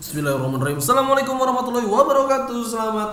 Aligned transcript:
Bismillahirrahmanirrahim. 0.00 0.80
Assalamualaikum 0.80 1.36
warahmatullahi 1.36 1.88
wabarakatuh. 1.92 2.60
Selamat 2.64 3.10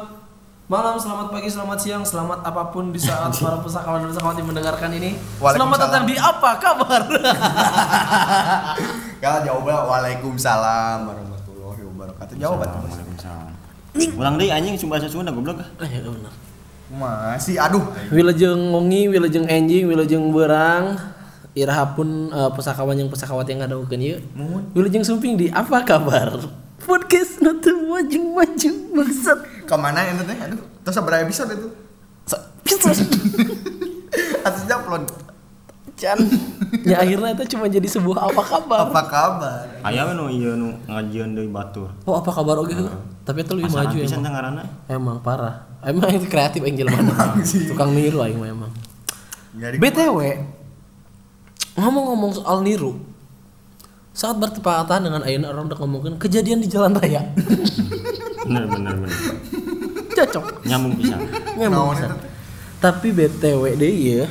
malam, 0.72 0.96
selamat 1.04 1.28
pagi, 1.36 1.52
selamat 1.52 1.78
siang, 1.84 2.04
selamat 2.08 2.48
apa 2.48 2.72
pun 2.72 2.96
di 2.96 3.00
saat 3.04 3.36
para 3.44 3.60
pesakawan 3.60 4.08
dan 4.08 4.16
pesakawati 4.16 4.44
mendengarkan 4.48 4.96
ini. 4.96 5.20
Selamat 5.36 5.84
datang 5.84 6.08
di 6.08 6.16
apa 6.16 6.56
kabar? 6.64 7.04
Kalau 9.20 9.40
jawabnya 9.44 9.84
waalaikumsalam 9.84 11.12
warahmatullahi 11.12 11.37
wabarakatuh. 12.28 12.42
Jawaban 12.42 12.68
tuh. 12.68 12.80
Waalaikumsalam. 12.92 13.52
Ulang 14.18 14.36
deh 14.38 14.50
anjing 14.52 14.76
cuma 14.78 14.98
bahasa 14.98 15.08
Sunda 15.10 15.32
goblok. 15.32 15.58
Ah, 15.80 15.88
ya 15.88 16.04
benar. 16.04 16.34
Masih 16.88 17.56
aduh. 17.60 17.84
Wilujeng 18.14 18.72
ngongi, 18.72 19.12
wilujeng 19.12 19.46
enjing, 19.48 19.88
wilujeng 19.88 20.24
berang. 20.32 20.96
Irahapun 21.58 22.30
uh, 22.30 22.54
pesakawan 22.54 22.94
yang 22.94 23.10
pesakawati 23.10 23.58
yang 23.58 23.66
ada 23.66 23.76
ukeun 23.82 23.98
ieu. 24.00 24.22
Wilujeng 24.78 25.02
sumping 25.02 25.34
di 25.36 25.50
apa 25.50 25.82
kabar? 25.82 26.38
Podcast 26.78 27.42
nanti 27.42 27.74
maju-maju 27.74 28.72
maksud. 28.94 29.38
Ke 29.66 29.76
mana 29.76 30.06
itu 30.06 30.24
teh? 30.24 30.38
Aduh. 30.38 30.62
Terus 30.86 30.98
berapa 31.02 31.26
episode 31.26 31.52
itu? 31.58 31.68
Atas 34.48 34.64
upload. 34.70 35.04
Can. 35.98 36.20
Ya 36.84 37.00
akhirnya 37.04 37.32
itu 37.36 37.56
cuma 37.56 37.68
jadi 37.68 37.84
sebuah 37.88 38.28
apa 38.28 38.44
kabar. 38.44 38.92
Apa 38.92 39.04
kabar? 39.08 39.60
Aya 39.84 40.08
we 40.08 40.14
nu 40.16 40.28
ieu 40.32 40.56
nu 40.56 40.76
ngajian 40.88 41.36
deui 41.36 41.48
batur. 41.48 41.92
Oh 42.04 42.16
apa 42.16 42.32
kabar 42.32 42.60
oke 42.60 42.72
Tapi 43.24 43.44
itu 43.44 43.54
lebih 43.56 43.72
maju 43.72 43.96
emang. 43.96 44.24
teh 44.24 44.32
ngaranna. 44.32 44.64
Emang 44.88 45.18
parah. 45.20 45.68
Emang 45.84 46.12
itu 46.12 46.28
kreatif 46.28 46.64
Angel 46.64 46.88
mana? 46.92 47.40
Tukang 47.44 47.92
niru 47.92 48.20
aing 48.24 48.40
mah 48.40 48.48
emang. 48.48 48.72
Jadi 49.56 49.76
BTW 49.80 50.20
ngomong-ngomong 51.76 52.32
soal 52.40 52.64
niru. 52.64 53.00
Saat 54.12 54.40
bertepatan 54.40 55.08
dengan 55.08 55.22
Ayeuna 55.24 55.52
orang 55.52 55.68
udah 55.72 55.78
ngomongin 55.84 56.16
kejadian 56.20 56.60
di 56.64 56.68
jalan 56.68 56.96
raya. 56.96 57.22
Bener 58.48 58.64
bener 58.64 58.96
bener. 58.96 59.20
Cocok. 60.16 60.64
Nyambung 60.64 60.96
Naon 61.60 61.96
pisan. 61.96 62.10
itu? 62.12 62.18
Tapi 62.80 63.08
BTW 63.12 63.64
deh 63.76 63.92
ya. 63.92 64.26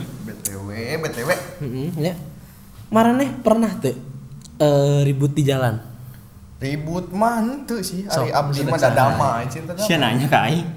BTW, 0.47 0.70
BTW. 1.02 1.30
Heeh, 1.62 1.91
ya. 1.98 2.14
Marane 2.86 3.27
pernah 3.42 3.70
tuh 3.83 3.98
eh, 4.62 5.00
ribut 5.02 5.34
di 5.34 5.42
jalan. 5.42 5.83
Ribut 6.62 7.11
mah 7.11 7.42
henteu 7.42 7.83
sih. 7.83 8.06
Ari 8.06 8.30
Sok, 8.30 8.33
abdi 8.33 8.61
mah 8.64 8.78
dadama 8.78 9.28
cinta 9.50 9.74
Sia 9.77 9.98
nanya 9.98 10.27
ka 10.30 10.47
aing. 10.47 10.69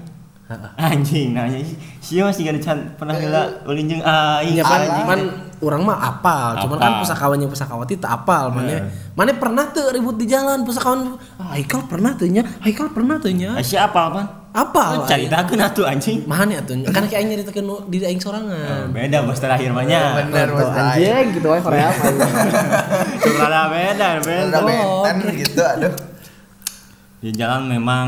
Anjing 0.90 1.30
nanya 1.30 1.62
sia 2.02 2.26
masih 2.26 2.50
gak 2.50 2.58
can 2.58 2.78
pernah 2.98 3.14
heula 3.14 3.62
ulin 3.64 3.86
jeung 3.86 4.02
aing. 4.02 4.58
Ya 4.58 4.66
kan, 4.66 4.82
anjing. 4.82 5.06
man 5.06 5.20
orang 5.62 5.82
mah 5.86 5.98
apal, 6.00 6.56
cuman 6.64 6.76
kan 6.80 6.92
pusakawannya 7.04 7.46
pusakawati 7.46 7.94
tak 8.00 8.24
apal 8.24 8.50
mana. 8.50 8.90
Mana 9.14 9.30
pernah 9.38 9.70
tuh 9.70 9.94
ribut 9.94 10.18
di 10.18 10.26
jalan 10.26 10.66
pusakawan 10.66 11.14
ah, 11.38 11.54
Haikal 11.54 11.86
pernah 11.86 12.16
tuh 12.16 12.26
nya, 12.26 12.42
Haikal 12.64 12.90
pernah 12.90 13.20
tuh 13.20 13.30
nya. 13.30 13.54
Ah, 13.54 13.62
Sia 13.62 13.86
apa 13.86 14.39
apa? 14.50 14.98
Apal. 14.98 15.06
Caritakeun 15.06 15.62
atuh 15.62 15.86
anjing. 15.86 16.26
Mana 16.26 16.58
ya 16.58 16.62
tuh? 16.66 16.82
Kan 16.90 17.06
kayak 17.06 17.22
nyeritakeun 17.30 17.86
diri 17.86 18.10
aing 18.10 18.18
sorangan. 18.18 18.90
Beda 18.90 19.22
bos 19.22 19.38
terakhir 19.38 19.70
mah 19.70 19.86
nya. 19.86 20.18
Bener 20.26 20.50
Tuh, 20.50 20.58
bos 20.58 20.70
anjing 20.74 21.24
gitu 21.38 21.46
wae 21.46 21.62
Korea 21.62 21.88
mah. 21.94 22.10
Rada 23.38 23.62
beda 23.70 24.08
beda. 24.26 24.58
Ada 24.58 24.60
betan 24.66 25.16
gitu 25.38 25.62
aduh. 25.62 25.94
Di 27.20 27.30
jalan 27.36 27.68
memang 27.70 28.06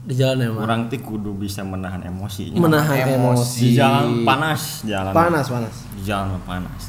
Di 0.00 0.14
jalan 0.16 0.38
emang. 0.52 0.62
orang 0.62 0.80
teh 0.86 1.00
kudu 1.02 1.34
bisa 1.34 1.66
menahan 1.66 2.06
emosi. 2.06 2.54
Menahan 2.54 3.10
emosi. 3.20 3.58
Di 3.58 3.68
jalan 3.74 4.22
panas 4.22 4.86
jalan. 4.86 5.12
Panas, 5.12 5.46
panas. 5.50 5.74
Di 5.98 6.02
jalan 6.06 6.38
panas. 6.46 6.82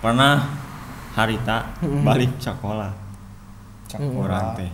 Pernah 0.00 0.46
harita 1.16 1.74
balik 2.00 2.32
sekolah. 2.40 2.92
Orang 3.96 4.56
teh. 4.56 4.70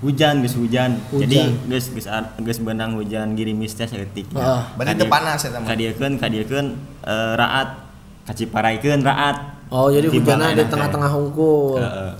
Hujan 0.00 0.40
geus 0.40 0.56
hujan. 0.56 0.96
Jadi 1.12 1.36
geus 1.68 1.92
geus 1.92 2.08
ad- 2.08 2.40
geus 2.40 2.56
benang 2.64 2.96
hujan 2.96 3.36
girimis 3.36 3.76
teh 3.76 3.84
saeutik. 3.84 4.24
Heeh. 4.32 4.60
Berarti 4.80 4.96
teu 4.96 5.12
panas 5.12 5.44
eta 5.44 5.60
mah. 5.60 5.68
Kadiekeun 5.68 6.12
kadiekeun 6.16 6.66
eh, 7.04 7.32
raat 7.36 7.68
kaciparaikeun 8.24 9.04
raat. 9.04 9.36
Oh, 9.68 9.92
jadi 9.92 10.08
hujannya 10.08 10.56
di 10.56 10.64
teh. 10.64 10.72
tengah-tengah 10.72 11.10
hungkul. 11.12 11.76
Heeh. 11.84 12.12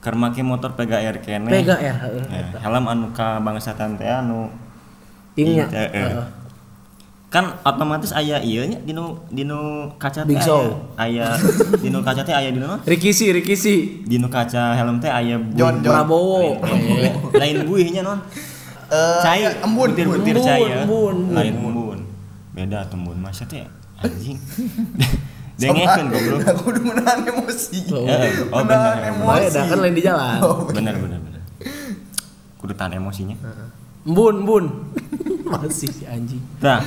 Keur 0.00 0.16
make 0.16 0.40
motor 0.40 0.72
PGR 0.72 1.16
kene. 1.20 1.48
Ya. 1.60 1.76
Ya, 1.76 2.44
helm 2.56 2.84
anu 2.88 3.12
ka 3.12 3.40
bangsatan 3.44 4.00
teh 4.00 4.08
anu 4.08 4.48
Ingnya. 5.36 5.68
Iya, 7.34 7.42
eh. 7.42 7.42
Kan 7.50 7.66
otomatis 7.66 8.10
aya 8.10 8.38
ieu 8.40 8.62
nya 8.62 8.78
dinu 8.80 9.18
dinu 9.28 9.58
kaca 9.98 10.22
teh 10.22 10.30
Big 10.30 10.38
Show. 10.38 10.70
aya 10.94 11.34
dinu 11.76 11.98
kaca 11.98 12.22
teh 12.22 12.30
aya 12.30 12.48
dinu 12.48 12.62
naon? 12.64 12.78
Rikisi, 12.86 13.34
Rikisi. 13.34 14.06
dinu 14.06 14.30
kaca 14.30 14.70
helm 14.72 15.02
teh 15.02 15.10
aya 15.10 15.34
buih. 15.34 15.58
John, 15.58 15.82
John. 15.82 15.94
Prabowo. 15.98 16.62
Lain- 17.34 17.66
buihnya 17.66 18.00
non 18.00 18.22
Eh, 18.84 19.18
cai 19.18 19.42
embun, 19.58 19.90
butir 19.90 20.06
embun. 20.06 20.20
butir 20.22 20.36
Embun, 20.36 20.46
cai 20.46 20.60
ya 20.62 20.84
lain 21.34 21.54
embun 21.56 21.98
beda 22.54 22.86
tuh 22.86 23.00
embun 23.00 23.16
masa 23.18 23.42
teh 23.42 23.64
anjing 23.98 24.36
dengekeun 25.58 26.06
goblok 26.12 26.38
Aku 26.52 26.62
udah 26.70 26.82
menahan 26.84 27.18
emosi. 27.24 27.80
Oh. 27.90 28.04
Eh, 28.06 28.30
oh 28.52 28.60
Menahan 28.62 28.94
bener 28.94 29.10
emosi. 29.10 29.50
Dah 29.50 29.64
kan 29.66 29.78
lain 29.82 29.94
di 29.96 30.02
jalan. 30.04 30.38
Oh, 30.44 30.68
bener 30.68 30.94
bener 30.94 31.18
bener 31.18 31.42
kudu 32.60 32.72
tahan 32.76 33.00
emosinya 33.00 33.34
Embun, 34.04 34.34
embun. 34.44 34.64
Masih 35.50 35.88
si 35.90 36.04
anjing. 36.04 36.44
nah 36.60 36.84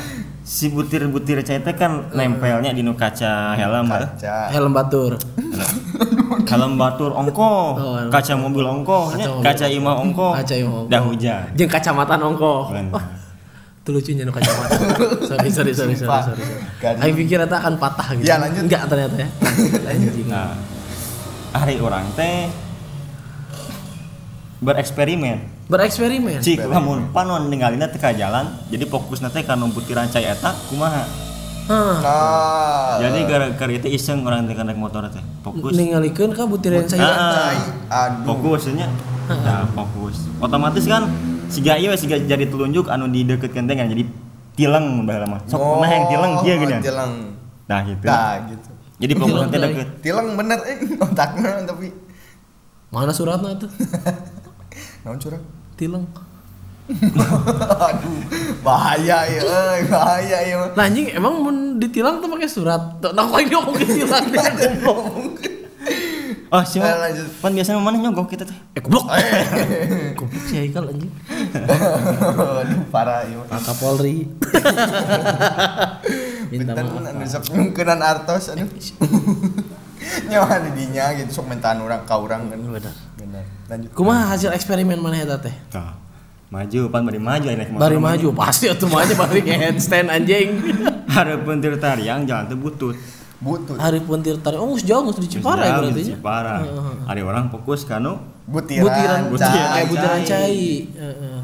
si 0.48 0.72
butir-butir 0.72 1.44
cai 1.44 1.60
teh 1.60 1.76
kan 1.76 2.08
nempelnya 2.16 2.72
dinu 2.72 2.96
kaca 2.96 3.52
helm. 3.54 3.92
Kaca. 3.92 4.48
Helm 4.48 4.72
batur. 4.72 5.20
helm 6.52 6.80
batur 6.80 7.12
ongko 7.12 7.52
Oh, 7.76 7.94
helm 8.00 8.08
kaca 8.08 8.34
mobil 8.40 8.64
ongko 8.64 9.12
nya, 9.12 9.28
mobil. 9.28 9.44
kaca 9.44 9.66
imah 9.68 9.96
ongko 10.00 10.28
Kaca 10.40 10.56
imah 10.56 10.72
ongko. 10.80 10.92
dah 10.92 11.02
hujan 11.04 11.44
Jeung 11.60 11.68
kacamata. 11.68 12.16
Bener. 12.16 12.88
Wah, 12.96 13.04
itu 13.84 13.90
lucunya 13.92 14.24
nu 14.24 14.32
kacamata. 14.32 14.72
sorry, 15.30 15.50
sorry, 15.52 15.72
sorry, 15.76 15.96
sorry, 16.00 16.08
sorry. 16.32 16.44
Kan. 16.80 16.96
Aing 17.04 17.16
pikir 17.20 17.44
eta 17.44 17.60
akan 17.60 17.76
patah 17.76 18.08
gitu. 18.16 18.24
Ya, 18.24 18.40
lanjut. 18.40 18.64
Enggak 18.64 18.88
ternyata 18.88 19.16
ya. 19.20 19.28
Anjing. 19.92 20.28
nah 20.32 20.56
hari 21.52 21.76
orang 21.84 22.08
teh 22.16 22.48
bereksperimen 24.64 25.44
Bereksperimen. 25.68 26.40
cik 26.40 26.64
lamun 26.64 27.12
panon 27.12 27.48
ninggalina 27.48 27.86
teh 27.86 27.98
ka 27.98 28.12
jalan 28.12 28.48
jadi 28.68 28.84
fokus 28.84 29.20
teh 29.20 29.44
kana 29.44 29.68
butiran 29.68 30.08
cai 30.08 30.24
eta 30.26 30.56
kumaha 30.68 31.04
Hah. 31.68 32.00
Nah. 32.00 32.96
jadi 32.98 33.28
gara-gara 33.28 33.68
itu 33.70 33.88
iseng 33.90 34.24
orang 34.24 34.48
teh 34.48 34.56
naik 34.56 34.76
motor 34.76 35.04
teh 35.06 35.20
fokus 35.42 35.76
Ningalikeun 35.76 36.32
ka 36.32 36.48
butiran 36.48 36.88
saya. 36.88 37.04
Ah, 37.04 37.12
Cai. 37.52 37.60
Aduh. 37.90 38.24
fokus 38.26 38.72
nya 38.72 38.88
nah 39.28 39.68
fokus 39.70 40.24
otomatis 40.40 40.84
kan 40.84 41.04
siga 41.48 41.76
ieu 41.76 41.92
siga 41.94 42.16
jadi 42.18 42.48
telunjuk 42.48 42.88
anu 42.88 43.08
di 43.08 43.22
deket 43.22 43.52
teh 43.52 43.76
kan 43.76 43.86
jadi 43.86 44.08
tileng 44.56 45.04
baheula 45.04 45.28
mah 45.28 45.44
sok 45.44 45.60
Oh, 45.60 45.84
yang 45.84 46.08
tileng 46.08 46.34
kieu 46.40 46.56
gini 46.58 46.76
Tileng. 46.80 47.14
nah 47.66 47.84
gitu 47.84 48.02
Nah, 48.02 48.40
gitu. 48.48 48.70
jadi 48.98 49.14
fokus 49.14 49.40
teh. 49.46 49.60
deket 49.60 49.88
Tileng 50.00 50.28
bener 50.34 50.60
eh 50.64 50.80
otaknya 51.04 51.60
tapi 51.62 51.92
Mana 52.88 53.12
suratnya 53.12 53.52
itu? 53.52 53.68
naon 55.04 55.20
curang. 55.20 55.44
Tileng. 55.78 56.06
Aduh, 56.88 58.16
bahaya 58.64 59.28
ya, 59.28 59.44
euy, 59.44 59.82
bahaya 59.92 60.40
ya. 60.40 60.56
Nah 60.72 60.88
anjing 60.88 61.12
emang 61.12 61.44
mun 61.44 61.58
ditilang 61.78 62.24
tuh 62.24 62.32
pakai 62.32 62.48
surat. 62.48 62.80
Tuh, 63.04 63.12
Nah 63.12 63.28
kok 63.28 63.44
ini 63.44 63.52
ngomong 63.52 63.76
ditilang 63.84 64.26
deh 64.32 64.42
oh 66.48 66.64
sih 66.64 66.80
Eh, 66.80 66.96
lanjut. 66.96 67.28
pan 67.44 67.52
biasanya 67.52 67.80
mana 67.84 68.00
nyogok 68.00 68.32
kita 68.32 68.48
teh 68.48 68.56
Eh 68.72 68.80
goblok. 68.80 69.08
Goblok 70.16 70.44
si 70.48 70.56
Haikal 70.56 70.88
anjing. 70.88 71.12
Aduh, 71.54 72.82
parah 72.88 73.28
ya. 73.28 73.36
mah. 73.40 73.48
Pak 73.52 73.62
Kapolri. 73.68 74.32
Minta 76.48 76.72
maaf. 76.80 77.28
sok 77.28 77.52
nyungkeunan 77.52 78.00
artos 78.00 78.56
aduh. 78.56 78.64
Nyawa 80.32 80.64
di 80.64 80.72
dinya 80.72 81.12
gitu 81.20 81.44
sok 81.44 81.52
mentaan 81.52 81.84
urang 81.84 82.08
ka 82.08 82.16
urang 82.16 82.48
kan. 82.48 82.60
Bener. 82.64 83.07
Lanjut. 83.68 83.90
Kumaha 83.92 84.32
hasil 84.32 84.56
eksperimen 84.56 84.96
mana 84.98 85.20
eta 85.20 85.38
teh? 85.40 85.56
Tuh. 85.72 85.92
maju 86.48 86.88
pan 86.88 87.04
bari 87.04 87.20
maju 87.20 87.44
naik 87.52 87.76
motor 87.76 87.84
Bari 87.84 87.98
maju 88.00 88.28
pasti 88.32 88.72
atuh 88.72 88.88
mah 88.88 89.02
aja 89.04 89.20
bari 89.20 89.44
handstand 89.44 90.08
anjing. 90.08 90.56
hareupeun 91.14 91.60
tir 91.60 91.76
tariang 91.76 92.24
jalan 92.24 92.48
teh 92.48 92.56
butut 92.56 92.96
Butut. 93.38 93.78
Hari 93.78 94.02
pun 94.02 94.18
tir 94.26 94.34
tarik. 94.42 94.58
Oh, 94.58 94.74
jauh 94.82 95.06
geus 95.06 95.22
di 95.22 95.30
Ciparai 95.30 95.70
Terus 95.70 95.94
berarti 95.94 95.94
di 95.94 96.10
nya. 96.10 96.18
Cipara 96.18 96.56
hari 97.06 97.22
orang 97.22 97.54
fokus 97.54 97.86
kanu 97.86 98.18
Butiran. 98.50 98.82
Butiran 98.82 99.22
Butiran. 99.30 99.54
cai, 99.54 99.84
butiran 99.86 100.20
Cai. 100.26 100.58
Heeh. 100.90 101.40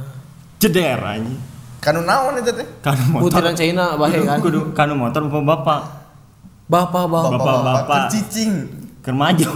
jeder 0.57 0.97
anjing 0.97 1.37
Kanu 1.77 2.01
naon 2.01 2.33
eta 2.41 2.49
teh? 2.49 2.65
kanu 2.81 3.03
motor 3.13 3.27
Butiran 3.29 3.53
China 3.53 3.93
bahe 3.93 4.17
kudu, 4.17 4.25
kan. 4.25 4.37
kudu 4.41 4.59
kanu 4.73 4.93
motor 4.97 5.21
bapak-bapak 5.29 5.81
Bapak 6.65 7.05
bapak. 7.11 7.31
Bapak-bapak. 7.37 7.97
Kecicing. 8.09 8.53
keur 9.03 9.13
maju 9.13 9.47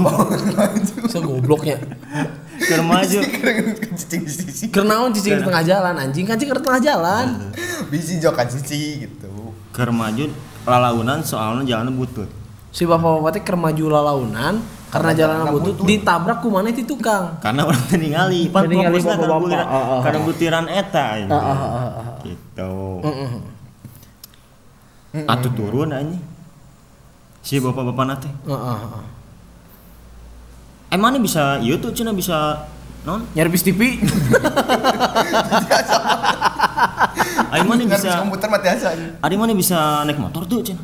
Bisa 1.08 1.18
gobloknya. 1.24 1.80
Keur 2.58 2.82
maju. 2.82 3.20
cicing 3.98 4.22
di 4.26 4.32
sisi 4.34 4.66
Keur 4.74 4.86
naon 4.90 5.14
cicing 5.14 5.40
di 5.40 5.44
tengah 5.46 5.64
jalan 5.64 5.94
anjing 5.94 6.26
kan 6.26 6.36
cicing 6.36 6.58
di 6.58 6.64
tengah 6.66 6.82
jalan. 6.82 7.26
bisi 7.88 8.18
jokan 8.18 8.50
cici 8.50 9.06
gitu 9.06 9.54
Keur 9.72 9.94
maju 9.94 10.26
lalaunan 10.68 11.22
soalnya 11.24 11.64
jalannya 11.64 11.94
butut. 11.96 12.28
Si 12.74 12.84
bapak-bapak 12.84 13.40
teh 13.40 13.42
keur 13.46 13.56
maju 13.56 13.84
lalaunan 13.88 14.60
karena 14.92 15.12
jalan 15.16 15.38
butut 15.54 15.86
ditabrak 15.86 16.42
ku 16.44 16.50
maneh 16.52 16.74
ti 16.76 16.84
tukang. 16.84 17.38
Karena 17.40 17.64
orang 17.64 17.84
teh 17.88 17.96
ningali, 17.96 18.52
pan 18.52 18.68
Ningali 18.68 19.00
bapak-bapak. 19.00 19.40
butiran, 19.40 19.68
Ah, 19.68 19.78
ah, 19.78 20.00
kana 20.04 20.18
butiran 20.26 20.66
eta. 20.68 21.06
Ah, 21.30 21.38
ah, 21.38 21.56
ah, 21.56 21.90
ah. 22.02 22.16
Gitu. 22.26 22.74
Atuh 25.24 25.52
turun 25.56 25.90
anjing. 25.96 26.22
Si 27.40 27.62
bapak-bapak 27.64 28.06
nate. 28.06 28.30
Heeh. 28.44 28.80
Emang 30.88 31.12
ini 31.12 31.20
bisa 31.20 31.60
tuh 31.60 31.92
cenah 31.92 32.16
bisa 32.16 32.64
non? 33.04 33.28
Nyari 33.36 33.50
bis 33.52 33.64
TV. 33.64 34.00
Ayo 37.48 37.64
mana 37.64 37.84
bisa 37.88 38.20
komputer 38.24 38.48
mati 38.52 38.68
asa 38.72 38.92
Ari 39.24 39.36
mana 39.36 39.56
bisa 39.56 40.04
naik 40.08 40.20
motor 40.20 40.48
tuh 40.48 40.64
cenah. 40.64 40.84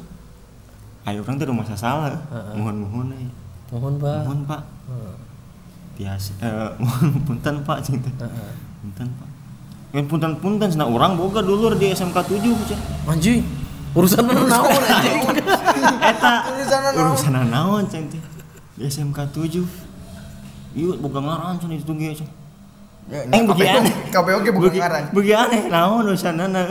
Ayo 1.08 1.24
orang 1.24 1.36
tuh 1.40 1.48
rumah 1.52 1.64
salah. 1.68 2.16
Mohon-mohon 2.56 3.12
eh. 3.16 3.28
Mohon, 3.74 3.94
Pak. 4.00 4.20
Mohon 4.28 4.42
Pak. 4.48 4.62
Biasa 5.94 6.32
eh 6.42 6.70
mohon 6.82 7.08
punten 7.28 7.56
Pak 7.64 7.78
cing 7.84 8.00
teh. 8.04 8.14
Punten 8.84 9.08
Pak. 9.08 9.30
Yang 9.94 10.06
punten-punten 10.10 10.68
cenah 10.74 10.90
urang 10.90 11.16
boga 11.16 11.40
dulur 11.44 11.76
di 11.80 11.92
SMK 11.96 12.18
7 12.28 12.44
cenah. 12.44 13.08
Anjing. 13.08 13.44
Urusan 13.94 14.26
naon 14.26 14.68
anjing. 14.74 15.22
Eta 16.12 16.34
Urusan 16.98 17.36
naon? 17.52 17.84
teh. 17.88 18.04
Di 18.76 18.84
SMK 18.90 19.20
7. 19.32 19.83
Ieu 20.74 20.98
boga 20.98 21.22
ngaran 21.22 21.62
cenah 21.62 21.78
itu 21.78 21.94
ge 21.94 22.10
cenah. 22.18 22.34
Eh, 23.14 23.44
begi 23.46 23.64
aneh. 23.68 23.94
KPO 24.10 24.38
ge 24.42 24.52
bukan 24.52 24.70
Begi- 24.72 24.82
ngaran 24.82 25.04
Begi 25.12 25.34
aneh 25.34 25.62
naon 25.70 26.08
urusanana. 26.08 26.62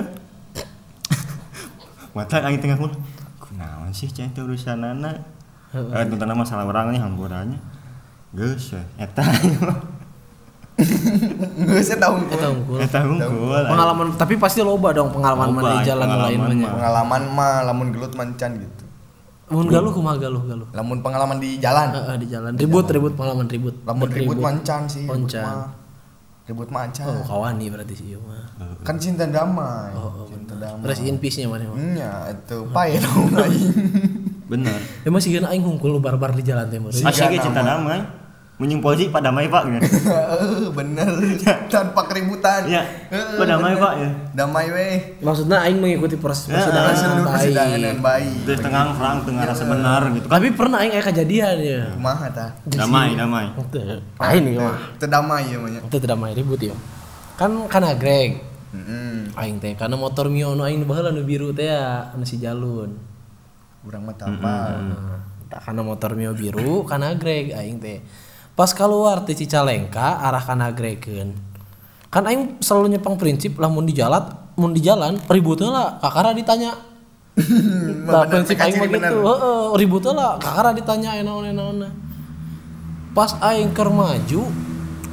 Mata 2.12 2.36
angin 2.42 2.60
tengah 2.60 2.76
pun. 2.76 2.92
Kunaon 3.40 3.92
sih 3.92 4.08
cai 4.08 4.28
teh 4.28 4.42
urusanana. 4.42 5.22
Eh 5.72 6.04
tentang 6.04 6.36
masalah 6.36 6.68
orangnya 6.68 7.00
hamburannya. 7.00 7.56
Geus 8.32 8.74
eta. 8.96 9.24
Gue 11.62 11.80
sih 11.84 11.96
tahu 12.00 12.16
Eta 12.32 12.48
unggul. 12.48 12.78
Eta 12.80 13.00
unggul. 13.04 13.60
Pengalaman 13.68 14.06
tapi 14.16 14.34
pasti 14.40 14.64
loba 14.64 14.90
dong 14.90 15.12
pengalaman 15.12 15.52
mana 15.52 15.78
di 15.78 15.86
jalan 15.86 16.08
pengalaman 16.08 16.48
lain 16.48 16.58
mah. 16.64 16.72
pengalaman 16.74 17.22
mah 17.28 17.54
lamun 17.68 17.88
gelut 17.92 18.12
mancan 18.16 18.56
gitu 18.56 18.81
Mun 19.52 19.68
galuh 19.68 19.92
kumaha 19.92 20.16
galuh 20.16 20.42
galuh. 20.42 20.68
lamun 20.72 20.98
pengalaman 21.00 21.36
di 21.36 21.56
jalan 21.56 21.92
Heeh 21.92 22.16
di 22.16 22.26
jalan. 22.26 22.56
Ribut 22.56 22.88
ribut 22.88 23.12
pengalaman 23.12 23.46
ribut. 23.46 23.76
lamun 23.84 24.08
Dan 24.08 24.16
ribut 24.18 24.38
mancan 24.38 24.80
sih 24.86 25.04
ribut 25.04 25.28
Mancan. 25.28 25.44
mah. 25.44 25.68
ribut 26.42 26.68
mancan 26.68 27.06
Oh, 27.06 27.22
kawani 27.22 27.70
berarti 27.70 27.94
sih 27.94 28.06
ieu 28.08 28.20
mah. 28.20 28.42
kan 28.82 28.98
cinta 28.98 29.22
damai 29.24 29.94
Oh, 29.94 30.10
oh, 30.10 30.26
cinta 30.26 30.56
damai 30.56 30.82
Rest 30.84 31.04
in 31.04 31.16
peace-nya 31.16 31.46
mana 31.46 31.68
mah. 31.68 31.78
Nya, 31.78 32.12
itu 32.28 32.56
pae 32.72 32.98
dong 32.98 33.30
aing. 33.30 33.70
Bener. 34.48 34.78
Ya 35.00 35.08
masih 35.08 35.30
gana 35.32 35.48
aing 35.48 35.62
hungkul 35.62 35.96
barbar 35.96 36.32
di 36.32 36.42
jalan 36.42 36.66
teh 36.66 36.76
mah. 36.76 36.90
Asli 36.90 37.06
Tiga 37.06 37.38
cinta 37.38 37.60
nama. 37.60 37.78
damai. 37.78 38.00
Menyung 38.62 38.78
polisi 38.78 39.10
Pak 39.10 39.18
damai 39.18 39.50
Pak 39.50 39.66
gitu. 39.66 39.82
Eh, 40.32 40.70
bener 40.70 41.10
tanpa 41.66 42.06
keributan. 42.06 42.62
Ya, 42.70 42.86
Eh, 43.10 43.34
Pak 43.34 43.42
damai. 43.42 43.74
Pak 43.74 43.92
ya. 43.98 44.08
Damai 44.38 44.66
weh. 44.70 44.94
Maksudnya 45.18 45.66
aing 45.66 45.82
mengikuti 45.82 46.14
proses 46.14 46.46
Ya, 46.46 46.62
persidangan 46.62 46.94
dengan 46.94 47.22
persidangan 47.26 47.78
dengan 47.82 47.98
baik. 47.98 48.30
Terus 48.46 48.60
tengah 48.62 48.84
frang 48.94 49.18
tengah 49.26 49.42
rasa 49.42 49.64
benar 49.66 50.02
gitu. 50.14 50.26
Tapi 50.30 50.46
pernah 50.54 50.78
aing 50.78 50.94
aya 50.94 51.02
kejadian 51.02 51.56
ya. 51.58 51.80
Kumaha 51.90 52.30
tah? 52.30 52.50
Damai, 52.70 53.18
damai. 53.18 53.50
Lain 54.22 54.42
ieu 54.46 54.62
mah. 54.62 54.78
Teu 55.02 55.10
damai 55.10 55.50
ya 55.50 55.58
mah. 55.58 55.82
Itu 55.82 55.96
tidak 55.98 56.16
main 56.22 56.34
ribut 56.38 56.62
ya. 56.62 56.76
Kan 57.34 57.66
kana 57.66 57.98
Greg. 57.98 58.38
Heeh. 58.70 59.26
Aing 59.34 59.58
teh 59.58 59.74
karena 59.74 59.98
motor 59.98 60.30
Mio 60.30 60.54
nu 60.54 60.62
aing 60.62 60.86
baheula 60.86 61.10
nu 61.10 61.26
biru 61.26 61.50
teh 61.50 61.66
ya 61.66 62.14
anu 62.14 62.22
si 62.22 62.38
jalun. 62.38 62.94
Urang 63.82 64.06
mah 64.06 64.14
tapal. 64.14 64.78
Nah, 64.78 65.18
tak 65.50 65.66
karena 65.66 65.82
motor 65.82 66.14
Mio 66.14 66.30
biru 66.32 66.86
kana 66.86 67.18
Greg 67.18 67.50
aing 67.50 67.82
teh. 67.82 67.98
Pas 68.52 68.68
keluar 68.76 69.24
teh 69.24 69.32
Cicalengka 69.32 70.20
arah 70.20 70.44
kana 70.44 70.68
Gregeun. 70.76 71.32
Kan 72.12 72.28
aing 72.28 72.60
selalu 72.60 72.96
nyepang 72.96 73.16
prinsip 73.16 73.56
lamun 73.56 73.88
di 73.88 73.96
jalan 73.96 74.28
mun 74.60 74.76
di 74.76 74.84
jalan 74.84 75.16
ribut 75.32 75.64
lah 75.64 75.96
kakara 76.00 76.36
ditanya. 76.36 76.76
Nah, 78.02 78.28
prinsip 78.28 78.60
aing 78.60 78.76
ciri 78.76 78.92
mah 78.92 79.08
gitu. 79.08 79.18
Heeh, 79.24 79.62
ribut 79.80 80.04
lah 80.12 80.36
kakara 80.36 80.76
ditanya 80.76 81.16
enaon 81.16 81.48
enaon. 81.48 81.88
Pas 83.16 83.32
aing 83.40 83.72
keur 83.72 83.88
maju 83.88 84.52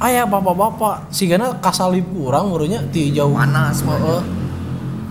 aya 0.00 0.28
bapak-bapak 0.28 1.12
sigana 1.12 1.56
kasalip 1.60 2.04
kurang 2.12 2.52
urangnya 2.52 2.84
ti 2.92 3.08
jauh 3.12 3.32
Panas. 3.32 3.80
Heeh. 3.80 4.22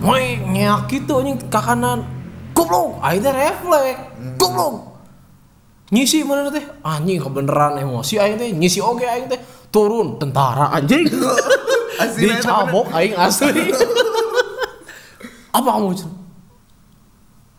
Woi, 0.00 0.38
nyeak 0.48 0.86
gitu 0.88 1.18
anjing 1.18 1.36
ke 1.36 1.50
kanan. 1.50 2.06
Goblok, 2.54 3.02
aing 3.02 3.26
refleks. 3.26 4.00
Goblok. 4.38 4.89
Nyisi 5.90 6.22
mana 6.22 6.46
teh? 6.54 6.62
Anjing 6.86 7.18
kebeneran 7.18 7.82
emosi 7.82 8.14
aing 8.22 8.38
teh. 8.38 8.50
Nyisi 8.54 8.78
oge 8.78 9.06
aing 9.06 9.26
teh. 9.26 9.38
Turun 9.74 10.18
tentara 10.22 10.70
anjing. 10.70 11.06
Asli, 12.00 12.32
Dicabok 12.32 12.88
aing 12.96 13.12
asli. 13.12 13.68
Apa 15.52 15.68
kamu? 15.76 15.92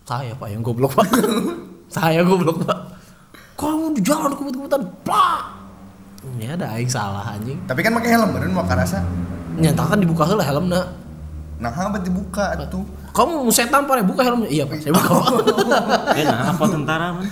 Saya 0.08 0.34
Pak 0.34 0.48
yang 0.50 0.66
goblok 0.66 0.98
Pak. 0.98 1.08
Saya 1.96 2.26
goblok 2.26 2.66
Pak. 2.66 2.80
Kamu 3.60 3.94
di 3.94 4.02
jalan 4.02 4.34
kebut-kebutan. 4.34 4.82
Plak. 5.06 5.44
Ini 6.26 6.58
ada 6.58 6.74
aing 6.74 6.90
salah 6.90 7.38
anjing. 7.38 7.60
Tapi 7.70 7.86
kan 7.86 7.94
pakai 7.94 8.18
helm 8.18 8.34
bener 8.34 8.50
mah 8.50 8.66
karasa. 8.66 9.06
Nyatakan 9.62 10.02
dibuka 10.02 10.26
heula 10.26 10.42
helmna. 10.42 10.82
Nah, 11.62 11.70
habat 11.70 12.02
dibuka 12.02 12.58
tuh. 12.66 12.82
Kamu 13.14 13.46
mau 13.46 13.54
setan 13.54 13.86
pak 13.86 14.02
buka 14.02 14.26
helmnya? 14.26 14.50
Iya 14.50 14.66
pak, 14.66 14.82
saya 14.82 14.98
buka. 14.98 15.12
Pak. 15.22 15.30
Eh 16.18 16.26
nah 16.26 16.50
apa 16.50 16.64
tentara 16.66 17.14
man? 17.14 17.30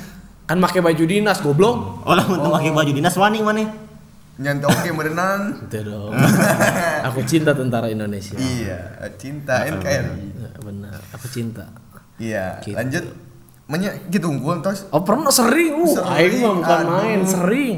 Kan 0.49 0.57
pakai 0.57 0.81
baju 0.81 1.03
dinas 1.05 1.37
goblok. 1.39 2.01
Oh 2.01 2.17
lah 2.17 2.25
untuk 2.25 2.49
pakai 2.49 2.73
baju 2.73 2.89
dinas 2.89 3.13
wani 3.13 3.39
mana? 3.39 3.69
Nyantai 4.35 4.65
oke 4.65 4.89
berenang. 4.91 5.61
Itu 5.61 5.77
dong. 5.85 6.09
Aku 7.05 7.21
cinta 7.23 7.53
tentara 7.53 7.85
Indonesia. 7.87 8.33
Iya, 8.33 8.97
cinta 9.13 9.61
NKRI. 9.61 10.25
Ya, 10.33 10.51
benar, 10.57 10.97
aku 11.11 11.27
cinta. 11.27 11.69
Iya, 12.17 12.57
Gitu. 12.59 12.73
lanjut. 12.73 13.05
Menya 13.69 13.93
gitu 14.09 14.25
unggul 14.25 14.57
tos. 14.59 14.89
Oh 14.89 15.05
pernah 15.05 15.29
sering, 15.29 15.77
uh, 15.77 15.85
Sering, 15.85 16.09
aing 16.09 16.35
mah 16.41 16.53
bukan 16.57 16.79
aduh. 16.81 16.93
main, 16.97 17.19
sering. 17.21 17.75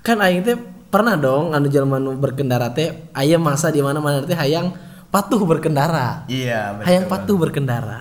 Kan 0.00 0.24
aing 0.24 0.40
teh 0.40 0.56
pernah 0.88 1.20
dong 1.20 1.52
anu 1.52 1.68
zaman 1.68 2.00
nu 2.00 2.16
berkendara 2.16 2.72
teh 2.72 3.12
aya 3.12 3.36
masa 3.36 3.68
di 3.68 3.84
mana 3.84 4.00
mana 4.00 4.24
teh 4.24 4.32
hayang 4.32 4.72
patuh 5.12 5.44
berkendara. 5.44 6.24
Iya, 6.26 6.72
betul. 6.74 6.84
Hayang 6.88 7.04
patuh 7.04 7.36
berkendara. 7.36 7.98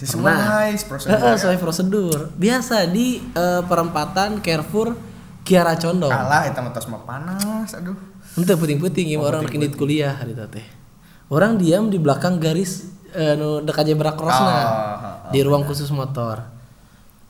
Sesuai 0.00 0.80
prosedur. 0.88 1.20
Sesuai 1.36 1.56
prosedur. 1.60 2.18
Biasa 2.40 2.88
di 2.88 3.20
eh, 3.20 3.62
perempatan 3.68 4.40
Carrefour 4.40 4.96
Kiara 5.44 5.76
Condong. 5.76 6.08
Kalah 6.08 6.48
eta 6.48 6.64
mah 6.64 7.02
panas, 7.04 7.76
aduh. 7.76 7.96
Ente 8.38 8.56
puting-puting 8.56 9.12
ya 9.12 9.20
orang 9.20 9.44
indit 9.52 9.76
kuliah 9.76 10.16
hari 10.16 10.32
teh. 10.48 10.64
Orang 11.28 11.60
diam 11.60 11.92
di 11.92 12.00
belakang 12.00 12.40
garis 12.40 12.88
eh, 13.12 13.36
nu 13.36 13.60
dekat 13.60 13.92
zebra 13.92 14.16
crossna 14.16 14.56
Oh, 14.56 15.30
di 15.34 15.44
ruang 15.44 15.68
khusus 15.68 15.92
motor. 15.92 16.40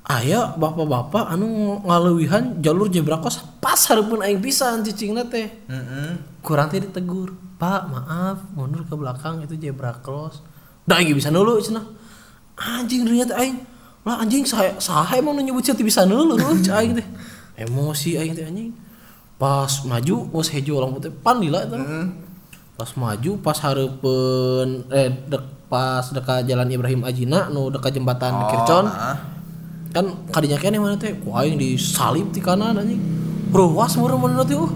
Aya 0.06 0.54
bapak-bapak 0.54 1.34
anu 1.34 1.78
ngaluwihan 1.86 2.58
jalur 2.62 2.86
zebra 2.90 3.18
cross 3.18 3.42
pas 3.58 3.78
hareupeun 3.78 4.22
aing 4.22 4.38
pisan 4.38 4.86
cicingna 4.86 5.26
teh. 5.26 5.50
Heeh. 5.66 6.10
Kurang 6.44 6.70
teh 6.70 6.78
ditegur. 6.78 7.34
Pak, 7.60 7.92
maaf, 7.92 8.40
mundur 8.56 8.88
ke 8.88 8.94
belakang 8.96 9.44
itu 9.44 9.58
zebra 9.58 9.92
cross. 10.00 10.40
Da 10.86 11.02
aing 11.02 11.18
bisa 11.18 11.34
nulu 11.34 11.58
cenah. 11.58 11.84
Anjing 12.56 13.06
ternyata 13.06 13.38
aing. 13.38 13.58
Lah 14.06 14.24
anjing 14.24 14.48
saya 14.48 14.74
saha 14.80 15.20
emang 15.20 15.36
nyebut 15.38 15.60
teh 15.60 15.76
bisa 15.84 16.08
nulu 16.08 16.38
aing 16.40 16.96
teh. 16.96 17.06
Emosi 17.62 18.16
aing 18.16 18.32
teh 18.32 18.46
anjing. 18.46 18.72
Pas 19.40 19.70
maju 19.84 20.16
geus 20.32 20.48
hejo 20.52 20.80
lampu 20.80 20.98
teh 21.00 21.12
pan 21.12 21.38
lila 21.38 21.64
eta. 21.64 21.78
Pas 22.76 22.90
maju 22.96 23.30
pas 23.44 23.56
hareupeun 23.60 24.88
eh 24.88 25.08
dek, 25.28 25.44
pas 25.68 26.04
dekat 26.10 26.48
jalan 26.48 26.68
Ibrahim 26.68 27.04
Ajina 27.04 27.52
nu 27.52 27.68
dekat 27.68 27.96
jembatan 27.96 28.32
Kircon. 28.48 28.86
ah. 28.88 29.16
Kan 29.90 30.30
kadinya 30.30 30.56
kene 30.56 30.80
mana 30.80 30.96
teh 30.96 31.14
ku 31.20 31.36
aing 31.36 31.60
disalib 31.60 32.32
di 32.32 32.40
kanan 32.40 32.80
anjing. 32.80 33.00
Ruas 33.52 33.96
meureun 34.00 34.20
mana 34.20 34.44
teh 34.44 34.56
uh. 34.56 34.72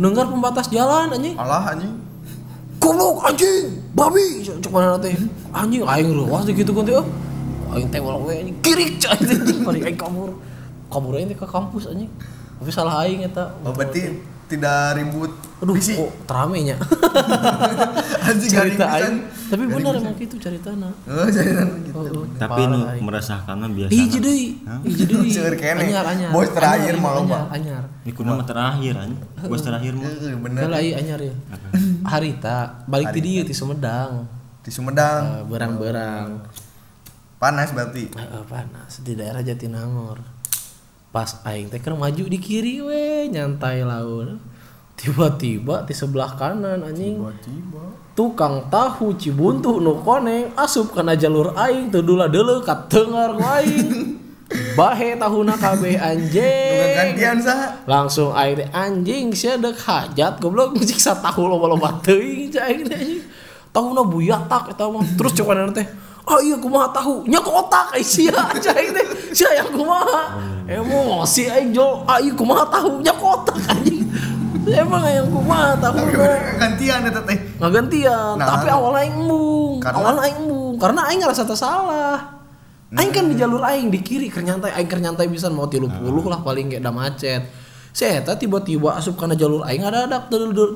Nenggar 0.00 0.26
pembatas 0.26 0.72
jalan 0.72 1.12
anjing. 1.12 1.36
Alah 1.36 1.72
anjing. 1.72 2.04
goblok 2.84 3.24
anjing 3.24 3.80
babi. 3.94 4.42
Cek 4.42 4.70
mana 4.70 4.98
teh 4.98 5.14
anjing 5.54 5.86
aing 5.86 6.10
ruas 6.12 6.44
gitu 6.44 6.70
kan 6.74 6.84
oh. 7.00 7.06
aing 7.74 7.88
teh 7.88 8.02
we 8.02 8.34
anjing. 8.34 8.56
Kirik 8.60 8.98
cek 8.98 9.14
anjing. 9.16 9.62
Mari 9.62 9.80
aing 9.86 9.98
kabur. 9.98 10.34
Kabur 10.90 11.14
aing 11.16 11.30
ke 11.30 11.46
kampus 11.46 11.88
anjing. 11.88 12.10
Tapi 12.58 12.70
salah 12.74 13.06
aing 13.06 13.22
eta. 13.24 13.54
Oh, 13.62 13.70
berarti 13.70 14.33
tidak 14.46 14.94
ribut 14.94 15.32
Aduh, 15.58 15.72
Bisi. 15.72 15.96
kok 15.96 16.12
teramenya. 16.28 16.76
anjing 18.28 18.50
cerita 18.50 18.84
aing. 18.90 19.16
Tapi 19.44 19.64
benar 19.64 19.96
emang 19.96 20.12
gitu 20.14 20.36
ceritana. 20.36 20.92
oh 21.04 21.26
jadian 21.26 21.68
gitu 21.80 21.94
Oh, 21.94 22.26
Tapi 22.34 22.60
parah 22.60 22.68
nu 22.68 22.78
meresahkan 23.00 23.54
mah 23.54 23.70
biasa. 23.70 23.90
Hiji 23.90 24.18
deui. 24.18 24.46
Hiji 24.84 25.04
deui. 25.06 25.28
Seueur 25.30 25.54
kene. 25.54 25.88
Anyar 25.88 26.04
anyar. 26.06 26.30
Bos 26.30 26.50
terakhir 26.50 26.94
mah 26.96 27.12
loba. 27.14 27.38
Anyar. 27.48 27.84
Mikuna 28.02 28.34
mah 28.34 28.44
terakhir 28.44 28.92
anjing. 28.94 29.20
Bos 29.42 29.60
terakhir 29.60 29.92
mah. 29.94 30.04
Heeh, 30.04 30.34
bener 30.36 30.62
Kalau 30.62 30.76
ai 30.76 30.90
anyar 30.92 31.18
ya. 31.18 31.34
Harita 32.12 32.56
balik 32.84 33.08
ti 33.10 33.20
dieu 33.20 33.42
ti 33.42 33.54
Sumedang. 33.54 34.28
di 34.60 34.68
Sumedang 34.68 35.22
Eh, 35.24 35.42
Berang-berang. 35.46 36.44
panas 37.36 37.68
berarti 37.70 38.08
Heeh, 38.10 38.42
panas 38.44 39.00
di 39.00 39.12
daerah 39.12 39.40
Jatinangor. 39.40 40.33
Pas 41.14 41.30
aing 41.46 41.70
teh 41.70 41.78
maju 41.78 42.24
di 42.26 42.38
kiri 42.42 42.82
we 42.82 43.30
nyantai 43.30 43.86
laut. 43.86 44.34
Tiba-tiba 44.98 45.86
di 45.86 45.94
sebelah 45.94 46.34
kanan 46.34 46.82
anjing 46.82 47.22
tiba-tiba 47.22 47.94
tukang 48.14 48.70
tahu 48.70 49.14
Cibuntu 49.18 49.82
nu 49.82 49.98
koneng 50.02 50.54
asup 50.54 50.94
kana 50.94 51.18
jalur 51.18 51.50
aing 51.58 51.90
teu 51.90 52.02
dula 52.02 52.30
deuleu 52.30 52.62
ka 52.66 52.86
teungar 52.90 53.34
ku 53.38 53.42
aing. 53.46 53.90
Bahe 54.78 55.18
tahuna 55.18 55.54
Bukan 55.58 55.98
anjing. 55.98 56.94
gantian 56.94 57.38
sah 57.42 57.78
Langsung 57.86 58.30
aing 58.34 58.58
teh 58.58 58.68
anjing 58.70 59.30
sia 59.34 59.54
deuk 59.54 59.78
hajat 59.78 60.38
goblok 60.38 60.78
siksa 60.90 61.18
tahu 61.18 61.46
loba-loba 61.46 61.98
teuing 62.02 62.54
aing 62.54 62.86
teh 62.86 62.94
anjing. 62.98 63.22
Tahuna 63.74 64.06
buyatak 64.06 64.74
eta 64.74 64.86
mah. 64.86 65.02
Terus 65.14 65.34
coba 65.38 65.62
teh 65.74 65.86
Oh 66.24 66.40
iya 66.40 66.56
kumaha 66.56 66.88
tahu 66.88 67.26
nya 67.28 67.36
kotak 67.38 67.98
ai 67.98 68.02
sia 68.02 68.34
cai 68.34 68.94
teh. 68.94 69.06
Sia 69.34 69.50
yang 69.58 69.74
kumaha. 69.74 70.53
Emosi 70.64 71.48
aing 71.52 71.76
jol 71.76 72.08
iya 72.08 72.32
kumaha 72.32 72.64
tahu 72.72 73.04
nya 73.04 73.12
kotak 73.12 73.56
anjing. 73.68 74.08
Emang 74.64 75.04
yang 75.04 75.28
kumaha 75.28 75.76
tahu 75.76 76.08
gantian 76.56 77.04
eta 77.04 77.20
teh 77.20 77.36
gantian. 77.60 78.40
Nah, 78.40 78.48
tapi 78.48 78.72
awalnya 78.72 79.04
aing 79.04 79.16
embung 79.20 79.76
Karena- 79.76 79.98
awalnya 80.00 80.22
aing 80.24 80.38
embung 80.40 80.74
karena 80.80 81.00
aing 81.12 81.20
ngerasa 81.20 81.44
tersalah. 81.44 82.18
Aing 82.94 83.12
kan 83.12 83.28
di 83.28 83.36
jalur 83.36 83.60
aing 83.60 83.92
di 83.92 84.00
kiri 84.00 84.32
keur 84.32 84.40
nyantai. 84.40 84.72
Aing 84.72 84.88
keur 84.88 85.04
nyantai 85.04 85.28
bisa 85.28 85.52
mau 85.52 85.68
tilu 85.68 85.92
puluh 85.92 86.24
lah 86.32 86.40
paling 86.40 86.72
kayak 86.72 86.80
udah 86.80 86.94
macet 86.94 87.42
saya 87.94 88.26
eta 88.26 88.34
tiba-tiba 88.34 88.90
asup 88.98 89.14
karena 89.14 89.38
jalur 89.38 89.62
aing 89.62 89.86
ada 89.86 90.10
ada 90.10 90.18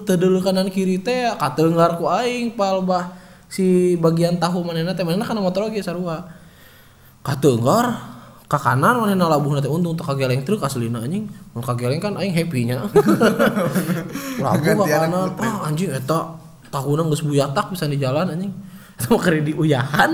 tedel 0.07 0.39
kanan 0.39 0.71
kiri 0.71 1.03
teh 1.03 1.27
kateunggar 1.35 1.99
ku 1.99 2.07
aing 2.07 2.55
pal 2.55 2.85
bah. 2.85 3.11
Si 3.49 3.97
bagian 3.97 4.37
tahu 4.37 4.61
manehna 4.61 4.93
teh 4.93 5.01
manehna 5.01 5.25
kana 5.25 5.41
motor 5.41 5.73
ge 5.73 5.81
sarua. 5.81 6.29
Kateunggar 7.25 8.18
ka 8.49 8.57
kanan 8.57 9.05
manehna 9.05 9.29
labuhna 9.29 9.61
teh 9.61 9.69
untung 9.69 9.93
teu 9.93 10.09
kageleng. 10.09 10.41
Truk 10.41 10.65
aslina 10.65 11.05
anjing. 11.05 11.29
Mun 11.53 11.61
kageleng 11.61 12.01
kan 12.01 12.17
aing 12.17 12.33
happy-nya. 12.33 12.81
Labu 14.45 14.65
ka 14.65 14.73
Gantian 14.73 15.13
kanan 15.13 15.29
ah 15.37 15.69
anjing 15.69 15.93
eta 15.93 16.33
tahuna 16.73 17.05
geus 17.13 17.21
buyatak 17.21 17.77
bisa 17.77 17.85
di 17.85 18.01
jalan 18.01 18.33
anjing. 18.33 18.53
Itu 18.99 19.15
mah 19.15 19.31
di 19.31 19.53
uyahan 19.55 20.11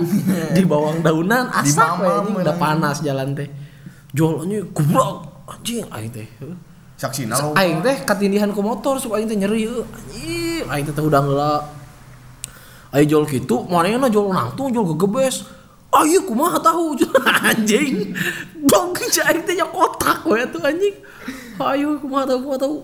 di 0.53 0.63
bawang 0.67 1.01
daunan 1.07 1.47
mamam 1.47 2.27
anjing. 2.27 2.35
Udah 2.43 2.57
panas 2.59 2.99
jalan 3.07 3.39
teh. 3.39 3.47
Jol 4.11 4.43
anjing 4.43 4.67
goblok 4.75 5.47
anjing 5.47 5.87
aing 5.95 6.11
teh. 6.11 6.27
Saksina 6.99 7.39
lo 7.39 7.55
aing 7.55 7.87
teh 7.87 8.03
katindihan 8.03 8.51
ku 8.51 8.67
motor 8.67 8.99
supaya 8.99 9.23
aing 9.23 9.31
teh 9.31 9.39
nyeri 9.39 9.63
heuh. 9.71 9.87
anjing 9.87 10.67
aing 10.67 10.85
teh 10.91 11.03
udah 11.07 11.23
ngeula 11.23 11.55
aing 12.99 13.07
jol 13.07 13.23
kitu 13.31 13.63
manehna 13.71 14.11
jol 14.11 14.35
nangtung 14.35 14.75
jol 14.75 14.91
gegebes 14.91 15.47
ayo 16.03 16.19
kumaha 16.27 16.59
tahu 16.59 16.99
anjing 17.51 18.11
dong 18.67 18.91
aing 18.99 19.43
teh 19.47 19.55
nya 19.55 19.67
kotak 19.71 20.27
we 20.27 20.43
tuh 20.51 20.63
anjing 20.67 20.97
ayo 21.61 21.99
kumaha 22.03 22.27
tahu 22.27 22.39
kumaha 22.43 22.61
tahu 22.61 22.77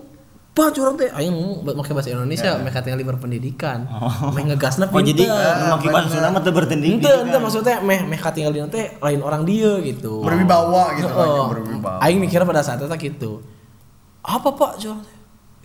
Pak 0.51 0.75
curang 0.75 0.99
teh 0.99 1.07
aing 1.07 1.31
ngomong 1.31 1.63
make 1.63 1.91
bahasa 1.95 2.11
Indonesia 2.11 2.59
make 2.59 2.75
tinggal 2.83 2.99
berpendidikan 3.07 3.87
meh 4.35 4.43
ngegasna 4.51 4.91
Oh 4.91 4.99
jadi 4.99 5.23
pinter 5.23 5.55
memang 5.63 5.79
bahasa 5.79 6.11
Sunda 6.11 6.27
mah 6.27 6.43
teu 6.43 6.51
bertanding. 6.51 6.99
Ente, 6.99 7.07
ente 7.07 7.37
maksudnya 7.39 7.79
meh 7.79 8.03
meh 8.03 8.19
katinggal 8.19 8.51
dina 8.51 8.67
teh 8.67 8.99
lain 8.99 9.23
orang 9.23 9.47
dia 9.47 9.79
gitu. 9.79 10.19
berwibawa 10.19 10.91
gitu 10.99 11.07
kan 11.07 11.55
berwibawa 11.55 12.03
Aing 12.03 12.19
mikirnya 12.19 12.43
pada 12.43 12.67
saat 12.67 12.83
itu 12.83 12.91
gitu. 12.99 13.39
Apa 14.27 14.51
pak? 14.51 14.75
Cenah 14.75 14.99
teh. 14.99 15.17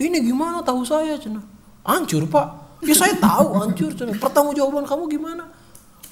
Ini 0.07 0.23
gimana 0.23 0.63
tahu 0.63 0.87
saya 0.87 1.19
cenah. 1.19 1.43
Hancur 1.83 2.23
pak. 2.31 2.79
Ya 2.87 2.95
saya 2.95 3.19
tahu 3.19 3.59
hancur 3.59 3.91
cenah. 3.91 4.15
Pertanggungjawaban 4.23 4.87
kamu 4.87 5.11
gimana? 5.11 5.51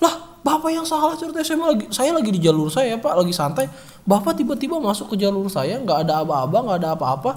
Lah 0.02 0.33
bapak 0.44 0.70
yang 0.70 0.84
salah 0.84 1.16
teh. 1.16 1.26
Saya 1.40 1.58
lagi 1.58 1.88
saya 1.88 2.12
lagi 2.12 2.30
di 2.30 2.38
jalur 2.38 2.68
saya 2.68 3.00
pak 3.00 3.16
lagi 3.16 3.32
santai. 3.32 3.66
Bapak 4.04 4.36
tiba-tiba 4.36 4.76
masuk 4.76 5.16
ke 5.16 5.24
jalur 5.24 5.48
saya 5.48 5.80
nggak 5.80 6.04
ada 6.04 6.20
aba-aba 6.20 6.58
nggak 6.60 6.78
ada 6.84 6.90
apa-apa. 6.92 7.30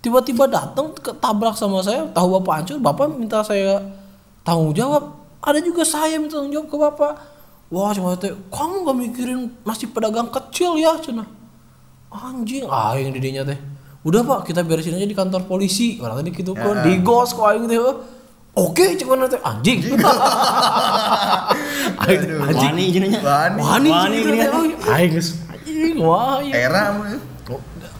Tiba-tiba 0.00 0.48
datang 0.48 0.96
tabrak 1.20 1.54
sama 1.54 1.84
saya. 1.84 2.08
Tahu 2.10 2.40
bapak 2.40 2.52
hancur. 2.64 2.76
Bapak 2.80 3.06
minta 3.12 3.44
saya 3.44 3.84
tanggung 4.40 4.72
jawab. 4.72 5.20
Ada 5.44 5.60
juga 5.60 5.84
saya 5.84 6.16
minta 6.16 6.40
tanggung 6.40 6.56
jawab 6.56 6.68
ke 6.72 6.76
bapak. 6.80 7.12
Wah 7.68 7.92
cuma 7.92 8.16
teh 8.16 8.32
kamu 8.48 8.88
gak 8.88 8.96
mikirin 8.96 9.40
nasib 9.68 9.92
pedagang 9.92 10.32
kecil 10.32 10.80
ya 10.80 10.96
cenah 11.00 11.44
anjing 12.14 12.66
aing 12.70 13.10
di 13.10 13.18
dinya 13.18 13.42
teh 13.42 13.58
udah 14.06 14.22
pak 14.22 14.52
kita 14.52 14.62
beresin 14.62 14.94
aja 14.94 15.08
di 15.08 15.16
kantor 15.16 15.48
polisi 15.48 15.98
orang 15.98 16.22
tadi 16.22 16.30
gitu 16.30 16.52
kan 16.54 16.86
di 16.86 17.02
gos 17.02 17.34
kok 17.34 17.48
aing 17.50 17.66
teh 17.66 17.80
oke 18.54 18.86
cuman 18.98 19.26
teh 19.26 19.40
anjing. 19.42 19.78
Anjing. 21.98 22.22
Wani 22.54 22.84
jenanya. 22.94 23.20
Wani 23.58 23.88
wani 23.90 24.18
Wani 24.22 24.40
euy. 24.46 24.70
aing 24.78 25.10
geus 25.14 25.38
anjing 25.50 25.98
wah 25.98 26.38
era 26.42 26.94
mah. 26.94 27.18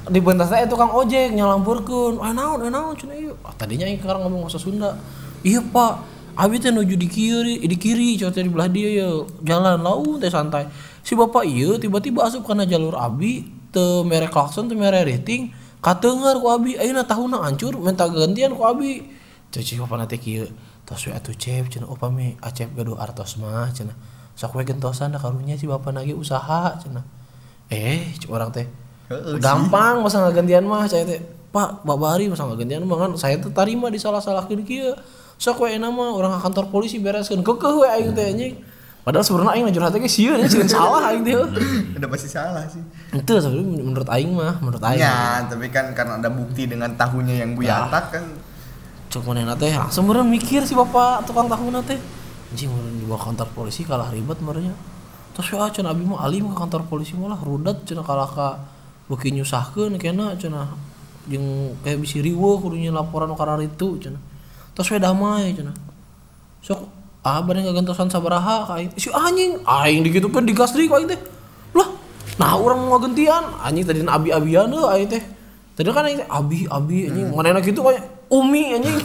di 0.05 0.21
bentas 0.21 0.53
teh 0.53 0.69
tukang 0.69 0.93
ojek 0.93 1.33
nyalampurkeun 1.33 2.21
ah 2.21 2.33
naon 2.37 2.61
ah 2.69 2.71
naon 2.71 2.95
cenah 2.95 3.17
ieu. 3.17 3.35
Ah, 3.41 3.57
tadinya 3.57 3.89
aing 3.89 3.99
sekarang 3.99 4.29
ngomong 4.29 4.47
bahasa 4.47 4.61
Sunda. 4.61 4.95
Iya 5.41 5.65
pak. 5.65 5.95
Abi 6.35 6.59
teh 6.61 6.75
nuju 6.75 6.99
di 6.99 7.09
kiri 7.09 7.63
di 7.63 7.77
kiri 7.79 8.19
coba 8.21 8.37
di 8.37 8.51
belah 8.53 8.69
dia 8.69 8.91
ya. 8.91 9.09
Jalan 9.43 9.81
laun 9.81 10.21
teh 10.21 10.29
santai. 10.29 10.69
Si 11.01 11.17
bapak 11.17 11.45
iya 11.49 11.77
tiba-tiba 11.81 12.25
asup 12.29 12.45
karena 12.45 12.69
jalur 12.69 12.97
abi 12.97 13.49
teu 13.73 14.05
mere 14.05 14.29
klakson 14.29 14.69
teu 14.69 14.77
mere 14.77 15.03
rating. 15.03 15.51
Kateungar 15.85 16.41
ku 16.41 16.49
abi 16.49 16.77
ayeuna 16.81 17.05
tahunna 17.05 17.45
hancur 17.45 17.77
minta 17.81 18.09
gantian 18.09 18.57
ku 18.57 18.65
abi 18.65 19.05
cik 19.63 19.85
bapak 19.85 20.11
teh 20.11 20.19
kieu 20.19 20.49
tos 20.85 21.07
we 21.09 21.13
atuh 21.13 21.33
cep 21.37 21.71
cenah 21.73 21.89
upami 21.89 22.37
acep 22.45 22.69
gaduh 22.77 22.97
artos 22.99 23.37
mah 23.41 23.69
cenah. 23.73 23.97
Sok 24.35 24.59
we 24.59 24.67
gentosan 24.67 25.15
da 25.15 25.19
karunya 25.23 25.55
si 25.55 25.65
bapak 25.65 25.95
nage 25.95 26.13
usaha 26.13 26.75
cenah. 26.81 27.05
Eh 27.71 28.13
orang 28.29 28.51
teh 28.53 28.67
gampang 29.41 30.05
masa 30.05 30.25
nggak 30.25 30.45
gantian 30.45 30.65
mah 30.69 30.85
saya 30.89 31.05
teh. 31.09 31.21
Pak 31.55 31.87
babari 31.87 32.27
masa 32.27 32.45
nggak 32.45 32.67
gantian 32.67 32.83
mah 32.85 32.99
kan? 32.99 33.11
Saya 33.17 33.41
teh 33.41 33.53
tarima 33.53 33.89
di 33.89 33.97
salah 33.97 34.21
salahkeun 34.21 34.65
kieu. 34.67 34.93
Sok 35.41 35.65
we 35.65 35.77
nama 35.81 36.15
orang 36.15 36.37
ke 36.37 36.39
kantor 36.45 36.69
polisi 36.69 37.01
bereskeun. 37.01 37.41
Kekeh 37.41 37.75
we 37.81 37.89
aing 37.89 38.13
teh 38.13 38.27
anjing. 38.29 38.55
Padahal 39.05 39.25
sebenarnya 39.25 39.53
aing 39.61 39.65
ngajur 39.69 39.85
hati 39.85 39.99
ge 40.01 40.09
sieun 40.09 40.41
ya 40.41 40.49
sieun 40.49 40.69
salah 40.69 41.13
aing 41.13 41.25
teh. 41.25 41.37
Udah 41.97 42.09
pasti 42.13 42.29
salah 42.29 42.65
sih. 42.69 42.81
Itu 43.13 43.41
sebenarnya 43.41 43.85
menurut 43.85 44.09
aing 44.13 44.33
mah 44.33 44.61
menurut 44.61 44.83
aing. 44.85 45.01
Ya 45.01 45.45
tapi 45.49 45.73
kan 45.73 45.93
karena 45.97 46.21
ada 46.21 46.29
bukti 46.29 46.69
dengan 46.69 46.93
tahunya 46.93 47.45
yang 47.45 47.57
buyatak 47.57 48.13
kan 48.13 48.25
manehna 49.23 49.55
teh 49.55 49.71
langsung 49.71 50.11
meureun 50.11 50.27
mikir 50.27 50.67
si 50.67 50.75
bapak 50.75 51.23
tukang 51.29 51.47
tahuna 51.47 51.79
teh 51.87 52.01
anjing 52.51 52.73
meureun 52.73 52.97
dibawa 52.99 53.21
kantor 53.23 53.47
polisi 53.55 53.87
kalah 53.87 54.11
ribet 54.11 54.43
meureunnya. 54.43 54.75
Terus 55.35 55.51
ya 55.51 55.67
cenah 55.67 55.91
abi 55.91 56.07
mah 56.07 56.23
alim 56.23 56.47
ke 56.47 56.55
kantor 56.55 56.87
polisi 56.87 57.19
malah 57.19 57.35
rudet 57.43 57.83
cenah 57.83 58.07
kalah 58.07 58.31
ka 58.31 58.55
beuki 59.11 59.35
nyusahkeun 59.35 59.99
kena 59.99 60.39
cenah 60.39 60.71
jeung 61.27 61.75
kayak 61.83 61.99
bisi 61.99 62.23
riweuh 62.23 62.63
kudunya 62.63 62.95
laporan 62.95 63.35
karena 63.35 63.59
itu 63.67 63.99
cenah 63.99 64.23
terus 64.79 64.95
we 64.95 65.03
damai 65.03 65.51
cenah 65.51 65.75
sok 66.63 66.87
ah 67.27 67.43
bade 67.43 67.67
ngagentosan 67.67 68.07
sabaraha 68.15 68.63
ka 68.63 68.73
aing. 68.79 68.95
Si 68.95 69.11
anjing 69.11 69.59
aing 69.67 70.07
digitukeun 70.07 70.47
digas 70.47 70.71
deui 70.71 70.87
aing 70.87 71.11
teh. 71.11 71.19
Lah 71.75 71.91
nah 72.39 72.55
urang 72.55 72.87
mau 72.87 73.03
gantian 73.03 73.59
anjing 73.59 73.83
tadi 73.83 74.07
abi-abian 74.07 74.71
deh 74.71 74.87
aing 74.87 75.11
teh. 75.11 75.23
Tadi 75.75 75.91
kan 75.91 76.07
aing 76.07 76.23
teh 76.23 76.29
abi 76.31 76.71
abi 76.71 77.11
anjing 77.11 77.35
manehna 77.35 77.59
gitu 77.59 77.83
kayak 77.83 78.14
umi 78.31 78.63
anjing. 78.77 78.97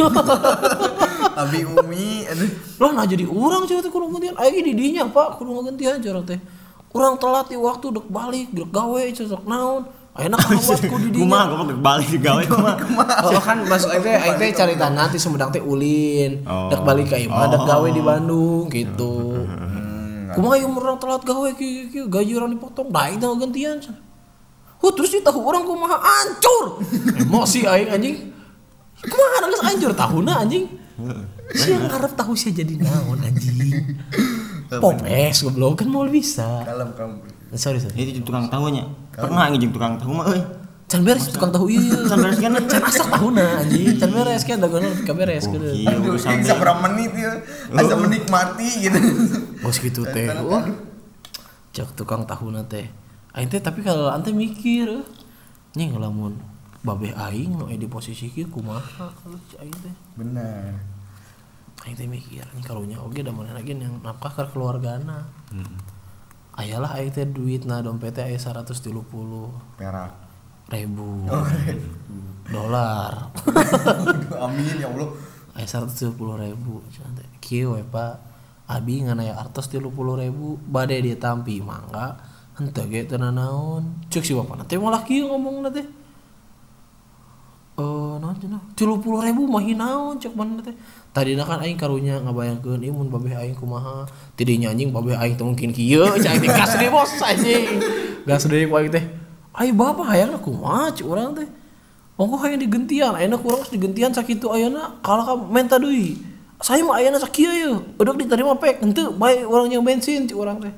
Abi 1.41 1.59
umi 1.63 2.27
aduh. 2.27 2.49
Lah 2.79 2.91
nah 2.95 3.05
jadi 3.07 3.25
orang 3.27 3.63
cerita 3.67 3.87
teh 3.87 3.91
kudu 3.91 4.11
gantian. 4.11 4.35
Aing 4.35 4.63
di 4.63 4.73
dinya 4.75 5.07
pak 5.07 5.39
kudu 5.39 5.55
gantian 5.63 5.99
cerita 5.99 6.35
teh. 6.35 6.39
Orang 6.89 7.21
telat 7.21 7.47
di 7.47 7.57
waktu 7.59 7.85
dek 7.93 8.07
balik 8.09 8.47
dek 8.51 8.69
gawe 8.71 9.01
cerita 9.13 9.39
naon. 9.45 9.87
Ayeuna 10.17 10.35
kawat 10.41 10.81
ku 10.91 10.95
di 10.99 11.15
Kumaha 11.15 11.43
dinya 11.47 11.55
goblok 11.55 11.79
balik 11.79 12.07
ke 12.11 12.19
gawe 12.19 12.43
kumaha. 12.43 12.75
Oh 13.29 13.41
kan 13.47 13.57
maksud 13.63 13.89
aing 13.93 14.03
teh 14.03 14.15
aing 14.15 14.37
teh 14.41 14.49
carita 14.51 14.87
nanti 14.89 15.15
Sumedang 15.21 15.53
teh 15.53 15.61
ulin. 15.63 16.43
Oh. 16.43 16.67
dek 16.67 16.81
balik 16.83 17.13
ka 17.13 17.17
imah 17.19 17.47
dek 17.53 17.63
gawe 17.63 17.87
di 17.87 18.01
Bandung 18.01 18.65
gitu. 18.67 19.45
Kumaha 20.35 20.55
ieu 20.59 20.69
orang 20.69 20.97
telat 20.99 21.23
gawe 21.23 21.49
kieu 21.55 21.87
kieu 21.93 22.05
gaji 22.09 22.31
orang 22.35 22.51
dipotong. 22.57 22.89
Da 22.89 23.07
aing 23.07 23.21
teh 23.21 23.27
gantian. 23.27 23.77
Oh 24.79 24.91
terus 24.95 25.11
dia 25.11 25.19
tahu 25.19 25.43
orang 25.43 25.67
kumaha 25.67 25.99
hancur. 25.99 26.79
Emosi 27.19 27.67
aing 27.67 27.91
anjing 27.91 28.17
kumaha 29.07 29.47
geus 29.47 29.61
hancur 29.63 29.91
tahuna 29.95 30.43
anjing 30.43 30.65
Sia 31.55 31.79
ngarep 31.81 32.13
tahu 32.13 32.35
sih 32.37 32.53
jadi 32.53 32.77
naon 32.77 33.23
anjing. 33.23 33.73
Popes 34.83 35.41
goblok 35.41 35.81
kan 35.81 35.87
mau 35.89 36.05
bisa. 36.05 36.61
kalem 36.61 36.93
kalem 36.93 37.17
Sorry 37.57 37.81
sorry. 37.81 37.97
Itu 37.97 38.21
jeung 38.21 38.25
tukang 38.29 38.45
tahunya. 38.53 38.85
Pernah 39.17 39.49
ngijing 39.49 39.73
tukang 39.73 39.97
tahu 39.97 40.13
mah 40.13 40.29
euy. 40.29 40.41
Can 40.85 41.01
beres 41.01 41.25
tukang 41.33 41.49
tahu 41.49 41.73
iya. 41.73 41.97
Can 42.09 42.21
beres 42.21 42.37
kan? 42.37 42.53
Can 42.69 42.81
asak 42.85 43.07
tahuna 43.09 43.65
anjing. 43.65 43.97
Can 43.97 44.11
beres 44.13 44.43
kan 44.45 44.57
dagonan 44.61 44.93
ka 45.01 45.13
beres 45.17 45.49
Oh, 45.49 45.57
gitu. 45.57 45.67
iya 45.73 45.89
Aduh, 45.89 46.13
urusan 46.13 46.29
ini 46.37 46.45
seberapa 46.45 46.77
menit 46.85 47.11
ya? 47.17 47.31
Asa 47.73 47.95
menikmati 47.97 48.69
gitu. 48.85 48.99
Bos 49.65 49.77
gitu 49.81 50.05
teh. 50.05 50.29
Wah. 50.45 50.69
Cek 51.73 51.97
tukang 51.97 52.29
tahuna 52.29 52.61
teh. 52.69 52.85
Aing 53.33 53.49
teh 53.49 53.57
tapi 53.57 53.81
kalau 53.81 54.13
ante 54.13 54.29
mikir 54.29 55.01
eh, 55.01 55.01
nying 55.73 55.97
lamun 55.97 56.37
babeh 56.79 57.11
aing 57.11 57.59
nu 57.59 57.67
di 57.67 57.87
posisi 57.91 58.31
kieu 58.31 58.47
kumaha 58.47 59.11
kalau 59.11 59.39
aing 59.59 59.75
teh. 59.83 59.95
Benar. 60.15 60.79
Aing 61.83 61.95
teh 61.95 62.07
mikir 62.07 62.47
nih 62.55 62.63
karunya 62.63 62.97
oge 63.03 63.19
da 63.23 63.31
mana 63.35 63.51
lagi 63.51 63.75
yang 63.75 63.99
nafkah 63.99 64.31
ke 64.31 64.43
keluargana. 64.55 65.27
Ayalah 66.55 66.95
aing 66.99 67.11
teh 67.11 67.27
duitna 67.27 67.83
dompetnya 67.83 68.27
aya 68.27 68.39
130 68.39 68.95
Perak. 69.79 70.11
ribu 70.69 71.25
dolar. 72.49 73.33
Aduh, 73.33 74.37
Amin 74.45 74.77
ya 74.79 74.87
Allah. 74.87 75.09
Aya 75.57 75.67
170 75.67 76.15
ribu. 76.15 76.79
Kieu 77.43 77.75
we 77.75 77.83
pak. 77.83 78.21
Abi 78.69 79.01
ngan 79.01 79.17
aya 79.19 79.33
artos 79.35 79.65
30 79.67 79.89
ribu 79.91 80.55
bade 80.61 80.95
dia 81.01 81.17
tampi 81.17 81.57
mangga 81.59 82.15
henteu 82.55 82.85
ge 82.87 83.03
teu 83.09 83.17
naon. 83.17 83.97
Cek 84.13 84.23
si 84.23 84.31
bapak 84.37 84.63
teh 84.69 84.77
malah 84.79 85.01
kieu 85.03 85.25
ngomongna 85.27 85.73
teh. 85.73 85.83
Cenah? 88.39 88.61
30 88.73 89.27
ribu 89.27 89.43
mah 89.45 89.59
hinaon 89.59 90.15
cek 90.15 90.31
mana 90.31 90.63
teh. 90.63 90.71
Tadina 91.11 91.43
kan 91.43 91.59
aing 91.59 91.75
karunya 91.75 92.15
ngabayangkeun 92.23 92.79
ieu 92.79 92.95
mun 92.95 93.11
babeh 93.11 93.35
aing 93.35 93.55
kumaha. 93.55 94.07
Tidinya 94.39 94.71
anjing 94.71 94.95
babeh 94.95 95.19
aing 95.19 95.35
teh 95.35 95.43
mungkin 95.43 95.75
kieu 95.75 96.07
cek 96.07 96.29
aing 96.31 96.41
teh 96.47 96.51
gas 96.55 96.73
deui 96.79 96.87
bos 96.87 97.11
anjing. 97.19 97.63
Gas 98.23 98.47
deui 98.47 98.63
ku 98.63 98.73
aing 98.79 98.91
teh. 98.91 99.03
Ai 99.51 99.75
bapak 99.75 100.07
hayang 100.07 100.39
kumaha 100.39 100.87
cek 100.95 101.03
urang 101.03 101.35
teh. 101.35 101.47
Ongko 102.19 102.35
hayang 102.43 102.59
digentian, 102.59 103.15
ayeuna 103.15 103.39
kurang 103.39 103.63
geus 103.63 103.71
digentian 103.71 104.11
sakitu 104.11 104.51
ayeuna 104.51 104.99
kalah 105.03 105.23
ka 105.23 105.33
menta 105.39 105.79
deui. 105.79 106.19
Saya 106.59 106.83
mah 106.83 106.99
ayeuna 106.99 107.19
sakieu 107.19 107.51
ye. 107.51 107.71
Udah 107.95 108.15
diterima 108.15 108.55
pek 108.55 108.83
henteu 108.83 109.15
bae 109.15 109.43
urang 109.43 109.71
yang 109.71 109.83
bensin 109.83 110.27
cek 110.27 110.35
urang 110.35 110.59
teh. 110.59 110.71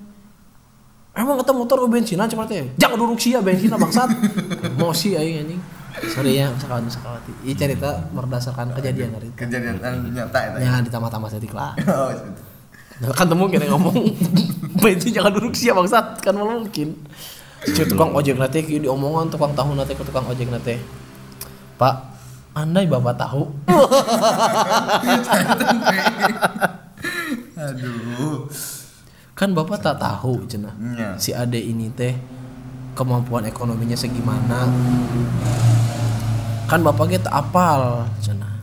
Emang 1.11 1.37
kata 1.41 1.51
motor 1.53 1.81
bensinan 1.89 2.29
cuma 2.29 2.45
teh. 2.45 2.69
Jangan 2.77 2.97
duduk 2.97 3.19
sia 3.21 3.41
bensin 3.41 3.73
bangsat. 3.73 4.09
Emosi 4.77 5.17
aing 5.17 5.45
anjing. 5.45 5.61
Sorry 5.91 6.39
ya, 6.39 6.47
sakawan 6.55 6.87
sakawati. 6.87 7.31
Ini 7.43 7.53
cerita 7.53 7.99
berdasarkan 8.11 8.71
kejadian 8.73 9.11
itu. 9.17 9.27
Kejadian 9.35 9.75
nyata 10.11 10.39
itu. 10.47 10.57
Ya 10.63 10.79
ditambah-tambah 10.79 11.29
setik 11.29 11.51
lah. 11.51 11.75
Oh, 11.91 12.09
gitu. 12.11 12.31
Nah, 13.01 13.09
kan 13.17 13.25
temu 13.25 13.49
kira 13.49 13.65
ngomong 13.65 13.97
bensin 14.81 15.09
jangan 15.09 15.33
duduk 15.33 15.57
sia 15.57 15.73
bangsat 15.73 16.21
kan 16.21 16.37
malah 16.37 16.61
mungkin. 16.61 16.93
Si 17.65 17.81
tukang 17.83 18.13
ojek 18.13 18.37
nate 18.37 18.61
kieu 18.61 18.77
diomongan 18.77 19.25
tukang 19.27 19.51
tahu 19.51 19.73
nate 19.73 19.97
ke 19.97 20.05
tukang 20.05 20.21
ojek 20.29 20.45
nate. 20.47 20.77
Pak, 21.75 21.95
andai 22.53 22.85
bapak 22.85 23.17
tahu. 23.17 23.49
Aduh. 27.57 28.47
kan 29.31 29.57
bapak 29.57 29.81
tak 29.81 29.97
tahu 29.97 30.45
cenah 30.45 30.73
Iya. 30.77 31.09
si 31.17 31.33
ade 31.33 31.57
ini 31.57 31.89
teh 31.89 32.13
kemampuan 32.97 33.47
ekonominya 33.47 33.97
segimana. 33.97 34.67
Kan 36.67 36.81
bapak 36.81 37.19
kita 37.19 37.29
apal 37.31 38.07
cenah 38.23 38.61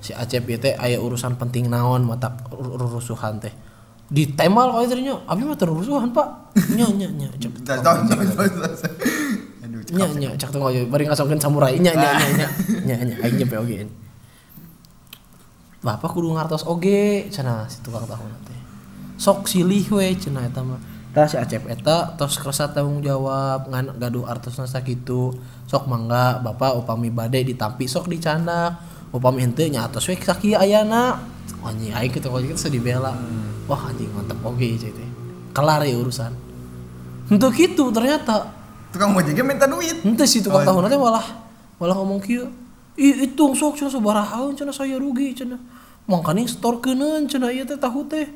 si 0.00 0.16
Acep 0.16 0.48
teh 0.62 0.72
aya 0.78 0.96
urusan 1.02 1.36
penting 1.36 1.68
naon 1.68 2.06
mata 2.08 2.32
urusuhan 2.52 3.40
teh. 3.42 3.52
Ditemal 4.08 4.72
kau 4.72 4.84
terinya 4.88 5.20
abi 5.28 5.44
mah 5.44 5.58
terurusuhan 5.58 6.12
pak. 6.16 6.56
Nya 6.72 6.88
nya 6.88 7.08
nya 7.12 7.28
cek 7.36 7.52
nya 9.92 10.06
nya 10.16 10.28
cek 10.36 10.48
tong 10.48 10.64
ojo 10.64 10.80
bari 10.88 11.04
ngasongkeun 11.04 11.40
samurai. 11.40 11.76
Nya 11.76 11.92
nya 11.92 12.16
nya 12.16 12.28
nya 12.32 12.48
nya 12.84 12.96
nya 13.04 13.16
aing 13.20 13.36
nyampe 13.36 13.56
oge 13.60 13.84
bapak 15.78 16.10
kudu 16.10 16.34
ngartos 16.34 16.66
oge 16.66 17.30
cenah 17.30 17.70
si 17.70 17.78
tukang 17.86 18.02
tahu 18.02 18.26
teh 18.42 18.60
sok 19.14 19.46
silih 19.46 19.86
we 19.94 20.10
cenah 20.18 20.50
eta 20.50 20.62
mah 20.62 20.78
si 21.26 21.40
Acep 21.40 21.66
eta 21.66 22.14
tos 22.14 22.38
kerasa 22.38 22.70
tanggung 22.70 23.02
jawab 23.02 23.66
ngan 23.72 23.96
gaduh 23.98 24.28
artosna 24.28 24.68
sakitu 24.68 25.34
sok 25.66 25.88
mangga 25.90 26.38
bapak 26.38 26.78
upami 26.78 27.10
bade 27.10 27.42
ditampi 27.42 27.88
sok 27.90 28.12
dicandak 28.12 28.78
upami 29.10 29.42
henteu 29.42 29.66
nya 29.66 29.88
atos 29.88 30.06
we 30.06 30.14
sakieu 30.14 30.60
ayana 30.60 31.18
anjing 31.64 31.90
aing 31.90 32.12
kitu 32.12 32.28
kok 32.30 32.38
kitu 32.44 32.60
sedih 32.60 32.84
bela 32.84 33.16
wah 33.66 33.90
anjing 33.90 34.12
mantep 34.14 34.38
oge 34.44 34.78
cai 34.78 34.92
teh 34.94 35.08
kelar 35.56 35.82
ya 35.82 35.96
urusan 35.98 36.30
Untuk 37.28 37.52
gitu 37.52 37.92
ternyata 37.92 38.58
Tukang 38.88 39.12
ojeknya 39.12 39.44
minta 39.44 39.68
duit. 39.68 40.00
Ente 40.00 40.24
si 40.24 40.40
tukang 40.40 40.64
tahu 40.64 40.80
nanti 40.80 40.96
malah 40.96 41.24
malah 41.76 41.96
ngomong 42.00 42.24
kieu. 42.24 42.48
Ih 42.96 43.28
itu 43.28 43.44
sok 43.54 43.76
cenah 43.78 43.92
sabaraha 43.92 44.48
cenah 44.56 44.72
saya 44.72 44.96
rugi 44.96 45.36
cenah. 45.36 45.60
Mangkani 46.08 46.48
store 46.48 46.80
keuneun 46.80 47.28
cenah 47.28 47.52
ieu 47.52 47.68
teh 47.68 47.76
tahu 47.76 48.08
teh. 48.08 48.26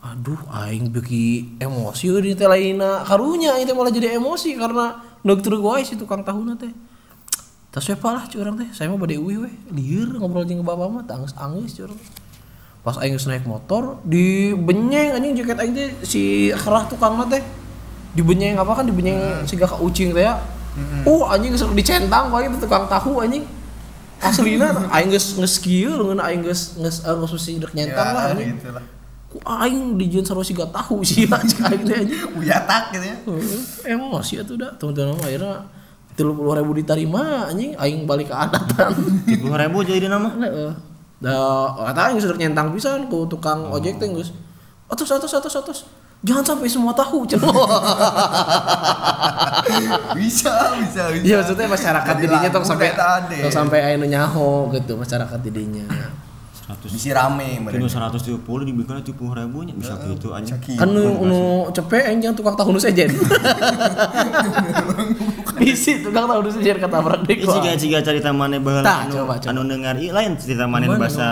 Aduh 0.00 0.40
aing 0.48 0.88
beuki 0.88 1.60
emosi 1.60 2.08
di 2.24 2.32
teh 2.32 2.48
lainna. 2.48 3.04
Karunya 3.04 3.52
aing 3.52 3.68
teh 3.68 3.76
malah 3.76 3.92
jadi 3.92 4.16
emosi 4.16 4.56
karena 4.56 4.96
teu 5.20 5.60
wae 5.60 5.84
si 5.84 6.00
tukang 6.00 6.24
tahu 6.24 6.48
teh. 6.56 6.72
Tas 7.68 7.84
we 7.84 7.94
lah 8.00 8.24
curang 8.26 8.56
teh. 8.56 8.68
Saya 8.72 8.88
mah 8.88 8.96
bade 8.96 9.20
uwi 9.20 9.36
we. 9.44 9.50
Lieur 9.76 10.16
ngobrol 10.16 10.48
jeung 10.48 10.64
bapak 10.64 10.88
mah 10.88 11.04
tangis-angis 11.04 11.76
curang. 11.76 12.00
Pas 12.80 12.96
aing 12.96 13.20
naik 13.20 13.44
motor 13.44 14.00
di 14.08 14.56
benyeng 14.56 15.20
anjing 15.20 15.36
jaket 15.36 15.60
aing 15.60 15.76
teh 15.76 15.92
si 16.00 16.48
kerah 16.48 16.88
tukang 16.88 17.20
teh 17.28 17.44
dibenyeng 18.16 18.56
apa 18.56 18.80
kan 18.80 18.88
dibenyeng 18.88 19.44
siga 19.44 19.68
ka 19.68 19.76
ucing 19.84 20.16
teh 20.16 20.24
ya. 20.24 20.40
Uh 21.04 21.28
anjing 21.28 21.52
geus 21.52 21.68
dicentang 21.76 22.32
wae 22.32 22.48
itu 22.48 22.56
tukang 22.56 22.88
tahu 22.88 23.20
anjing. 23.20 23.44
Aslina 24.16 24.88
aing 24.96 25.12
geus 25.12 25.36
geus 25.36 25.60
kieu 25.60 25.92
leungeun 25.92 26.24
aing 26.24 26.40
geus 26.40 26.80
geus 26.80 27.04
geus 27.04 27.32
mesti 27.36 27.60
nyentang 27.76 28.16
lah 28.16 28.32
anjing. 28.32 28.56
Ku 29.30 29.38
aing 29.46 29.94
dijieun 29.94 30.26
sarua 30.26 30.42
siga 30.42 30.66
tahu 30.66 31.06
sih 31.06 31.22
anjing 31.30 31.62
aing 31.62 31.82
teh 31.86 31.96
anjing. 32.02 32.18
Uyatak 32.34 32.90
gitu 32.90 33.04
ya. 33.06 33.16
Heeh, 33.30 33.94
Emosi 33.94 34.42
atuh 34.42 34.58
dah 34.58 34.74
teman-teman 34.74 35.14
akhirnya 35.22 35.62
tiga 36.18 36.34
puluh 36.34 36.52
ribu 36.58 36.74
diterima 36.74 37.46
anjing 37.46 37.78
aing 37.78 38.10
balik 38.10 38.26
ke 38.28 38.34
adatan 38.34 38.90
Tiga 39.30 39.54
ribu 39.54 39.86
jadi 39.86 40.10
nama. 40.10 40.34
Heeh. 40.34 40.70
Da 41.22 41.30
kata 41.94 42.10
aing 42.10 42.18
sudah 42.18 42.34
nyentang 42.34 42.74
pisan 42.74 43.06
ku 43.06 43.30
tukang 43.30 43.70
ojek 43.70 44.02
teh 44.02 44.10
geus. 44.10 44.34
Atus 44.90 45.06
atus 45.14 45.30
atus 45.30 45.54
atus. 45.54 45.78
Jangan 46.20 46.44
sampai 46.44 46.68
semua 46.68 46.92
tahu. 46.92 47.24
Bisa, 50.20 50.52
bisa, 50.76 51.02
bisa. 51.14 51.24
Iya 51.24 51.40
maksudnya 51.40 51.66
masyarakat 51.70 52.14
didinya 52.18 52.48
tong 52.52 52.66
sampai 52.66 52.92
tong 52.92 53.52
sampai 53.52 53.96
nu 53.96 54.04
nyaho 54.04 54.68
gitu 54.74 54.98
masyarakat 54.98 55.38
didinya. 55.40 55.86
Seratus. 56.70 56.90
Bisi 56.94 57.10
rame 57.10 57.58
Kini 57.58 57.66
mereka. 57.66 57.90
seratus 57.90 58.20
tujuh 58.22 58.38
puluh 58.46 58.62
dibikin 58.62 59.02
tujuh 59.02 59.14
puluh 59.18 59.34
ribunya 59.34 59.74
bisa 59.74 59.98
gitu 60.06 60.30
aja. 60.30 60.54
Kan 60.54 60.94
nu 60.94 61.18
nu 61.26 61.66
cepet 61.74 62.06
aing 62.06 62.22
jangan 62.22 62.36
tukang 62.38 62.54
tahu 62.54 62.70
nu 62.70 62.78
sejen. 62.78 63.10
Bisi 65.58 65.98
tukang 65.98 66.30
tahu 66.30 66.46
nu 66.46 66.50
sejen 66.54 66.78
kata 66.78 67.02
berak 67.02 67.26
deui. 67.26 67.42
Ini 67.42 67.50
jika 67.50 67.70
jika 67.74 67.98
cerita 68.06 68.30
mana 68.30 68.62
Tah, 68.86 69.10
anu 69.10 69.26
anu 69.26 69.60
dengar 69.66 69.98
ieu 69.98 70.14
lain 70.14 70.38
cerita 70.38 70.70
mana 70.70 70.86
bahasa 70.94 71.28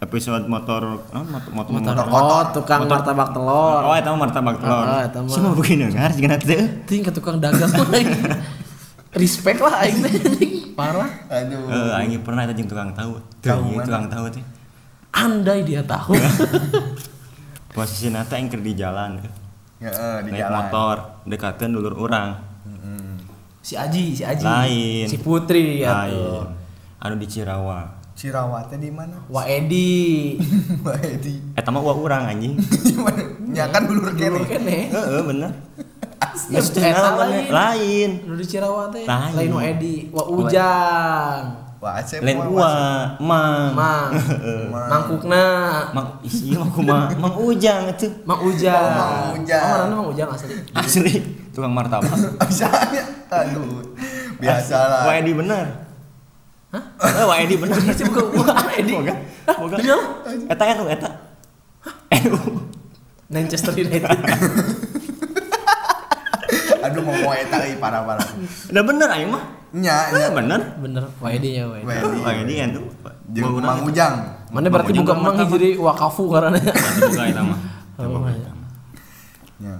episode 0.00 0.46
motor 0.46 1.02
oh, 1.12 1.24
motor 1.28 1.50
motor, 1.52 1.72
Motor 1.76 2.06
motor. 2.08 2.30
oh 2.30 2.44
tukang 2.54 2.86
martabak 2.86 3.28
telur. 3.34 3.82
Oh, 3.84 3.94
eta 3.98 4.08
mah 4.14 4.18
martabak 4.22 4.56
telur. 4.62 4.86
Ah, 4.86 5.02
eta 5.04 5.18
mah. 5.18 5.34
Cuma 5.34 5.50
begini 5.58 5.90
dengar 5.90 6.14
jika 6.14 6.28
nanti 6.30 6.46
Ting 6.86 7.02
ke 7.02 7.10
tukang 7.10 7.42
dagang. 7.42 7.68
Respect 9.20 9.58
lah 9.58 9.82
aing. 9.82 9.98
Parah. 10.78 11.10
Aduh. 11.26 11.66
Eh, 11.66 11.98
aing 11.98 12.22
pernah 12.22 12.46
eta 12.46 12.54
jeung 12.54 12.70
tukang 12.70 12.94
tahu. 12.94 13.18
Tuh, 13.42 13.58
mana? 13.58 13.82
tukang 13.82 14.06
tahu 14.06 14.30
teh. 14.30 14.59
Andai 15.10 15.66
dia 15.66 15.82
tahu. 15.82 16.14
Posisi 17.76 18.10
nata 18.10 18.38
keur 18.38 18.62
di 18.62 18.72
jalan. 18.74 19.22
Ya, 19.80 19.90
eh, 19.90 20.18
di 20.26 20.30
Naik 20.34 20.42
jalan. 20.44 20.56
motor, 20.58 20.96
dekatkeun 21.24 21.72
dulur 21.72 21.94
urang. 21.96 22.36
si 23.60 23.76
Aji, 23.76 24.16
si 24.16 24.22
Aji. 24.24 24.44
Lain. 24.44 25.06
Si 25.08 25.16
Putri 25.20 25.84
ya 25.84 26.04
Lain. 26.08 26.48
Anu 27.00 27.14
di 27.16 27.26
Cirawa. 27.28 28.00
Cirawatnya 28.12 28.76
di 28.76 28.90
mana? 28.92 29.16
Wah 29.32 29.48
Edi. 29.48 30.36
Mbak 30.84 30.96
Edi. 31.00 31.34
Eta 31.56 31.72
mah 31.72 31.80
wa 31.80 31.96
urang 31.96 32.28
anjing. 32.28 32.60
Ya 33.56 33.64
kan 33.72 33.88
dulu 33.88 34.12
Dulu 34.12 34.20
kene. 34.20 34.40
kene. 34.44 34.78
Heeh, 34.92 35.20
bener. 35.24 35.50
Ya, 36.50 36.62
lain. 36.62 37.46
lain. 37.50 38.10
Dulu 38.26 38.36
di 38.38 38.46
Cirawat 38.46 38.92
teh. 38.94 39.04
Lain. 39.08 39.32
Lain 39.34 39.50
Wah 39.56 39.64
Edi. 39.66 39.96
Wah 40.12 40.26
Ujang. 40.28 41.42
Wah, 41.80 41.96
Acep. 41.96 42.20
Lain 42.20 42.36
mah 42.36 42.48
ua, 42.52 42.72
mang. 43.24 43.72
Mang. 43.72 44.12
Mangkukna. 44.92 45.44
Mang 45.96 46.20
isi 46.20 46.52
mah 46.52 46.68
kumaha? 46.68 47.08
Mang 47.16 47.40
Ujang 47.40 47.88
atuh. 47.88 48.12
Mang 48.28 48.44
Ujang. 48.44 48.76
Oh, 48.84 49.32
Mang 49.32 49.40
Ujang. 49.40 49.64
Oh, 49.64 49.72
ngaranna 49.88 49.94
Mang 49.96 50.08
Ujang 50.12 50.28
asli. 50.28 50.60
Asli 50.76 51.12
tukang 51.56 51.72
martabak. 51.72 52.12
Biasanya. 52.44 53.04
Aduh. 53.32 53.80
Biasalah. 54.36 55.08
Wah 55.08 55.14
Edi 55.24 55.32
bener. 55.32 55.64
Hah? 56.68 56.84
Eh, 57.00 57.24
Wah 57.24 57.36
Edi 57.40 57.56
bener. 57.64 57.80
Itu 57.80 58.04
bukan 58.12 58.28
Wah 58.44 58.76
Edi. 58.76 58.92
Boga. 58.92 59.14
Boga. 59.56 59.76
Iya. 59.80 59.96
Eta 60.52 60.62
kan 60.68 60.84
eta. 60.84 61.10
NU. 62.28 62.38
Manchester 63.32 63.72
United. 63.72 64.20
Aduh 66.84 67.00
mau 67.08 67.16
mau 67.24 67.32
eta 67.32 67.56
euy 67.64 67.80
parah-parah. 67.80 68.28
Udah 68.68 68.84
bener 68.84 69.08
aing 69.16 69.32
mah. 69.32 69.59
Nya, 69.70 70.10
Ya 70.10 70.26
nya. 70.26 70.28
bener. 70.34 70.60
Bener, 70.82 71.04
WD 71.22 71.44
nya 71.54 71.64
WD. 71.70 71.86
Ini 71.86 72.54
kan 72.58 72.68
tuh. 72.74 72.84
Jeung 73.30 73.62
Mang. 73.62 73.86
Ujang. 73.86 74.14
Mana 74.50 74.66
berarti 74.66 74.90
bukan 74.90 75.02
juga 75.06 75.12
mang 75.14 75.38
jadi 75.38 75.78
wakafu 75.78 76.26
karena. 76.26 76.58
Buka 76.58 77.22
eta 77.22 77.42
mah. 77.46 77.58
Nya. 79.62 79.74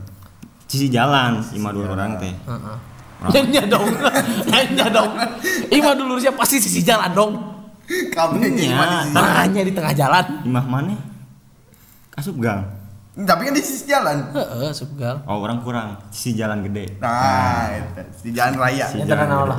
Sisi 0.71 0.87
jalan 0.87 1.43
lima 1.51 1.75
dua 1.75 1.91
orang 1.91 2.15
teh. 2.23 2.31
Heeh. 2.31 2.77
Nya 3.51 3.63
dong. 3.67 3.87
Nya 4.79 4.87
dong. 4.95 5.11
Ima 5.75 5.91
dulu 5.99 6.23
siapa 6.23 6.39
pasti 6.47 6.63
sisi 6.63 6.87
jalan 6.87 7.11
dong. 7.11 7.33
Kabeh 8.15 8.47
Nya. 8.47 9.11
Tengahnya 9.11 9.61
di 9.67 9.73
tengah 9.75 9.91
jalan. 9.91 10.25
Imah 10.47 10.67
mana? 10.71 10.95
Asup 12.15 12.39
gang. 12.39 12.63
Tapi 13.21 13.41
kan 13.47 13.53
di 13.53 13.63
sisi 13.63 13.85
jalan. 13.85 14.33
Heeh, 14.33 14.71
subgal. 14.73 15.21
Oh 15.25 15.41
orang 15.41 15.61
kurang. 15.61 16.01
Sisi 16.09 16.33
jalan 16.33 16.65
gede. 16.65 16.97
Nah, 16.99 17.69
eta 17.69 18.03
di 18.07 18.31
jalan 18.33 18.55
raya. 18.57 18.77
Ya, 18.77 18.87
Sisi 18.89 19.05
jalan 19.05 19.29
lah. 19.29 19.59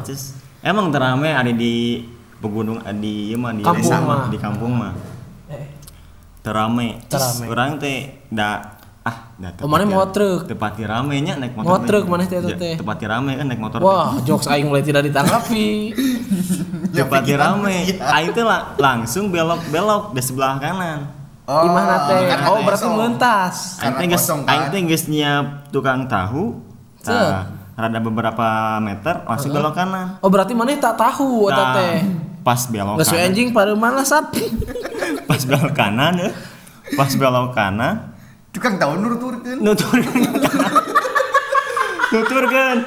Emang 0.62 0.89
terame 0.89 1.34
ada 1.34 1.50
di 1.50 2.06
pegunung 2.38 2.82
eh, 2.82 2.95
di 2.95 3.30
ieu 3.30 3.38
mah 3.38 3.54
di 3.54 3.62
Kampung 3.62 3.86
desa 3.86 3.97
mah. 4.02 4.30
di 4.30 4.38
kampung 4.38 4.74
mah. 4.74 4.93
Eh, 5.50 5.65
Terame. 6.41 7.06
Terame. 7.06 7.45
Orang 7.45 7.78
teh 7.78 8.26
da 8.30 8.82
ah 9.02 9.34
da 9.38 9.54
Oh, 9.62 9.69
mana 9.69 9.86
mau 9.86 10.06
truk? 10.10 10.45
Tepati 10.45 10.86
rame 10.86 11.21
nya 11.21 11.38
naik 11.38 11.54
motor. 11.54 11.69
Mau 11.69 11.82
truk, 11.82 12.06
mana 12.06 12.26
teh 12.26 12.38
teh? 12.41 12.76
Tepati 12.78 13.06
rame 13.06 13.38
kan 13.38 13.45
naik 13.45 13.62
motor. 13.62 13.78
Wah, 13.82 14.17
jokes 14.21 14.50
aing 14.50 14.69
mulai 14.69 14.82
tidak 14.82 15.06
ditanggapi. 15.06 15.93
Tepati 16.93 17.13
pikiran 17.30 17.62
rame. 17.62 17.76
iya. 17.89 18.06
Aing 18.10 18.34
teh 18.34 18.45
la- 18.45 18.74
langsung 18.78 19.30
belok-belok 19.30 20.13
di 20.13 20.21
sebelah 20.21 20.58
kanan. 20.58 21.21
Oh, 21.52 21.68
Imah 21.68 22.08
teh. 22.08 22.20
Oh, 22.48 22.64
berarti 22.64 22.88
mentas. 22.88 23.56
Aing 23.84 24.08
geus 24.08 24.24
aing 24.24 24.64
teh 24.72 24.80
geus 24.88 25.06
nyiap 25.06 25.68
tukang 25.68 26.08
tahu. 26.08 26.64
Nah, 27.04 27.44
rada 27.76 28.00
beberapa 28.00 28.48
meter 28.80 29.26
langsung 29.28 29.52
belok 29.52 29.76
kanan. 29.76 30.16
Oh, 30.24 30.32
berarti 30.32 30.56
mana 30.56 30.72
tak 30.78 30.96
tahu 30.96 31.52
eta 31.52 31.60
Nah, 31.60 31.74
teh. 31.76 31.96
pas 32.40 32.62
belok 32.64 32.96
Geus 32.98 33.12
kanan. 33.12 33.26
anjing 33.28 33.48
pada 33.52 33.74
mana 33.76 34.02
sat? 34.02 34.32
Pas 35.30 35.42
belok 35.44 35.74
kanan 35.74 36.14
ya. 36.16 36.32
Pas 36.96 37.12
belok 37.12 37.52
kanan 37.52 38.16
Tukang 38.52 38.76
tahu 38.76 38.96
nuturkeun. 38.96 39.60
nuturkeun. 39.60 40.24
nuturkeun. 42.12 42.80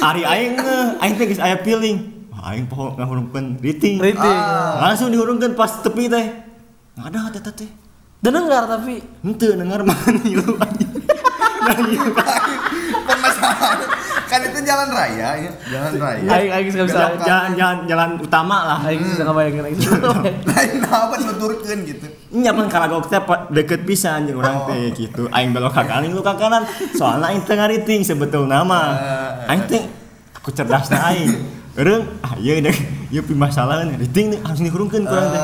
Ari 0.00 0.22
aing 0.22 0.52
ngeh, 0.54 0.86
aing 0.98 1.14
teh 1.14 1.26
geus 1.26 1.38
aya 1.38 1.58
feeling. 1.60 2.26
Aing 2.44 2.66
poho 2.66 2.92
ngahurungkeun 2.94 3.56
riting. 3.58 3.96
Riting. 3.98 4.38
Langsung 4.78 5.08
dihurungkeun 5.08 5.54
pas 5.54 5.70
tepi 5.78 6.06
teh. 6.06 6.26
Ada 6.94 7.30
eta 7.30 7.50
teh. 7.50 7.70
Dengar 8.24 8.64
tapi 8.64 9.04
Henteu 9.20 9.52
dengar 9.52 9.84
mana 9.88 10.20
yuk. 10.24 10.56
Permasalahan 13.04 13.78
kan 14.24 14.40
itu 14.40 14.58
jalan 14.66 14.88
raya 14.90 15.28
ya, 15.36 15.52
jalan 15.70 15.92
raya. 16.00 16.26
aing 16.26 16.50
aing 16.50 16.66
bisa. 16.72 17.12
Jalan 17.22 17.50
jalan 17.54 17.78
jalan 17.86 18.10
utama 18.18 18.58
lah. 18.66 18.78
Aing 18.82 19.04
bisa 19.04 19.22
ngabayangkeun 19.22 19.64
aing. 19.68 19.78
Lain 20.50 20.70
apa 20.82 21.14
nuturkeun 21.22 21.78
gitu. 21.86 22.06
Nyaman 22.34 22.66
kalagok 22.66 23.06
teh 23.06 23.20
pa- 23.22 23.46
deket 23.52 23.86
pisan 23.86 24.26
jeung 24.26 24.40
urang 24.42 24.66
teh 24.66 24.90
gitu. 24.96 25.28
Aing 25.30 25.54
belok 25.54 25.76
ka 25.76 25.84
kanan, 25.86 26.10
lu 26.10 26.24
ka 26.24 26.34
kanan. 26.34 26.66
Soalna 26.96 27.30
aing 27.30 27.44
teu 27.46 27.54
ngariting 27.54 28.02
sebetulna 28.02 28.64
mah. 28.66 28.88
Aing 29.46 29.68
teh 29.70 29.84
aku 30.34 30.50
cerdasna 30.50 31.14
aing. 31.14 31.30
Eureung 31.78 32.06
ah 32.24 32.34
ieu 32.40 32.58
deh, 32.58 32.76
ieu 33.12 33.22
pi 33.22 33.34
masalah 33.36 33.86
nih. 33.86 34.02
Riting 34.02 34.34
nih 34.34 34.40
harus 34.42 34.60
dihurungkeun 34.64 35.04
ku 35.04 35.14
urang 35.14 35.28
teh. 35.30 35.42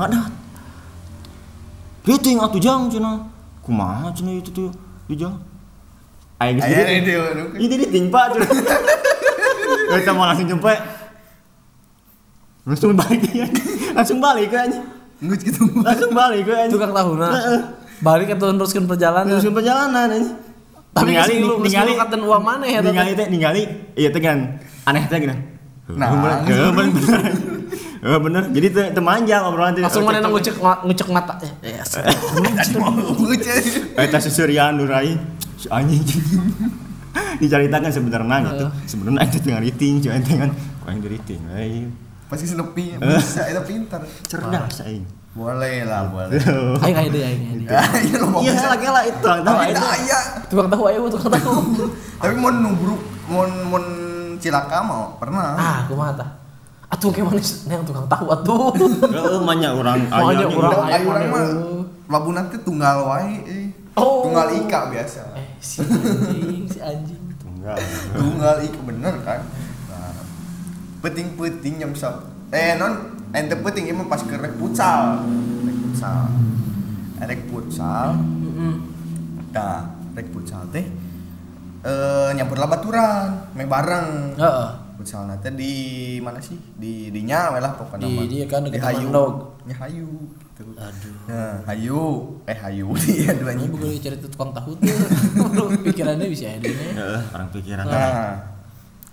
Ngadat. 0.00 0.43
Riting 2.04 2.36
atuh 2.36 2.60
jang 2.60 2.92
cenah. 2.92 3.32
Kumaha 3.64 4.12
cenah 4.12 4.36
itu 4.36 4.52
tuh 4.52 4.68
di 5.08 5.16
jang. 5.16 5.40
Aing 6.36 6.60
geus 6.60 6.68
dia. 6.68 7.24
Ini 7.56 7.74
riting 7.80 8.12
Pak 8.12 8.36
cenah. 8.36 8.48
Kita 9.96 10.12
mau 10.12 10.28
langsung 10.28 10.44
jumpa. 10.44 10.72
Langsung 12.68 12.92
balik 12.92 13.24
ya. 13.32 13.48
Langsung 13.96 14.18
balik 14.20 14.52
kayaknya. 14.52 14.80
Ngus 15.24 15.40
gitu. 15.40 15.64
Langsung 15.80 16.12
balik 16.12 16.44
kayaknya. 16.44 16.72
Tukang 16.72 16.92
tahuna. 16.92 17.28
Heeh. 17.32 17.60
Balik 18.04 18.36
atau 18.36 18.52
teruskan 18.52 18.84
perjalanan. 18.84 19.40
Terus 19.40 19.48
perjalanan 19.48 20.08
ini. 20.12 20.28
Tapi 20.94 21.10
ningali 21.10 21.34
ningali 21.42 21.90
milukaten 21.90 22.20
uang 22.22 22.42
maneh 22.46 22.70
eta 22.78 22.86
teh. 22.86 22.94
ningali 22.94 23.12
teh 23.18 23.26
ningali 23.26 23.62
iya 23.98 24.14
teh 24.14 24.22
kan 24.22 24.62
aneh 24.86 25.02
teh 25.10 25.18
gini. 25.18 25.34
Nah, 25.90 26.40
bener, 26.46 26.70
bener, 26.70 27.52
Heuh, 28.04 28.20
bener. 28.20 28.52
Jadi 28.52 28.66
teh 28.68 28.86
teu 28.92 29.00
manjang 29.00 29.40
obrolan 29.42 29.72
teh. 29.72 29.80
Langsung 29.80 30.04
Oh, 30.04 30.12
mana 30.12 30.20
cek- 30.20 30.28
ngucek 30.28 30.54
ngucek 30.60 31.08
mata. 31.08 31.34
Eh, 31.40 31.72
yes. 31.72 31.96
Eta 33.96 34.18
susurian 34.20 34.76
durai. 34.76 35.16
Anjing. 35.66 36.04
Dicaritakan 37.40 37.88
sebenarnya 37.88 38.36
gitu. 38.44 38.66
Sebenarnya 38.84 39.24
aing 39.24 39.32
teh 39.32 39.40
teu 39.40 39.50
ngariting, 39.50 39.94
cuman 39.98 40.20
teh 40.20 40.36
kan 40.36 40.50
ku 40.52 40.86
aing 40.86 41.00
diriting. 41.00 41.40
Pasti 42.24 42.44
senepi 42.44 43.00
bisa 43.00 43.48
itu 43.48 43.62
pintar. 43.64 44.04
cerdas 44.24 44.84
aing. 44.84 45.04
Boleh 45.32 45.82
lah, 45.82 46.06
boleh. 46.06 46.38
Aing 46.84 46.94
aing 46.94 47.10
deui 47.10 47.24
aing. 47.24 47.42
aing. 47.58 47.66
Iya 48.44 48.52
Iya, 48.52 48.64
lagi 48.68 48.86
lah 48.86 49.02
itu. 49.02 49.18
Tahu 49.24 49.42
Tapi 49.42 49.66
itu. 49.66 49.82
aya. 49.82 50.18
Tukang 50.46 50.68
tahu 50.68 50.82
ayo 50.86 51.08
tukang 51.08 51.32
tahu. 51.32 51.54
Tapi 52.20 52.34
mau 52.36 52.52
nubruk, 52.52 53.00
mau 53.26 53.42
mau 53.66 53.80
cilaka 54.36 54.78
mau 54.80 55.16
pernah. 55.16 55.56
Ah, 55.56 55.78
kumaha 55.88 56.14
tah? 56.14 56.28
Atuh 56.94 57.10
ke 57.10 57.26
manis 57.26 57.66
neang 57.66 57.82
tukang 57.82 58.06
tahu 58.06 58.30
atuh. 58.30 58.70
Heeh, 58.78 59.38
manya 59.48 59.74
urang 59.74 59.98
Manya 60.06 60.46
aya 60.46 60.46
urang. 60.46 60.70
Udah 60.70 60.82
aya 60.86 60.94
ayo 61.02 61.06
orang 61.10 61.26
mana, 61.26 61.34
mah 61.34 61.46
labu 62.06 62.30
nanti 62.30 62.56
tunggal 62.62 63.10
wae 63.10 63.34
eh. 63.50 63.66
Oh. 63.98 64.22
Tunggal 64.22 64.54
ika 64.62 64.94
biasa. 64.94 65.34
Eh, 65.34 65.48
si 65.58 65.82
anjing, 65.82 66.70
si 66.70 66.78
anjing. 66.78 67.22
Tunggal. 67.42 67.74
Tunggal 68.14 68.56
ika 68.62 68.80
bener 68.86 69.14
kan. 69.26 69.42
Nah, 69.90 70.22
peting-peting 71.02 71.82
yang 71.82 71.90
bisa 71.90 72.30
eh 72.54 72.78
non 72.78 73.18
ente 73.34 73.58
peting 73.58 73.90
emang 73.90 74.06
pas 74.06 74.22
ke 74.22 74.38
rek 74.38 74.54
futsal. 74.54 75.26
Rek 75.66 75.76
futsal. 75.82 76.30
Rek 77.18 77.40
futsal. 77.50 78.08
Heeh. 78.22 78.74
Nah, 79.50 79.78
rek 80.14 80.30
futsal 80.30 80.62
teh 80.70 80.86
eh 81.82 82.28
nyampur 82.38 82.62
lah 82.62 82.70
baturan, 82.70 83.50
main 83.58 83.66
bareng. 83.66 84.38
Heeh. 84.38 84.83
Futsal 84.94 85.26
nanti 85.26 85.50
di 85.52 85.74
mana 86.22 86.38
sih? 86.38 86.54
Di 86.78 87.10
di 87.10 87.20
nyawa 87.26 87.58
lah 87.58 87.74
pokoknya. 87.74 88.06
Di- 88.06 88.30
dia 88.30 88.44
kan 88.46 88.62
dekat 88.62 88.78
di 88.78 88.80
Hayu. 89.02 89.10
Nya 89.66 89.74
Hayu. 89.82 90.08
Gitu. 90.54 90.70
Aduh. 90.78 91.14
Nah, 91.26 91.54
Hayu, 91.66 92.02
eh 92.46 92.54
Hayu 92.54 92.86
dia 93.02 93.34
duanya. 93.34 93.66
Ini 93.66 93.74
bukan 93.74 93.90
cerita 93.98 94.26
tukang 94.30 94.54
tahu 94.54 94.70
tuh. 94.78 94.94
Pikirannya 95.90 96.30
bisa 96.30 96.46
ada. 96.46 96.70
Heeh, 96.70 97.20
orang 97.34 97.48
pikiran. 97.50 97.84
Nah, 97.84 98.38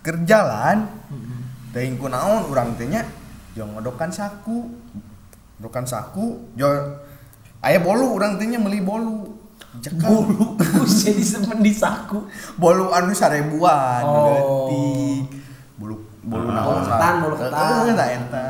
kerjalan 0.05 0.85
teuing 1.73 1.97
ku 1.97 2.05
naon 2.05 2.45
urang 2.45 2.77
teh 2.77 2.85
nya 2.85 3.01
jo 3.53 3.65
ngodokan 3.65 4.13
saku. 4.13 4.69
Ngodokan 5.57 5.85
saku, 5.85 6.53
jo 6.53 6.69
aya 7.59 7.81
bolu 7.81 8.13
urang 8.13 8.37
teh 8.37 8.45
nya 8.45 8.61
meuli 8.61 8.77
bolu. 8.77 9.33
Jekal. 9.81 10.13
Bulu 10.29 10.61
bisa 10.85 11.09
disimpan 11.09 11.57
di 11.57 11.73
saku. 11.73 12.21
Bolu 12.53 12.93
anu 12.93 13.13
sarebuan, 13.13 14.03
Oh. 14.05 14.25
detik. 14.29 15.40
Bolu 16.31 16.47
bolu 16.47 16.49
Ah. 16.49 16.55
naon. 16.55 16.81
Ketan, 16.81 17.13
bolu 17.19 17.35
ketan. 17.35 17.59
Heeh, 17.59 17.91
da 17.91 18.05
eta. 18.07 18.45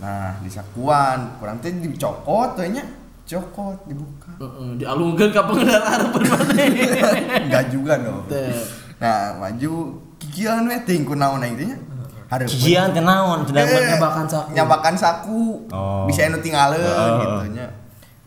Nah, 0.00 0.32
di 0.40 0.48
sakuan, 0.48 1.18
kurang 1.36 1.60
teh 1.60 1.68
dicokot 1.70 2.56
teh 2.56 2.72
nya. 2.72 2.80
Cokot 3.22 3.84
dibuka. 3.84 4.32
Heeh, 4.34 4.70
dialungkeun 4.74 5.30
ka 5.30 5.44
pengendara 5.44 5.86
harapan 5.86 6.22
maneh. 6.30 6.68
Enggak 7.44 7.64
juga 7.68 7.94
dong. 8.00 8.24
Teh. 8.26 8.48
Nah, 8.96 9.36
maju 9.38 9.72
kikieuan 10.18 10.64
we 10.64 10.76
teuing 10.82 11.04
ku 11.04 11.14
naon 11.14 11.38
aing 11.38 11.54
teh 11.54 11.68
nya. 11.68 11.78
Kijian 12.30 12.90
kenaon 12.90 13.42
tidak 13.42 13.66
Eh, 13.66 13.90
nyabakan 13.90 14.22
saku. 14.24 14.48
nyabakan 14.54 14.94
saku 14.94 15.42
Oh. 15.68 16.06
bisa 16.06 16.24
anu 16.24 16.38
tinggalin 16.38 16.78
Oh. 16.78 17.18
gitu 17.42 17.58
nya 17.58 17.66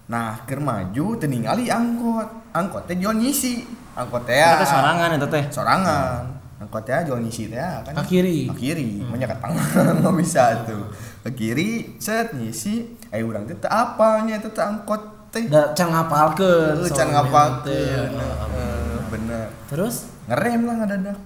nah 0.04 0.36
keur 0.44 0.60
maju 0.60 1.16
teu 1.16 1.32
ningali 1.32 1.72
angkot 1.72 2.28
angkot 2.52 2.84
teh 2.84 3.00
jual 3.00 3.16
ngisi 3.16 3.64
angkot 3.96 4.28
teh 4.28 4.36
Eta 4.36 4.60
teh 4.60 4.68
sorangan 4.68 5.10
eta 5.16 5.24
teh. 5.26 5.44
sorangan 5.48 6.20
angkot 6.64 6.84
teh 6.88 6.96
jual 7.04 7.20
ngisi 7.20 7.52
teh 7.52 7.60
kan? 7.60 7.94
Ke 8.00 8.04
kiri. 8.08 8.48
ke 8.48 8.56
kiri 8.56 9.04
banyak 9.04 9.28
ke 9.28 9.38
tengah 9.38 9.68
nggak 10.00 10.16
bisa 10.16 10.64
tuh. 10.64 10.88
Ke 11.28 11.30
kiri 11.36 12.00
set 12.00 12.32
ngisi. 12.32 12.96
Ayo 13.12 13.30
urang 13.30 13.44
teh 13.44 13.56
teu 13.60 13.68
apa 13.68 14.24
nya 14.24 14.40
teh 14.40 14.50
teh 14.50 14.64
angkot 14.64 15.30
teh? 15.30 15.52
Da 15.52 15.76
can 15.76 15.92
ngapalkeun. 15.92 16.80
Heeh, 16.80 16.92
can 16.96 17.12
ngapalkeun. 17.12 18.12
Heeh, 18.16 18.96
bener. 19.12 19.48
Terus? 19.68 20.08
Ngerem 20.32 20.62
lah 20.64 20.76
ngadadak 20.80 21.18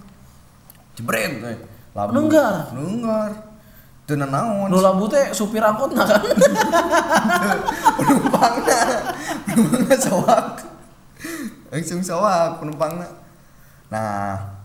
jebret 0.97 1.33
teh 1.37 1.57
Labu. 1.93 2.13
Nunggar. 2.13 2.73
nunggar. 2.77 3.31
Teu 4.05 4.15
naon? 4.15 4.69
Nu 4.69 4.79
labu 4.81 5.09
teh 5.09 5.33
supir 5.33 5.61
angkot 5.61 5.93
nah 5.93 6.05
kan. 6.05 6.21
penumpangna. 7.97 8.81
Penumpangna 9.45 9.95
sawak 9.97 10.45
langsung 11.67 11.99
sawak 11.99 12.61
penumpangna. 12.61 13.07
Nah 13.91 14.56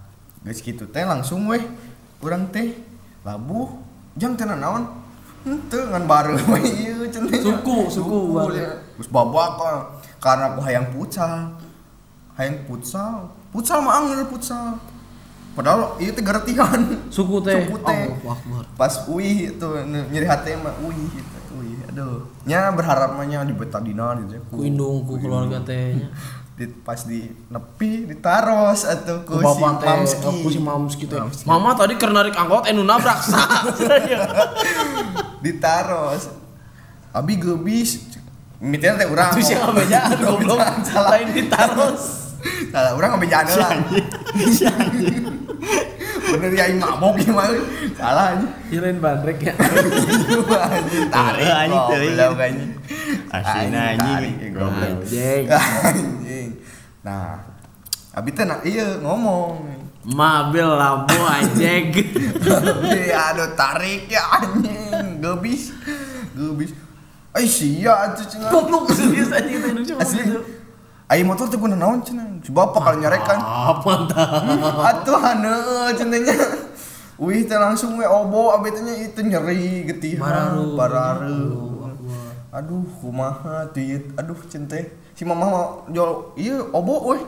geus 0.42 0.60
kitu 0.62 0.84
teh 0.90 1.06
langsung 1.06 1.46
weh 1.50 1.62
urang 2.22 2.50
teh. 2.50 2.74
Labuh 3.22 3.70
jang 4.18 4.34
teh 4.34 4.46
naon? 4.46 5.02
Henteu 5.42 5.90
ngan 5.90 6.06
we 6.54 6.60
ieu 6.70 7.02
cenah. 7.10 7.34
Suku, 7.34 7.90
suku 7.90 8.18
bareng. 8.30 8.62
ya. 8.62 8.70
babak 9.10 9.58
karena 10.22 10.54
aku 10.54 10.60
hayang 10.62 10.86
futsal. 10.94 11.50
Hayang 12.38 12.62
futsal. 12.70 13.26
Futsal 13.50 13.82
mah 13.82 13.98
angel 13.98 14.22
futsal. 14.30 14.78
Padahal 15.52 16.00
itu 16.00 16.16
teh 16.16 16.24
geretihan 16.24 16.80
Suku 17.10 17.42
teh. 17.42 17.66
Suku 17.66 17.76
teh. 17.82 18.06
Pas 18.78 18.92
UI 19.10 19.50
itu 19.50 19.68
nyeri 19.90 20.26
hati 20.30 20.54
mah 20.54 20.78
UI 20.78 21.10
gitu 21.10 21.38
UI 21.58 21.74
aduh. 21.90 22.22
Nya 22.46 22.70
berharapnya 22.70 23.42
di 23.42 23.54
betadina 23.54 24.14
gitu 24.22 24.38
Ku 24.46 24.62
indung 24.62 25.02
ku 25.02 25.18
keluarga 25.18 25.58
teh. 25.66 25.98
di, 26.62 26.70
pas 26.70 27.02
di 27.02 27.26
nepi 27.50 28.06
ditaros 28.06 28.86
atau 28.86 29.26
Ku 29.26 29.42
si 29.42 29.58
mamski. 29.58 30.22
Ku 30.22 30.48
si 30.48 30.60
mamski 30.62 31.04
teh. 31.10 31.18
Mama 31.42 31.74
tadi 31.74 31.98
karena 31.98 32.22
narik 32.22 32.38
angkot 32.38 32.70
enu 32.70 32.86
nabrak. 32.86 33.18
Sah. 33.26 33.66
ditaros. 35.42 36.30
Abi 37.10 37.34
gebis 37.36 38.06
mitnya 38.56 38.94
teh 38.94 39.10
urang. 39.10 39.34
Terus 39.34 39.50
yang 39.50 39.66
ngabejaan 39.66 40.16
goblok. 40.22 40.58
salah. 40.86 41.18
Lain 41.18 41.34
ditaros. 41.34 42.02
salah 42.70 42.94
urang 42.94 43.18
ngabejaan 43.18 43.46
lah. 43.58 43.70
Bener 46.22 46.54
ya 46.54 46.64
ini 46.64 46.80
mabok 46.80 47.18
gimana 47.18 47.52
salah 47.92 48.32
aja 48.32 48.46
Kirain 48.70 48.96
bandrek 48.96 49.42
ya. 49.42 49.52
tarik 51.12 51.44
Eh, 51.44 51.50
anjing, 51.52 51.82
teh. 51.82 51.98
goblok 52.08 52.40
anjing. 52.40 52.70
Asina 53.28 53.80
anjing. 53.92 54.00
tarik, 54.00 54.34
goblok. 54.54 54.88
Anjing. 55.02 55.44
Nah 57.02 57.42
abi 58.12 58.30
teh 58.30 58.44
nah, 58.44 58.60
iya 58.62 58.98
ngomong. 59.00 59.80
Mabil 60.02 60.66
lampu 60.66 61.14
anjing. 61.22 61.94
Iya, 62.82 63.32
aduh 63.32 63.54
tarik 63.54 64.10
ya 64.10 64.22
anjing. 64.34 65.22
Gebis 65.22 65.70
gebis. 66.34 66.74
Ay 67.32 67.46
sia 67.46 68.10
atuh 68.10 68.26
cenah 68.26 68.50
Goblok 68.50 68.90
serius 68.92 69.30
anjing 69.30 69.62
teh 69.62 69.70
nu 69.72 69.80
asli. 69.96 70.22
Ayo 71.08 71.22
motor 71.24 71.46
teh 71.46 71.56
guna 71.56 71.78
naon 71.78 72.02
cenah 72.02 72.42
si 72.42 72.50
bapak 72.50 72.82
kalau 72.82 72.98
nyarekan 72.98 73.38
Apa 73.38 73.90
entah. 74.04 74.28
atuh 74.90 75.16
haneu 75.16 75.88
cenanya 75.94 76.34
Wih 77.16 77.46
teh 77.46 77.54
langsung 77.54 77.94
we 77.94 78.04
obo 78.04 78.50
abi 78.52 78.74
teh 78.74 78.82
nya 78.82 78.94
itu 78.98 79.20
nyeri 79.22 79.86
getihan 79.86 80.18
Bararu. 80.20 80.66
bararu 80.74 81.42
aduh 82.52 82.84
kumaha 83.00 83.64
tiit 83.72 84.12
aduh 84.12 84.36
cente 84.44 84.92
si 85.16 85.24
mama 85.24 85.48
mau 85.48 85.66
jual 85.88 86.36
iya 86.36 86.60
obo 86.76 87.16
weh 87.16 87.22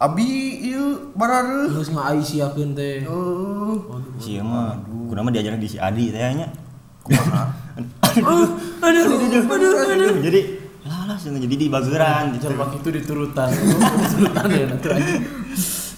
abi 0.00 0.64
iya 0.64 1.12
bararu 1.12 1.70
Terus 1.70 1.92
ngaisyahkeun 1.92 2.72
teh. 2.72 3.04
uh 3.04 3.76
Si 4.18 4.40
mah 4.40 4.80
kudu 4.84 5.20
mah 5.20 5.32
diajarin 5.32 5.60
di 5.60 5.70
si 5.70 5.78
Adi 5.78 6.10
teh 6.10 6.20
nya. 6.34 6.48
Aduh, 8.24 8.48
aduh, 8.80 9.04
aduh, 9.48 9.72
aduh. 9.92 10.14
Jadi 10.24 10.40
lalas 10.88 11.20
jadi 11.24 11.56
di 11.56 11.66
bageran 11.68 12.34
gitu. 12.36 12.48
Cerbak 12.48 12.74
itu 12.80 12.88
diturutan. 12.90 13.48
Diturutan 13.52 14.44
ya 14.50 14.64
nanti 14.72 14.88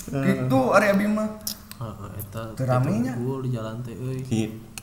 itu 0.06 0.58
ari 0.70 0.86
abi 0.94 1.06
mah 1.10 1.28
Heeh, 1.76 2.08
eta. 2.20 2.42
Teu 2.56 2.64
ramenya. 2.64 3.12
Gul 3.20 3.44
di 3.44 3.50
jalan 3.52 3.84
teh 3.84 3.92
euy. 3.92 4.22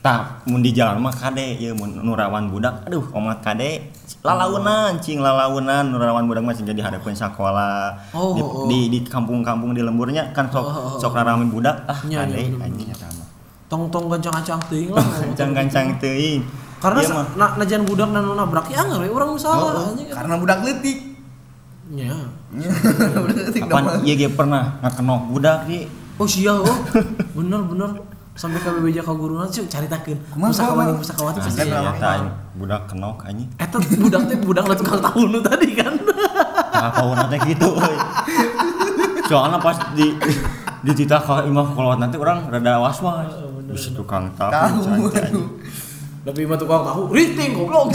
Tah 0.04 0.36
mun 0.44 0.60
di 0.60 0.68
jalan 0.76 1.00
mah 1.00 1.16
kade 1.16 1.56
ya 1.56 1.72
mun 1.72 1.96
nurawan 1.96 2.52
budak 2.52 2.84
aduh 2.84 3.08
omat 3.16 3.40
kade 3.40 3.88
lalaunan 4.20 5.00
cing 5.00 5.16
lalaunan 5.16 5.80
nurawan 5.88 6.28
budak 6.28 6.44
mah 6.44 6.52
cing 6.52 6.68
jadi 6.68 6.92
hadapan 6.92 7.16
sekolah 7.16 8.12
Oh, 8.12 8.36
di, 8.36 8.42
oh. 8.44 8.68
di 8.68 8.80
di 8.92 8.98
kampung-kampung 9.00 9.72
di 9.72 9.80
lemburnya 9.80 10.28
kan 10.36 10.52
sok 10.52 10.60
Oh, 10.60 10.68
oh, 10.68 10.84
oh. 10.92 10.96
sok 11.00 11.16
rame 11.16 11.48
budak 11.48 11.88
ah 11.88 11.96
nya, 12.04 12.20
kade 12.20 12.36
bener, 12.52 12.68
anjing 12.68 12.88
eta 12.92 13.08
mah 13.16 13.28
Tong-tong 13.72 14.12
gancang-gancang 14.12 14.60
teuing 14.68 14.92
lah. 14.92 15.08
kancang-kancang 15.24 15.96
teuing 15.96 16.44
Karena 16.84 17.00
mah 17.08 17.26
na 17.40 17.46
najan 17.64 17.82
budak 17.88 18.08
dan 18.12 18.28
nabrak 18.28 18.66
ya 18.68 18.84
urang 19.08 19.32
nu 19.32 19.40
salah 19.40 19.88
anjing. 19.88 20.12
karena 20.12 20.34
budak 20.36 20.58
letik 20.68 20.98
Nya. 21.96 22.12
budak 22.52 23.24
letik 23.40 23.62
ge 24.20 24.28
pernah 24.36 24.76
ngakenok 24.84 25.32
budak 25.32 25.64
di 25.64 25.88
Oh 26.14 26.28
sia 26.28 26.54
oh. 26.54 26.62
Bener 27.40 27.58
bener. 27.66 28.13
Sampai 28.34 28.58
ka 28.58 28.74
bebeja 28.74 28.98
ka 28.98 29.14
guruna 29.14 29.46
cuk 29.46 29.70
caritakeun. 29.70 30.18
Kumaha, 30.34 30.50
Pusakawati 30.50 30.90
kumaha? 30.90 30.98
pusakawati 30.98 31.38
pasti. 31.38 31.62
eta 31.70 32.08
aing 32.18 32.26
budak 32.58 32.82
kenok 32.90 33.18
anjing 33.22 33.46
Eta 33.54 33.78
budak 33.78 34.22
teh 34.26 34.38
budak 34.42 34.64
lah 34.66 34.74
tukang 34.74 34.98
tahu 34.98 35.30
nu 35.30 35.38
tadi 35.38 35.70
kan. 35.78 35.94
Nah, 36.74 36.90
kau 36.90 37.14
nanti 37.14 37.38
gitu, 37.46 37.78
euy. 37.78 37.96
Soalnya 39.30 39.62
pas 39.62 39.78
di 39.94 40.18
di 40.82 40.92
tita 40.92 41.22
ka 41.22 41.46
imah 41.46 41.78
kolot 41.78 42.02
nanti 42.02 42.18
orang 42.18 42.50
rada 42.50 42.82
was-was. 42.82 43.30
Bisa 43.70 43.94
tukang 43.94 44.26
tahu. 44.34 44.50
tahu 44.50 45.42
Tapi 46.26 46.40
mah 46.42 46.58
tukang 46.58 46.82
tahu 46.82 47.14
riting 47.14 47.54
goblok. 47.54 47.94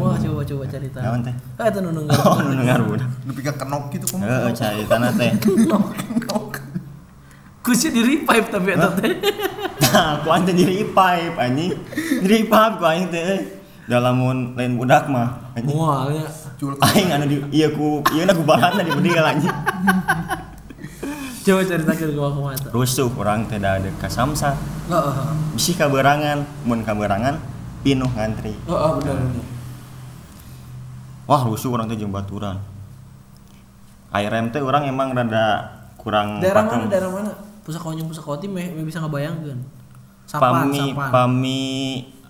Wah, 0.00 0.16
coba 0.16 0.42
coba 0.42 0.64
cerita. 0.66 0.98
Naon 1.06 1.20
teh? 1.22 1.34
Ah, 1.54 1.70
eta 1.70 1.78
nu 1.78 1.94
nunggu. 1.94 2.10
Oh, 2.26 2.40
nu 2.42 2.66
budak. 2.82 3.54
kenok 3.62 3.82
gitu 3.94 4.10
kamu 4.10 4.26
Heeh, 4.26 4.50
cari 4.58 4.82
tanah 4.90 5.10
teh. 5.14 5.30
kenok 5.46 5.84
Kusi 7.60 7.92
di 7.92 8.00
revive 8.00 8.48
tapi 8.48 8.72
eta 8.72 8.88
teh. 8.96 9.12
Nah, 9.90 10.24
ku 10.24 10.32
ante 10.32 10.56
diri 10.56 10.80
pipe 10.80 11.36
anjing. 11.36 11.76
Diri 12.24 12.48
pipe 12.48 12.74
ku 12.80 12.84
aing 12.88 13.12
teh. 13.12 13.20
euy. 13.20 13.40
Dalam 13.84 14.16
mun 14.16 14.38
lain 14.56 14.80
budak 14.80 15.12
mah 15.12 15.52
anjing. 15.52 15.76
Mualnya. 15.76 16.24
Cul 16.56 16.76
Aing 16.80 17.08
anu 17.12 17.24
di 17.24 17.36
iya 17.52 17.72
ku 17.72 18.04
ieu 18.12 18.24
na 18.24 18.32
ku 18.32 18.44
bahanna 18.44 18.80
di 18.80 18.92
bedil 18.92 19.20
anjing. 19.20 19.52
Coba 21.40 21.64
ceritakeun 21.64 22.12
ke 22.12 22.20
aku 22.20 22.40
mata. 22.44 22.68
Rusuh 22.72 23.08
urang 23.12 23.48
teh 23.48 23.60
da 23.60 23.76
deuk 23.76 23.96
ka 23.96 24.08
Samsat. 24.08 24.56
Heeh. 24.92 25.14
Bisi 25.56 25.72
kaberangan, 25.72 26.44
mun 26.68 26.80
kaberangan 26.84 27.40
pinuh 27.80 28.08
ngantri. 28.12 28.52
Heeh, 28.56 28.90
bener. 29.00 29.40
Wah 31.28 31.42
rusuh 31.44 31.72
orang 31.72 31.88
teh 31.92 31.96
jeung 31.96 32.12
baturan. 32.12 32.60
ARM 34.12 34.48
teh 34.52 34.60
orang 34.60 34.88
emang 34.88 35.12
rada 35.12 35.76
kurang 36.00 36.40
Daerah 36.40 36.64
mana? 36.64 36.88
Daerah 36.88 37.10
mana? 37.12 37.32
Pusakawati 37.60 38.00
pusakawati 38.02 38.46
meh, 38.46 38.72
meh 38.72 38.82
bisa 38.82 38.98
ngebayangkeun. 38.98 39.60
Sapan, 40.24 40.50
Pami 40.64 40.82
sapan. 40.90 41.08
pami 41.10 41.62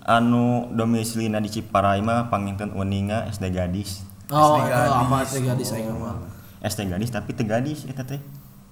anu 0.01 0.43
domisilina 0.69 1.37
di 1.37 1.47
Ciparai 1.47 1.99
mah 1.99 2.27
panginten 2.27 2.71
uninga 2.71 3.29
SD 3.29 3.49
Gadis. 3.49 4.03
Oh, 4.27 4.57
SD 4.57 4.65
itu 4.65 4.73
apa 4.73 5.15
gadis. 5.17 5.29
SD 5.29 5.37
gadis 5.43 5.69
aing 5.71 5.87
mah. 5.93 6.15
SD 6.59 6.79
Gadis 6.87 7.09
tapi 7.09 7.31
teu 7.31 7.45
gadis 7.45 7.85
eta 7.85 8.01
teh. 8.01 8.19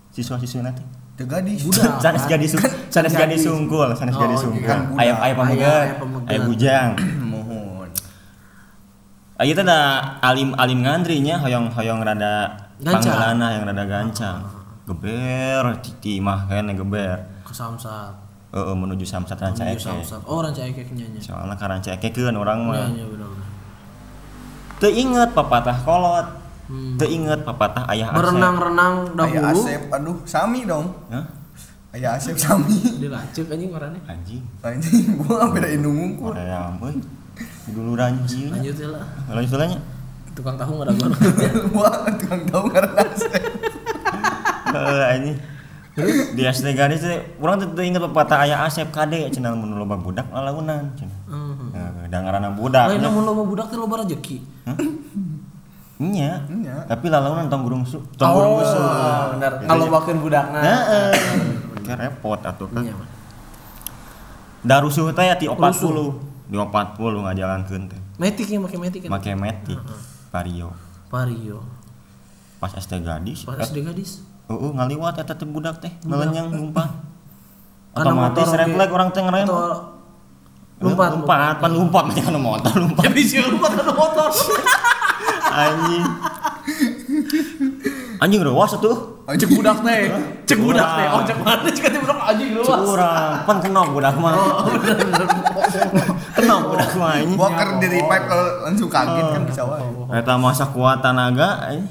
Siswa-siswina 0.10 0.72
teh. 0.72 0.84
teu 1.14 1.24
gadis 1.26 1.62
Budak. 1.62 2.00
Sanes 2.04 2.24
gadis 2.26 2.50
sung- 2.52 2.64
sanes 2.90 3.12
gadis 3.12 3.14
gadis. 3.14 3.42
sungkul, 3.46 3.90
sanes 3.94 4.14
Oh, 4.14 4.20
gadis 4.20 4.36
iya, 4.36 4.46
sungkul. 4.46 4.66
kan 4.66 4.80
budak. 4.88 4.98
Aya 4.98 5.12
aya 5.12 5.20
Aya- 5.22 5.36
pamegat, 5.36 5.84
aya 5.86 5.94
pamegat. 5.96 6.28
aya 6.28 6.40
bujang. 6.42 6.90
mohon 7.32 7.90
Ayo 9.38 9.52
teh 9.54 9.64
da 9.64 9.80
alim 10.20 10.52
alim 10.54 10.80
ngantri 10.82 11.22
nya 11.22 11.38
hoyong-hoyong 11.38 12.02
rada 12.02 12.52
Gancang. 12.78 12.92
panggalana 13.00 13.48
yang 13.54 13.64
rada 13.64 13.84
gancang. 13.86 14.40
Geber 14.90 15.64
titi 15.86 16.18
mah 16.18 16.50
kene 16.50 16.74
geber. 16.74 17.22
Ke 17.46 17.54
Samsat. 17.54 18.18
Heeh 18.50 18.74
menuju 18.74 19.06
Samsat 19.06 19.38
Ranca 19.38 19.62
Menuju 19.62 19.78
Eke. 19.78 19.86
Samsat. 19.86 20.22
Oh, 20.26 20.42
ranca 20.42 20.66
eke 20.66 20.82
nya. 20.98 21.06
Soalnya 21.22 21.54
ka 21.54 21.70
Ranca 21.70 21.94
Eke 21.94 22.10
keun 22.10 22.34
urang 22.34 22.66
Iya, 22.66 22.70
mah. 22.74 22.90
iya 22.90 23.06
bener 23.06 23.28
bener. 23.30 23.48
Teu 24.80 24.90
inget 24.90 25.30
papatah 25.32 25.78
kolot. 25.86 26.28
Hmm. 26.66 26.98
Teu 26.98 27.06
inget 27.06 27.46
papatah 27.46 27.86
ayah 27.90 28.10
Asep. 28.10 28.18
Berenang-renang 28.18 28.96
dahulu. 29.14 29.46
Asep 29.62 29.82
aduh 29.90 30.18
sami 30.24 30.66
dong 30.66 30.90
Hah? 31.10 31.26
aya 31.90 32.14
Asep 32.14 32.38
sami 32.38 32.78
Dilacuk 32.98 33.50
anjing 33.50 33.70
marane. 33.70 33.98
Anjing. 34.06 34.42
anjing 34.62 35.18
gua 35.18 35.50
beda 35.50 35.70
indung 35.70 35.94
ngungkul 35.94 36.34
Korea 36.34 36.74
euy. 36.78 36.98
Dulu 37.70 37.94
ranjing. 37.94 38.50
Lanjut 38.50 38.74
ya 38.76 38.90
lah. 38.90 39.06
Lanjut 39.30 39.54
tanya. 39.54 39.78
Tukang 40.34 40.58
tahu 40.58 40.82
enggak 40.82 40.94
ada 40.94 41.10
gua. 41.74 41.90
tukang 42.18 42.42
tahu 42.46 42.64
karena 42.70 43.02
Asep 43.06 43.42
Heeh 44.70 45.04
anjing. 45.14 45.38
Di 46.38 46.42
SD 46.48 46.80
gadis 46.80 47.04
teh 47.04 47.20
urang 47.44 47.60
teh 47.60 47.68
teu 47.68 47.84
inget 47.84 48.00
papatah 48.00 48.48
ayah 48.48 48.64
Asep 48.64 48.88
kade 48.88 49.28
cenah 49.34 49.52
mun 49.52 49.76
loba 49.76 50.00
budak 50.00 50.30
lalaunan 50.32 50.96
cenah. 50.96 51.20
Heeh. 51.28 51.70
Heeh, 51.76 52.06
da 52.08 52.18
ngaranna 52.24 52.56
budak. 52.56 52.88
Lain 52.94 53.04
namun 53.04 53.28
loba 53.28 53.44
budak 53.44 53.68
teh 53.68 53.76
loba 53.76 54.00
rezeki. 54.06 54.40
Nya. 56.00 56.48
Tapi 56.88 57.06
lalaunan 57.12 57.52
tong 57.52 57.68
gurung 57.68 57.84
su. 57.84 58.00
Tong 58.16 58.32
gurung 58.32 58.64
su. 58.64 58.80
Oh, 58.80 59.36
benar. 59.36 59.60
Kalau 59.68 59.86
nya. 59.90 59.92
bakeun 59.92 60.18
budakna. 60.24 60.60
Heeh. 60.64 61.12
Kayak 61.84 62.00
repot 62.00 62.40
atuh 62.40 62.70
kan. 62.72 62.86
Iya. 62.86 62.96
Da 64.64 64.80
rusuh 64.80 65.12
teh 65.12 65.28
ti 65.36 65.52
40. 65.52 65.60
Di 66.48 66.56
40 66.56 67.26
ngajalankeun 67.28 67.84
teh. 67.92 68.00
Metiknya 68.16 68.64
make 68.64 68.80
metik 68.80 69.00
kan. 69.04 69.10
Make 69.12 69.36
metik. 69.36 69.80
Vario. 70.32 70.72
Vario. 71.12 71.60
Pas 72.60 72.72
SD 72.72 73.04
gadis. 73.04 73.44
Pas 73.44 73.60
SD 73.60 73.84
gadis. 73.84 74.24
Heeh, 74.50 74.72
ngaliwat 74.74 75.22
eta 75.22 75.38
teh 75.38 75.46
budak 75.46 75.78
teh, 75.78 75.94
ngelenyang 76.10 76.50
lumpat. 76.50 76.90
Karena 77.94 78.18
Otomatis 78.18 78.50
motor 78.50 78.58
refleks 78.58 78.92
orang 78.98 79.10
teh 79.14 79.22
ngerem. 79.22 79.48
lompat, 80.80 81.12
lompat, 81.12 81.56
pan 81.60 81.72
lompat 81.76 82.04
macam 82.08 82.24
kana 82.24 82.40
motor 82.40 82.74
lompat. 82.74 83.04
Ya 83.06 83.12
bisa 83.14 83.46
lompat 83.46 83.72
ke 83.78 83.94
motor. 83.94 84.30
Anjing. 85.60 86.06
Anjing 88.18 88.42
rewas 88.42 88.74
atuh. 88.74 89.22
Cek 89.30 89.50
budak 89.54 89.86
teh. 89.86 90.10
Cek 90.50 90.58
budak 90.58 90.88
teh. 90.98 91.06
Oh, 91.14 91.22
cek 91.22 91.38
mana 91.46 91.70
cek 91.70 91.86
teh 91.94 92.00
budak 92.02 92.18
anjing 92.18 92.50
lu. 92.58 92.64
Curang, 92.66 93.46
pan 93.46 93.58
kenok 93.62 93.86
budak 93.94 94.16
mah. 94.18 94.34
Kenok 96.34 96.60
budak 96.74 96.92
mah 96.98 97.14
ini. 97.22 97.36
Walker 97.38 97.70
di 97.78 97.88
revive 97.92 98.26
kalau 98.26 98.48
langsung 98.66 98.90
kaget 98.90 99.26
kan 99.30 99.42
bisa 99.46 99.62
wae. 99.68 99.86
Eta 100.16 100.34
masa 100.42 100.66
kuat 100.74 101.06
tenaga 101.06 101.70
eh. 101.70 101.84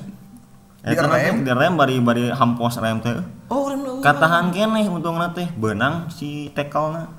Eta 0.79 1.05
Direm. 1.05 1.11
teh 1.11 1.43
direm 1.43 1.73
bari 1.75 1.97
bari 1.99 2.25
hampos 2.31 2.79
rem 2.79 3.03
teh. 3.03 3.19
Oh, 3.51 3.67
rem 3.67 3.83
lu. 3.83 3.99
Katahan 3.99 4.55
keneh 4.55 4.87
untungna 4.87 5.35
teh 5.35 5.51
beunang 5.59 6.07
si 6.07 6.55
tekelna. 6.55 7.11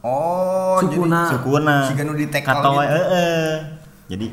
Oh, 0.00 0.78
Sukuna. 0.80 1.26
Sukuna. 1.28 1.76
Si 1.84 1.92
nu 1.98 2.14
di 2.14 2.30
tekel 2.30 2.54
Kata 2.54 2.70
gitu. 2.70 2.80
heeh. 2.80 3.50
Jadi 4.08 4.26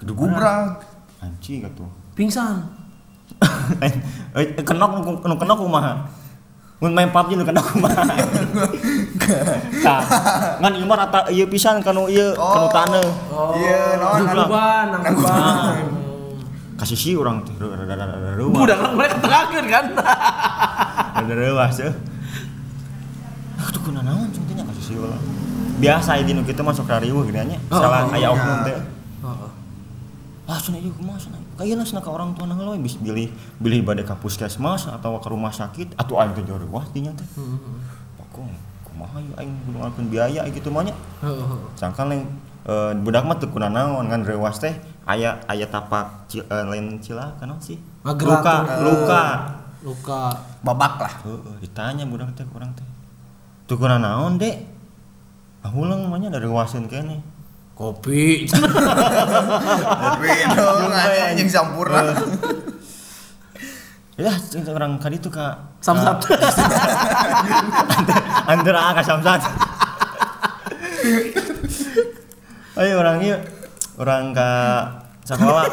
jadi 0.00 0.12
gubrak. 0.12 0.80
anci 1.20 1.60
gitu. 1.60 1.84
Pingsan. 2.12 2.64
Eh 4.34 4.60
kenok 4.60 4.90
nu 5.04 5.34
kenok 5.36 5.56
kumaha? 5.60 6.04
Mun 6.82 6.92
main 6.92 7.08
PUBG 7.08 7.38
nu 7.38 7.44
kenok 7.44 7.64
kumaha? 7.70 8.02
Tah, 9.84 10.00
ngan 10.60 10.72
ieu 10.74 10.84
mah 10.84 10.96
rata 10.98 11.20
ieu 11.30 11.46
pisan 11.46 11.80
kanu 11.80 12.08
ieu 12.08 12.32
kanu 12.34 12.66
taneuh. 12.68 13.08
Iya. 13.54 13.80
Aduh, 13.96 14.26
Nangguban, 14.26 14.84
nangguban. 14.90 15.76
Kasih 16.84 17.00
si 17.00 17.10
teh 17.16 17.54
rada-rada 17.64 18.44
Budak 18.44 18.76
kan 18.76 18.92
mereka 18.92 19.16
tengahkeun 19.24 19.66
kan. 19.72 19.84
ada 21.14 21.32
rewas 21.32 21.80
ya 21.80 21.88
aduh 23.56 23.80
kuna 23.80 24.04
naon 24.04 24.28
contohnya 24.28 24.66
kasus 24.68 24.92
sih 24.92 24.96
ulah 25.00 25.16
biasa 25.80 26.20
ya 26.20 26.22
di 26.28 26.36
nu 26.36 26.44
kitu 26.44 26.60
masuk 26.60 26.84
rariweuh 26.84 27.24
gini 27.24 27.56
nya 27.56 27.58
Oh, 27.72 27.80
salah 27.80 28.04
oh, 28.04 28.12
aya 28.12 28.20
iya. 28.20 28.28
oknum 28.28 28.58
teh 28.68 28.76
ah 30.44 30.58
sana 30.60 30.76
ieu 30.76 30.92
kumaha 30.92 31.16
sana 31.16 31.40
kayaknya 31.56 31.88
sana 31.88 32.04
ka 32.04 32.12
orang 32.12 32.36
tua 32.36 32.44
nanggal 32.44 32.76
bisa 32.76 33.00
bilih 33.00 33.32
bilih 33.56 33.80
bade 33.80 34.04
ka 34.04 34.12
puskesmas 34.20 34.84
atau 34.84 35.16
ke 35.16 35.28
rumah 35.32 35.48
sakit 35.48 35.96
atau 35.96 36.20
aing 36.20 36.36
teh 36.36 36.44
jauh 36.44 36.60
dinya 36.92 37.16
teh 37.16 37.24
pokok 38.20 38.44
kumaha 38.84 39.24
ieu 39.24 39.32
aing 39.40 39.54
ngalkeun 39.72 40.12
biaya 40.12 40.44
gitu 40.52 40.68
Heeh. 40.68 41.46
sangkan 41.80 42.12
lain 42.12 42.28
eh, 42.64 42.92
budak 42.96 43.24
mah 43.24 43.36
teu 43.36 43.48
kuna 43.48 43.68
naon 43.68 44.08
ngan 44.08 44.24
reuas 44.24 44.60
teh 44.60 44.72
aya 45.04 45.36
aya 45.46 45.66
tapak 45.68 46.28
ci, 46.28 46.40
eh, 46.40 46.64
lain 46.64 47.00
cila 47.00 47.36
kana 47.36 47.60
sih 47.60 47.76
Magerak 48.04 48.40
luka 48.40 48.54
tuh. 48.64 48.82
luka 48.84 49.24
Luka. 49.84 50.32
Babak 50.64 50.96
lah. 50.96 51.12
Heeh, 51.28 51.60
ditanya 51.60 52.08
budak 52.08 52.32
teh 52.32 52.40
kurang 52.48 52.72
teh. 52.72 52.88
Kurang 53.68 54.00
naon, 54.00 54.40
Dek? 54.40 54.64
Ah 55.60 55.68
ulang 55.76 56.08
namanya 56.08 56.32
dari 56.32 56.48
wasin 56.48 56.88
kene. 56.88 57.20
Kopi. 57.76 58.48
Tapi 58.48 60.28
dong, 60.56 60.88
anjing 61.28 61.52
sampurna. 61.52 62.16
Ya, 64.16 64.32
orang 64.72 64.96
kali 64.96 65.20
itu 65.20 65.28
kak 65.28 65.52
Samsat. 65.84 66.32
antara 68.56 68.96
ka 68.96 69.04
samsat. 69.04 69.44
Ayo 72.74 72.98
orang 72.98 73.18
ieu 73.20 73.38
orang 73.94 74.30
ka 74.30 74.48
sekolah 75.22 75.64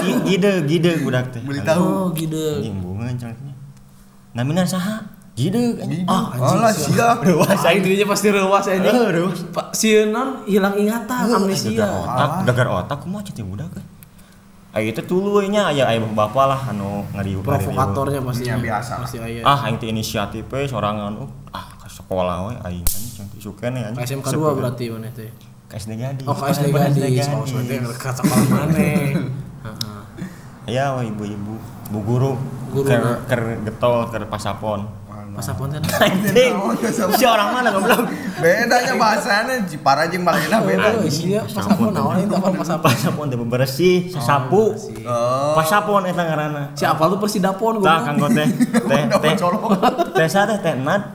Gi- 0.00 0.20
gide 0.26 0.52
gide 0.64 0.92
budak 1.00 1.30
teh. 1.30 1.40
Beli 1.40 1.60
tahu. 1.60 1.82
Oh, 1.82 2.06
gitu. 2.12 2.36
Anjing 2.58 2.76
bunga 2.78 3.06
contohnya. 3.08 3.54
Namina 4.32 4.64
saha? 4.64 5.04
Gide 5.32 5.78
anjing. 5.78 6.02
Ah, 6.04 6.32
anjing. 6.32 6.58
Alah 6.58 6.72
siap. 6.72 7.16
Reuas 7.22 7.60
Aing 7.62 7.80
dirinya 7.80 8.06
pasti 8.08 8.28
rewas 8.28 8.64
Eh, 8.66 8.74
anjing. 8.74 8.96
reuas. 9.12 9.38
Pak 9.50 9.70
sieun 9.70 10.10
hilang 10.44 10.74
ingatan, 10.74 11.30
amnesia. 11.30 11.84
otak, 11.84 12.30
gagar 12.44 12.66
otak 12.74 12.98
kumaha 12.98 13.22
cete 13.22 13.44
budak 13.44 13.68
kan. 13.70 13.84
Ayo 14.68 14.92
itu 14.92 15.00
tuluy 15.02 15.48
nya 15.48 15.68
aya 15.68 15.86
aya 15.86 15.98
bapak 15.98 16.44
lah 16.44 16.60
anu 16.68 17.00
ngariu 17.12 17.40
Provokatornya 17.40 18.20
pasti. 18.20 18.44
Ya, 18.44 18.56
biasa 18.56 18.92
lah. 18.94 19.06
Pasti 19.06 19.16
aya. 19.18 19.40
ah 19.42 19.64
aing 19.64 19.76
teh 19.76 19.88
inisiatif 19.88 20.44
we 20.44 20.64
sorangan 20.64 21.16
uh, 21.16 21.30
ah 21.50 21.72
ke 21.76 21.88
sekolah 21.88 22.36
we 22.46 22.54
aing 22.62 22.84
kan 22.84 23.00
cantik 23.16 23.40
sukene 23.40 23.80
anjing 23.80 24.20
SMK 24.20 24.28
2 24.28 24.58
berarti 24.58 24.84
mana 24.90 25.08
teh? 25.08 25.32
Ke 25.68 25.76
SD 25.76 26.00
gadis. 26.00 26.24
Oh, 26.24 26.32
ke 26.32 26.48
SD 26.48 26.72
gadis. 26.72 27.28
Oh, 27.28 27.44
sebenarnya 27.44 27.92
ke 27.92 28.08
sekolah 28.08 28.46
mana? 28.48 28.72
Heeh. 29.68 30.00
ya 30.72 30.96
ibu-ibu. 30.96 31.54
Bu 31.92 31.98
guru. 32.04 32.32
Guru 32.72 32.88
ker 32.88 33.24
ker 33.28 33.40
getol 33.64 34.08
ker 34.08 34.24
pasapon. 34.28 34.88
Pas 35.38 35.54
apaan 35.54 35.70
teh? 35.70 35.78
anjing. 35.78 36.52
Si 37.14 37.22
orang 37.22 37.54
mana 37.54 37.70
goblok? 37.70 38.10
Bedanya 38.42 38.98
bahasanya 38.98 39.62
Cipara 39.70 40.10
jeung 40.10 40.26
Balena 40.26 40.58
beda. 40.66 40.98
Oh, 40.98 41.06
iya, 41.06 41.46
pas 41.46 41.62
apaan 41.62 41.94
naon 41.94 42.26
itu 42.26 42.34
apa 42.34 42.48
pas 42.58 42.70
apaan? 42.74 42.90
pasapon 42.90 43.24
teh 43.30 43.38
bebersih 43.38 43.96
sasapu 44.10 44.74
pasapon 45.54 46.10
eta 46.10 46.26
ngaranna. 46.26 46.74
Si 46.74 46.82
apal 46.82 47.14
tuh 47.14 47.22
persidapon 47.22 47.78
tah 47.78 48.02
gua. 48.02 48.06
kanggo 48.10 48.26
teh 48.34 48.50
teh 48.90 49.02
teh. 49.14 49.32
colok. 49.38 49.78
teh 50.18 50.26
sa 50.26 50.42
teh 50.42 50.58
teh 50.58 50.74
nad 50.74 51.06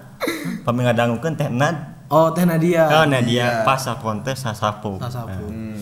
pami 0.63 0.88
ngadangukeun 0.88 1.36
teh 1.36 1.52
nad 1.52 1.92
Oh, 2.13 2.30
teh 2.30 2.45
Nadia. 2.45 2.86
Oh, 2.93 3.06
Nadia 3.10 3.41
Iya. 3.41 3.65
pas 3.65 3.82
sapon 3.82 4.21
teh 4.21 4.38
sasapu. 4.38 5.02
Sasapu. 5.02 5.49
Nah. 5.49 5.73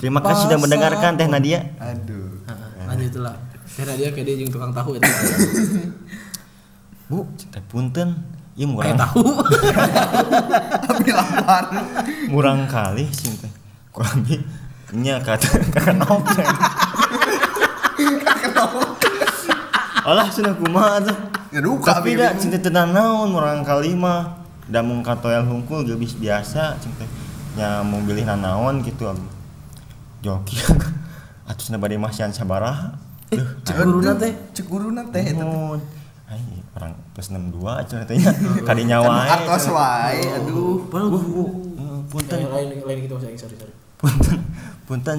Terima 0.00 0.20
kasih 0.20 0.48
sudah 0.48 0.56
mendengarkan 0.56 1.16
Teh 1.16 1.28
Nadia. 1.28 1.60
Aduh. 1.76 2.40
Heeh, 2.44 2.84
Lanjut 2.88 3.20
lah. 3.20 3.36
Teh 3.68 3.84
Nadia 3.84 4.08
kayak 4.12 4.24
dia 4.24 4.34
jeung 4.36 4.48
tukang 4.48 4.72
tahu 4.72 4.96
eta. 4.96 5.08
Bu, 7.04 7.28
teh 7.52 7.60
punten. 7.68 8.16
Kayak 8.54 8.68
murang 8.70 8.96
tahu. 8.96 9.24
Tapi 10.88 11.10
lapar. 11.10 11.64
murang 12.30 12.64
kali 12.64 13.04
sih 13.12 13.32
teh. 13.36 13.52
Kurang 13.92 14.24
bi 14.24 14.40
nya 14.94 15.18
kata 15.18 15.48
kenop. 15.74 16.22
Alah 20.04 20.28
cenah 20.28 20.54
kumaha 20.54 21.00
tuh. 21.00 21.16
Ya 21.50 21.60
duka 21.64 21.96
Tapi 21.98 22.14
da 22.14 22.36
cinta 22.36 22.60
tenan 22.60 22.92
naon 22.92 23.32
murang 23.32 23.64
kali 23.64 23.96
mah. 23.96 24.43
Da 24.64 24.80
mung 24.80 25.04
katoel 25.04 25.44
hungkul 25.44 25.84
geus 25.84 26.16
biasa 26.16 26.80
cinta. 26.80 27.04
Nya 27.54 27.84
mau 27.84 28.00
bilih 28.00 28.24
nanaon 28.24 28.80
gitu 28.80 29.06
abi. 29.06 29.22
Joki. 30.20 30.56
Atusna 31.50 31.76
bade 31.76 32.00
masian 32.00 32.32
sabaraha. 32.32 32.96
Eh, 33.28 33.36
cek 33.36 33.76
guruna 33.76 34.16
teh. 34.16 34.32
Cek 34.52 34.66
guruna 34.66 35.02
teh 35.12 35.20
eta. 35.20 35.44
Mohon. 35.44 35.80
Ai, 36.24 36.40
orang 36.72 36.96
plus 37.12 37.28
62 37.28 37.60
cenah 37.84 38.06
teh 38.08 38.16
nya. 38.16 38.32
Kadinya 38.68 38.98
wae. 39.04 39.28
Artos 39.28 39.68
wae. 39.68 40.24
Aduh. 40.34 40.88
Guru. 40.88 41.44
eh, 41.76 41.98
punten, 42.08 42.38
Eh, 42.40 42.48
lain 42.48 42.68
lain 42.80 42.98
gitu 43.04 43.20
sorry 43.20 43.36
sorry 43.36 43.54
sorry. 43.54 43.74
punten, 44.00 44.38
punten. 44.88 45.18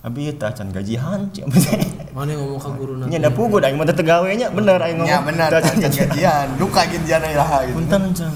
Abi 0.00 0.32
teh 0.32 0.48
acan 0.48 0.72
gajian 0.72 1.28
cik. 1.28 1.44
Mana 2.16 2.32
yang 2.32 2.40
ngomong 2.42 2.56
ke 2.58 2.70
guruna? 2.72 3.04
Nya 3.04 3.20
da 3.20 3.28
puguh 3.28 3.60
aing 3.60 3.76
mah 3.76 3.84
teh 3.84 4.00
gawe 4.00 4.24
nya 4.32 4.48
bener 4.48 4.80
aing 4.80 4.96
ngomong. 4.96 5.12
Ya 5.12 5.20
benar, 5.20 5.52
Teu 5.52 5.60
acan 5.60 5.76
can 5.76 5.92
gajian. 5.92 6.46
Duka 6.56 6.88
gajian 6.88 7.20
ilaha 7.20 7.68
gitu. 7.68 7.76
Punten 7.76 8.02
teh. 8.16 8.32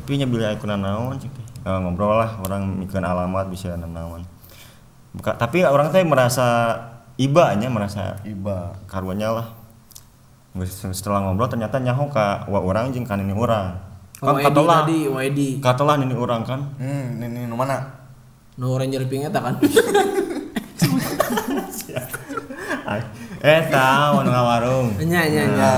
Tapi 0.00 0.16
nya 0.16 0.24
bila 0.24 0.56
aku 0.56 0.64
cik 1.20 1.28
teh. 1.28 1.44
Eh, 1.60 1.78
ngobrol 1.84 2.16
lah 2.16 2.40
orang 2.40 2.64
mikeun 2.80 3.04
alamat 3.04 3.52
bisa 3.52 3.76
nanaon. 3.76 4.24
Buka, 5.12 5.36
tapi 5.36 5.60
orang 5.60 5.92
teh 5.92 6.00
merasa 6.08 6.72
iba 7.20 7.52
nya 7.52 7.68
merasa 7.68 8.16
Iba. 8.24 8.72
karuannya 8.88 9.28
lah 9.28 9.46
Geus 10.56 10.72
setelah 10.96 11.20
ngobrol 11.20 11.52
ternyata 11.52 11.76
nyaho 11.76 12.08
ka 12.08 12.48
wa 12.48 12.64
orang 12.64 12.94
jeung 12.96 13.04
ka 13.04 13.18
nini 13.20 13.36
urang 13.36 13.76
Oh, 14.20 14.36
kan 14.36 14.40
Edi 14.40 14.44
katolah 14.52 14.78
tadi, 14.84 15.00
Wadi. 15.08 15.48
katolah 15.60 15.94
nini 16.00 16.14
urang 16.16 16.44
kan 16.48 16.60
Hmm, 16.80 17.20
ini 17.20 17.44
nu 17.44 17.56
mana? 17.56 17.80
No 18.56 18.76
Ranger 18.76 19.04
Pink 19.04 19.28
eta 19.28 19.40
kan. 19.40 19.54
Eh 23.40 23.62
tahu 23.72 24.20
nu 24.20 24.28
ngawarung 24.28 25.00
Nya 25.00 25.24
nya 25.24 25.44
nya. 25.48 25.72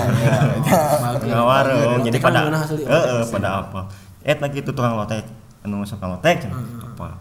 Bagus. 0.98 1.30
ngawarung 1.30 2.02
jadi 2.02 2.18
kan 2.18 2.34
pada 2.34 2.66
heeh 2.66 3.22
pada 3.30 3.48
apa 3.62 3.80
eta 4.22 4.46
gitu 4.50 4.70
tukang 4.74 4.94
lotek. 4.94 5.26
Anu 5.62 5.86
sok 5.86 6.02
lotek 6.02 6.50
apa? 6.50 7.18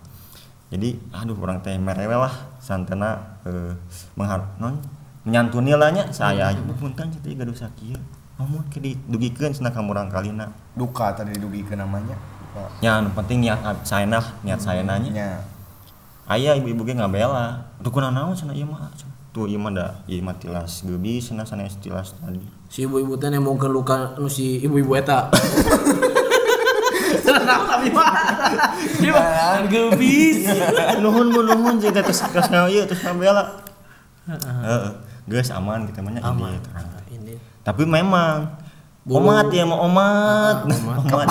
Jadi 0.71 0.95
aduh 1.11 1.35
orang 1.35 1.59
teh 1.59 1.75
merewe 1.75 2.15
lah. 2.15 2.31
Santena 2.61 3.37
eh, 3.43 3.73
menghar 4.15 4.55
non 4.57 4.79
menyantuni 5.27 5.75
lah 5.75 5.91
nya. 5.91 6.07
Saya 6.09 6.49
aja 6.49 6.61
bu 6.61 6.73
punten 6.73 7.11
jadi 7.11 7.43
gaduh 7.43 7.53
sakieu 7.53 7.99
ngomong 8.41 8.73
ke 8.73 8.81
didugikeun 8.81 9.53
cenah 9.53 9.69
ka 9.69 9.85
murang 9.85 10.09
kalina 10.09 10.49
Duka 10.73 11.13
tadi 11.13 11.37
didugikeun 11.37 11.77
namanya. 11.85 12.17
Nya. 12.81 13.03
Anu 13.03 13.13
penting 13.13 13.45
niat 13.45 13.61
saya 13.85 14.09
nah 14.09 14.23
niat 14.41 14.57
saya 14.57 14.81
nanya 14.81 15.09
Nya. 15.11 15.29
ayah 16.31 16.55
ibu-ibu 16.55 16.87
ge 16.87 16.95
ngabela. 16.95 17.75
Tuh 17.83 17.91
kuna 17.91 18.09
naon 18.09 18.33
cenah 18.33 18.55
ieu 18.55 18.65
mah? 18.65 18.89
Tuh 19.35 19.51
ieu 19.51 19.59
mah 19.59 19.71
da 19.75 19.87
ieu 20.07 20.23
mah 20.23 20.35
tilas 20.39 20.81
geubis 20.87 21.27
cenah 21.27 21.43
sanes 21.43 21.75
tilas 21.83 22.15
tadi. 22.15 22.39
Si 22.71 22.87
ibu-ibu 22.87 23.19
teh 23.19 23.27
nemongkeun 23.27 23.71
luka 23.71 24.15
nu 24.15 24.31
si 24.31 24.63
ibu-ibu 24.63 24.95
eta. 24.95 25.27
Tenang 27.41 27.62
tapi 27.65 27.88
mah. 27.89 28.10
Dia 29.01 29.12
mah 29.12 29.65
geubis. 29.65 30.45
nuhun 31.01 31.27
bu 31.34 31.41
nuhun 31.41 31.82
jeung 31.82 31.89
teh 31.89 32.06
terus 32.06 32.21
terus 32.30 32.47
ngau 32.54 32.69
ieu 32.69 32.86
terus 32.86 33.01
ngabela 33.01 33.43
heeh. 34.30 34.86
Geus 35.25 35.49
aman 35.49 35.89
kita 35.89 36.06
mah 36.06 36.12
nya 36.13 36.21
Aman. 36.21 36.54
ini 36.54 36.60
terang. 36.62 36.88
Ini. 37.10 37.34
tapi 37.62 37.84
memang 37.86 38.58
omat 39.06 39.50
ya 39.50 39.65
mau 39.65 39.85
omat. 39.89 40.69
Omat. 40.69 41.27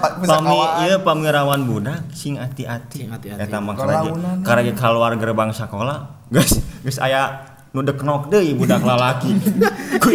Pa- 0.00 0.16
pami 0.20 0.56
ieu 0.84 0.96
pamirawan 1.00 1.60
budak 1.64 2.04
sing 2.12 2.36
hati-hati. 2.36 3.08
Eta 3.36 3.58
mah 3.60 3.72
karage 3.72 4.12
Kalaunan. 4.12 4.36
karage 4.44 4.72
keluar 4.76 5.12
gerbang 5.16 5.50
sekolah 5.52 6.28
geus 6.28 6.60
geus 6.84 7.00
aya 7.00 7.48
nu 7.72 7.84
dek 7.84 8.00
nok 8.04 8.28
deui 8.32 8.52
budak 8.56 8.80
lalaki. 8.84 9.32
Ku 10.02 10.08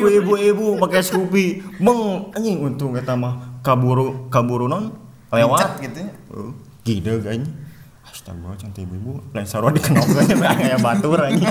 ku 0.00 0.06
ibu-ibu 0.08 0.76
pakai 0.80 1.00
Scoopy 1.04 1.80
meng 1.80 2.30
anjing 2.36 2.60
untung 2.60 2.92
eta 2.96 3.16
mah 3.16 3.55
kaburu 3.66 4.30
kaburu 4.30 4.70
non? 4.70 4.94
Lewat. 5.34 5.82
Gitu 5.82 6.06
nya. 6.06 6.14
Heeh. 6.30 6.52
gide 6.86 7.18
ganya 7.18 7.50
astaga 8.06 8.54
cantik 8.54 8.86
ibu 8.86 9.18
lain 9.34 9.42
sarua 9.42 9.74
dikenal 9.74 10.06
ganya 10.06 10.54
kayak 10.62 10.78
batur 10.78 11.18
anjing 11.18 11.50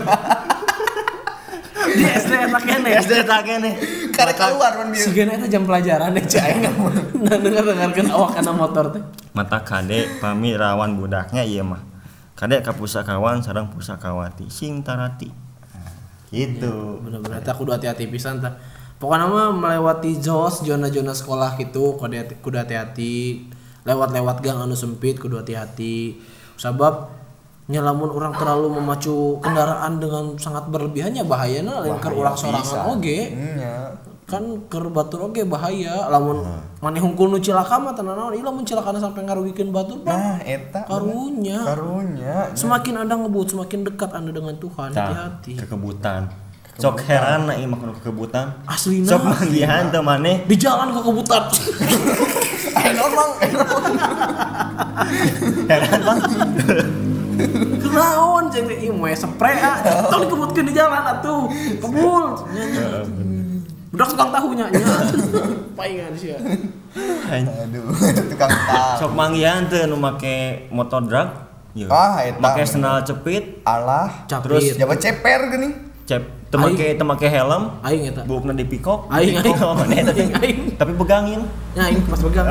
di 1.95 2.03
SD 2.07 2.33
eta 2.47 2.59
kene 2.59 2.89
SD 3.03 3.13
tak 3.27 3.41
kene 3.43 3.71
Karek 4.15 4.35
keluar 4.39 4.79
man 4.79 4.95
bieu. 4.95 5.03
Sigana 5.03 5.35
eta 5.35 5.47
jam 5.47 5.67
pelajaran 5.67 6.15
deh 6.15 6.23
cai 6.23 6.63
Nah 6.63 7.37
dengar 7.39 7.63
dengarkan 7.67 8.07
awak 8.15 8.39
kana 8.39 8.51
motor 8.55 8.95
teh. 8.95 9.03
mata 9.35 9.59
kade 9.59 10.07
pami 10.23 10.55
rawan 10.55 10.95
budaknya 10.95 11.43
iya 11.43 11.63
mah. 11.67 11.83
Kade 12.35 12.63
ka 12.63 12.71
pusakawan 12.75 13.43
sareng 13.43 13.67
pusakawati 13.71 14.47
sing 14.47 14.83
tarati. 14.83 15.27
Gitu. 16.31 16.99
Bener-bener. 17.03 17.43
Eta 17.43 17.51
kudu 17.55 17.75
hati-hati 17.75 18.07
pisan 18.07 18.39
tah. 18.39 18.55
Pokoknya 18.95 19.27
mah 19.27 19.51
melewati 19.51 20.23
jos 20.23 20.63
zona-zona 20.63 21.11
sekolah 21.11 21.59
gitu 21.59 21.99
kudu 21.99 22.15
kudu 22.39 22.55
hati-hati. 22.55 23.43
Lewat-lewat 23.83 24.39
gang 24.39 24.63
anu 24.63 24.73
sempit 24.73 25.19
kudu 25.19 25.43
hati-hati. 25.43 26.15
Sabab 26.55 27.11
nyelamun 27.65 28.13
orang 28.13 28.33
terlalu 28.37 28.77
memacu 28.77 29.41
kendaraan 29.41 29.97
dengan 29.97 30.37
sangat 30.37 30.69
berlebihannya 30.69 31.25
bahayana 31.25 31.81
lain 31.83 31.97
keur 31.99 32.13
urang 32.15 32.37
sorangan 32.39 32.95
oge. 32.95 33.35
Nya. 33.35 33.99
Kan 34.25 34.65
keur 34.71 34.89
batur 34.89 35.29
oge 35.29 35.45
bahaya 35.45 36.07
lamun 36.09 36.41
maneh 36.81 36.97
hungkul 36.97 37.29
nu 37.29 37.37
cilaka 37.37 37.77
mah 37.77 37.93
tenan 37.93 38.17
naon 38.17 38.33
ieu 38.33 38.41
lamun 38.47 38.65
cilakana 38.65 38.97
sampai 38.97 39.21
ngarugikeun 39.27 39.69
batur. 39.75 40.01
Nah, 40.07 40.39
eta 40.41 40.87
Karunya. 40.87 41.61
karunya. 41.61 42.35
Semakin 42.55 43.05
Anda 43.05 43.21
ngebut 43.21 43.53
semakin 43.53 43.85
dekat 43.85 44.15
Anda 44.15 44.31
dengan 44.31 44.55
Tuhan. 44.57 44.95
Hati-hati. 44.95 45.59
kekebutan 45.61 46.44
sok 46.75 46.99
heran 47.07 47.47
na 47.47 47.55
ieu 47.55 47.71
mah 47.71 47.79
kudu 47.79 47.95
kekebutan 48.03 48.51
Aslina. 48.67 49.07
sok 49.07 49.23
manggihan 49.23 49.87
teu 49.87 50.03
maneh 50.03 50.43
di 50.43 50.55
jalan 50.59 50.91
ke 50.91 50.99
kebutan. 51.01 51.43
Eh 52.75 52.91
normal, 52.91 53.39
eh 53.39 53.49
heran 55.71 55.99
bang. 56.03 56.19
Kenaon 57.79 58.43
jeung 58.51 58.67
ieu 58.67 58.91
moe 58.91 59.15
spray 59.15 59.55
ah. 59.63 59.79
Tong 60.11 60.27
dikebutkeun 60.27 60.65
di 60.67 60.73
jalan 60.75 61.03
atuh 61.15 61.47
kebul. 61.79 62.35
Nyanyi 62.53 62.83
budak 63.95 64.11
tukang 64.11 64.27
tahu 64.35 64.59
nya 64.59 64.67
nya. 64.67 64.83
Paingan 65.79 66.11
sia 66.19 66.35
Aduh, 66.35 67.95
tukang 68.35 68.51
tas. 68.51 68.99
sok 68.99 69.15
manggihan 69.15 69.71
teu 69.71 69.87
nu 69.87 69.95
make 69.95 70.67
motor 70.67 70.99
drag 71.07 71.31
Ieu. 71.75 71.87
Ah, 71.87 72.19
eta. 72.23 72.39
make 72.39 72.63
sendal 72.67 73.03
cepit. 73.07 73.63
Alah, 73.63 74.27
capit 74.27 74.75
jabat 74.75 74.99
ceper 74.99 75.47
geuning. 75.51 75.73
cep 76.05 76.21
teu 76.55 76.63
make 76.63 76.87
teu 76.95 77.03
make 77.03 77.27
helm 77.27 77.63
aing 77.83 78.07
eta. 78.07 78.23
buukna 78.23 78.55
dipikok 78.55 79.11
Aing, 79.11 79.43
aing. 79.43 79.59
Aing, 80.15 80.31
aing. 80.39 80.59
tapi 80.79 80.95
pegangin. 80.95 81.43
Nya 81.75 81.91
aing 81.91 81.99
pas 82.07 82.19
pegang. 82.23 82.47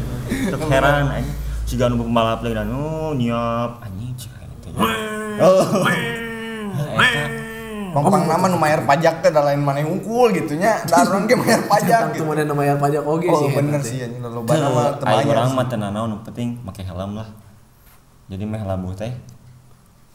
Heran 0.72 1.08
anjing 1.08 1.24
si 1.64 1.74
ganu 1.80 1.96
pembalap 1.96 2.44
lagi 2.44 2.54
dan 2.60 2.68
oh 2.68 3.16
nyiap. 3.16 3.80
Anjing 3.80 4.12
cik 4.20 4.30
oh. 5.40 5.64
nama 8.30 8.46
nu 8.46 8.54
mayar 8.54 8.86
pajak 8.86 9.18
teh 9.18 9.34
da 9.34 9.42
lain 9.42 9.64
maneh 9.64 9.82
hungkul 9.82 10.30
gitu 10.36 10.60
nya. 10.60 10.84
Da 10.84 11.02
urang 11.08 11.24
ge 11.24 11.34
mayar 11.34 11.64
pajak 11.64 12.12
Tentu 12.12 12.22
gitu. 12.22 12.28
mana 12.28 12.52
bayar 12.52 12.76
pajak 12.76 13.02
oge 13.02 13.26
Oh, 13.32 13.40
sih 13.40 13.50
bener 13.56 13.80
eta 13.80 13.88
sih 13.88 14.04
anjing 14.04 14.20
loba 14.20 14.52
nama 14.52 14.82
teu 15.00 15.06
Aing 15.08 15.26
urang 15.32 15.50
mah 15.56 15.66
teu 15.66 15.78
nu 15.80 16.16
penting 16.28 16.60
make 16.60 16.84
helm 16.84 17.16
lah. 17.16 17.28
Jadi 18.28 18.44
meh 18.44 18.62
labuh 18.62 18.92
teh 18.94 19.10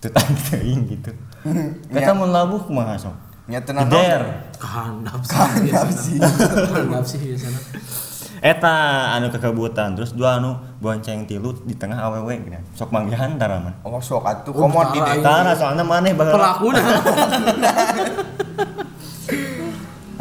teu 0.06 0.14
tang 0.14 0.30
teuing 0.54 0.86
gitu. 0.86 1.10
Kata 1.94 2.14
mun 2.14 2.30
labuh 2.30 2.62
kumaha 2.62 2.94
sok 2.94 3.18
Nya 3.50 3.62
teu 3.66 3.74
nanaon. 3.74 3.90
Geder 3.90 4.24
kehandap 4.62 5.22
sih 5.26 5.38
biasana. 5.66 7.02
sih. 7.02 7.18
biasana 7.22 7.60
Eta 8.46 8.76
anu 9.18 9.34
kekebutan 9.34 9.98
terus 9.98 10.14
dua 10.14 10.38
anu 10.38 10.54
bonceng 10.78 11.26
tilu 11.26 11.50
di 11.66 11.74
tengah 11.74 11.98
awewe 11.98 12.38
gitu 12.46 12.54
sok 12.78 12.94
manggihan 12.94 13.34
tara 13.42 13.58
man 13.58 13.74
Oh, 13.82 13.98
sok 13.98 14.22
atuh 14.22 14.54
Oh, 14.54 14.70
komod 14.70 14.94
di 14.94 15.02
tara, 15.26 15.58
soalnya 15.58 15.82
maneh 15.82 16.14
baheula 16.14 16.38
pelakuna 16.38 16.82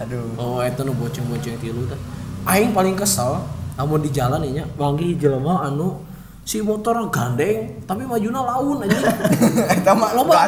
Aduh. 0.04 0.36
Oh, 0.36 0.58
eta 0.60 0.84
nu 0.84 0.92
boceng-boceng 0.92 1.56
tilu 1.62 1.86
teh. 1.88 2.00
Aing 2.44 2.76
paling 2.76 2.92
kesel 2.98 3.40
lamun 3.74 4.04
di 4.04 4.10
jalan 4.12 4.42
nya 4.46 4.64
manggih 4.78 5.16
jelema 5.18 5.64
anu 5.66 5.98
si 6.44 6.60
motor 6.60 7.08
gandeng 7.08 7.80
tapi 7.88 8.04
majuna 8.04 8.44
laun 8.44 8.84
aja. 8.84 9.00
Eta 9.80 9.96
mah 9.96 10.12
Loba. 10.12 10.44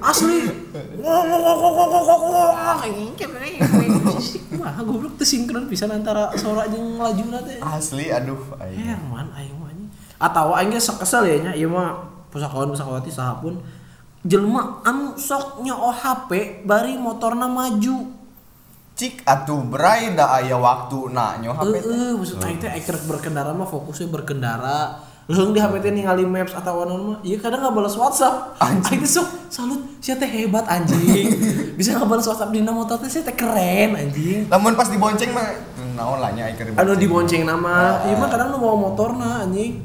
Asli. 0.00 0.48
Wah, 4.56 4.72
goblok 4.80 5.20
teh 5.20 5.28
sinkron 5.28 5.68
pisan 5.68 5.92
antara 5.92 6.32
suara 6.34 6.64
jeung 6.72 6.96
lajuna 6.96 7.44
teh. 7.44 7.60
Asli 7.60 8.08
aduh. 8.08 8.40
aing. 8.64 8.80
Herman 8.80 9.28
aing 9.36 9.54
mah. 9.60 9.68
Atawa 10.20 10.64
aing 10.64 10.72
ge 10.72 10.80
sok 10.80 11.04
kesel 11.04 11.28
ya 11.28 11.36
nya 11.48 11.52
ieu 11.52 11.68
mah 11.68 12.00
pusakawan 12.32 12.72
pusakawati 12.72 13.12
sahapun 13.12 13.60
jelema 14.20 14.84
anu 14.84 15.16
sok 15.16 15.64
nyoo 15.64 15.92
HP 15.92 16.64
bari 16.64 16.96
motorna 16.96 17.44
maju. 17.44 18.16
Cik 18.96 19.24
atuh 19.24 19.64
berai 19.64 20.12
da 20.12 20.36
aya 20.36 20.60
waktu 20.60 21.12
na 21.12 21.40
nyo 21.40 21.56
HP 21.56 21.72
teh. 21.76 21.88
Heeh, 21.88 22.12
maksud 22.16 22.36
aing 22.40 22.60
teh 22.60 22.72
akhir 22.72 23.04
berkendara 23.04 23.52
mah 23.52 23.68
fokusnya 23.68 24.08
berkendara. 24.08 25.09
Leung 25.30 25.54
di 25.54 25.62
HP 25.62 25.78
teh 25.78 25.94
ningali 25.94 26.26
maps 26.26 26.58
atau 26.58 26.82
naon 26.82 27.14
mah, 27.14 27.18
ieu 27.22 27.38
kadang 27.38 27.62
ngabalas 27.62 27.94
WhatsApp. 27.94 28.58
Aing 28.58 28.82
teh 28.82 28.98
sok 29.06 29.46
salut, 29.46 29.78
sia 30.02 30.18
teh 30.18 30.26
hebat 30.26 30.66
anjing. 30.66 31.30
Bisa 31.78 31.94
ngabalas 31.94 32.26
WhatsApp 32.26 32.50
dina 32.50 32.74
motor 32.74 32.98
teh 32.98 33.06
sia 33.06 33.22
teh 33.22 33.30
keren 33.38 33.94
anjing. 33.94 34.50
Lamun 34.50 34.74
pas 34.74 34.90
dibonceng 34.90 35.30
mah 35.30 35.54
naon 35.94 36.18
lah 36.18 36.34
nya 36.34 36.50
aing 36.50 36.58
keur 36.58 36.74
Anu 36.74 36.98
dibonceng 36.98 37.46
nama, 37.46 38.02
ieu 38.10 38.18
mah 38.18 38.26
kadang 38.26 38.50
nu 38.50 38.58
bawa 38.58 38.90
motorna 38.90 39.46
anjing. 39.46 39.78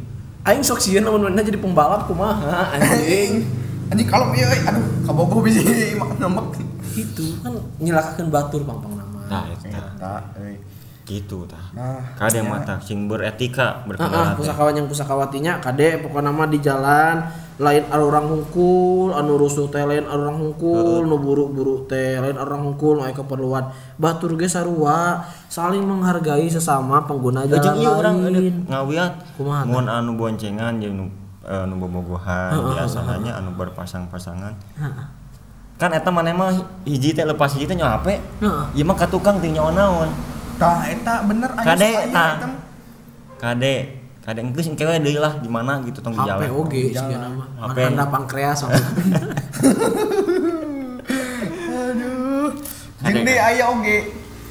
Aing 0.49 0.65
sok 0.65 0.81
sieun 0.81 1.05
lamun 1.05 1.29
mana 1.29 1.45
jadi 1.45 1.61
pembalap 1.61 2.09
kumaha 2.09 2.73
anjing. 2.73 3.45
Anjing 3.93 4.09
kalau 4.09 4.33
ieu 4.33 4.49
euy, 4.49 4.65
aduh 4.65 4.81
kabogoh 5.05 5.45
bisi 5.45 5.61
mak 6.01 6.17
nembek. 6.17 6.57
Itu 6.97 7.37
kan 7.45 7.53
nyelakakeun 7.77 8.33
batur 8.33 8.65
pang-pang 8.65 8.97
nama. 8.97 9.21
Nah, 9.29 9.43
eta 9.53 9.69
Eta 9.69 10.13
euy. 10.41 10.57
Gitu 11.05 11.45
tah. 11.45 11.61
Nah, 11.77 12.01
Kade 12.17 12.41
mata 12.41 12.81
sing 12.81 13.05
beretika 13.05 13.85
Heeh, 13.85 13.93
berkendara 13.93 14.33
teh. 14.33 14.41
pusakawan 14.41 14.73
yang 14.73 14.89
pusakawatinya 14.89 15.61
kade 15.61 16.01
pokoknya 16.01 16.33
nama 16.33 16.43
di 16.49 16.57
jalan 16.57 17.21
lain 17.61 17.85
anu 17.93 18.09
orang 18.09 18.25
hungkul 18.25 19.13
anu 19.13 19.37
rusuh 19.37 19.69
teh 19.69 19.85
lain 19.85 20.03
anu 20.09 20.27
orang 20.27 20.37
hungkul 20.41 21.05
nu 21.05 21.15
buru-buru 21.21 21.85
teh 21.85 22.17
lain 22.17 22.33
anu 22.35 22.49
orang 22.49 22.63
hungkul 22.73 22.97
nu 22.97 23.05
aya 23.05 23.13
keperluan 23.13 23.69
batur 24.01 24.33
ge 24.33 24.49
sarua 24.49 25.23
saling 25.47 25.85
menghargai 25.85 26.49
sesama 26.49 27.05
pengguna 27.05 27.45
jalan 27.45 27.85
urang 27.85 28.15
lain 28.25 28.33
eudeuh 28.35 28.55
ngawiat 28.65 29.13
mun 29.69 29.85
anu 29.85 30.17
boncengan 30.17 30.81
jeung 30.81 30.99
nu 30.99 31.05
eh, 31.45 31.63
nu 31.69 31.77
bobogohan 31.77 32.57
biasanya 32.57 33.37
anu 33.37 33.53
berpasang-pasangan. 33.53 34.57
Kan 35.75 35.91
eta 35.91 36.07
maneh 36.07 36.31
mah 36.31 36.55
hiji 36.87 37.11
teh 37.11 37.27
lepas 37.27 37.51
hiji 37.51 37.67
teh 37.67 37.75
nyawa. 37.75 37.99
Heeh. 38.07 38.63
Ieu 38.79 38.87
mah 38.87 38.95
ka 38.95 39.05
tukang 39.11 39.43
teh 39.43 39.51
nyawa 39.51 39.75
naon. 39.75 40.07
Tah 40.55 40.87
eta 40.87 41.13
bener 41.27 41.49
Kade 41.51 41.89
tah. 42.11 42.39
eta 42.39 42.47
mah. 42.47 42.61
Kade 43.35 43.75
kade 44.25 44.39
enggeus 44.41 44.65
engke 44.71 44.81
deui 44.81 45.21
lah 45.21 45.37
di 45.37 45.45
mana 45.51 45.77
gitu 45.85 46.01
tong 46.01 46.17
di 46.17 46.25
HP 46.25 46.49
jalan. 46.49 46.49
oge 46.49 46.83
sih 46.97 47.07
nama 47.13 47.45
HP. 47.61 47.77
Mananda 47.77 48.05
pankreas 48.09 48.59
Aduh. 51.75 52.49
Jeung 53.05 53.21
deui 53.21 53.37
aya 53.37 53.65
oge. 53.69 53.97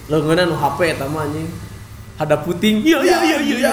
leungeunna 0.04 0.44
nu 0.44 0.54
HP 0.54 0.78
eta 0.94 1.08
mah 1.08 1.24
anjing 1.24 1.48
ada 2.14 2.36
puting 2.44 2.84
iya 2.84 3.00
iya 3.02 3.18
iya 3.24 3.38
iya 3.40 3.56
iya. 3.58 3.72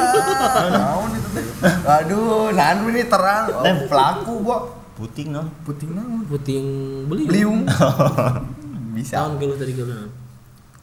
Naon 0.74 1.12
itu 1.14 1.30
teh? 1.36 1.46
Aduh, 1.86 2.50
naon 2.56 2.90
ini 2.90 3.06
terang. 3.06 3.54
Oh, 3.54 3.86
pelaku, 3.86 4.34
Bo. 4.42 4.58
Puting 4.98 5.30
non. 5.30 5.46
Puting 5.62 5.94
naon? 5.94 6.26
puting 6.26 6.66
beli 7.06 7.30
Beliung. 7.30 7.68
Bisa. 8.98 9.24
tahun 9.24 9.40
kilu 9.40 9.56
tadi 9.56 9.72
kilu 9.78 9.94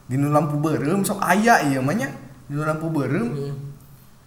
Di 0.09 0.17
nu 0.17 0.33
lampu 0.33 0.57
beureum 0.57 1.05
sok 1.05 1.21
aya 1.21 1.61
ieu 1.69 1.85
mah 1.85 1.93
nya. 1.93 2.09
Di 2.49 2.57
nu 2.57 2.65
lampu 2.65 2.89
beureum. 2.89 3.29
Hmm. 3.29 3.55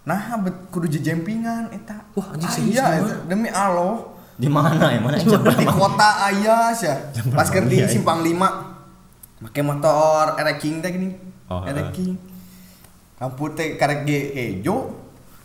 Nah, 0.03 0.39
bet 0.39 0.71
kudu 0.71 0.87
jejempingan 0.87 1.75
eta. 1.75 2.07
Wah, 2.15 2.35
anjing 2.35 2.71
Aya 2.75 3.03
eta 3.03 3.15
demi 3.27 3.51
Allah. 3.51 4.13
Di 4.33 4.49
mana 4.49 4.89
ya 4.89 4.99
mana 4.99 5.21
di 5.21 5.67
kota 5.69 6.11
aya 6.33 6.73
sia 6.73 6.97
pas 7.37 7.53
iya, 7.53 7.63
iya. 7.69 7.87
simpang 7.87 8.25
5 8.25 8.33
make 9.45 9.61
motor 9.61 10.41
ereking 10.41 10.81
teh 10.81 10.91
gini 10.91 11.15
Oh, 11.53 11.63
ereking 11.69 12.17
lampu 13.21 13.53
teh 13.53 13.77
karek 13.77 14.09
ge 14.09 14.21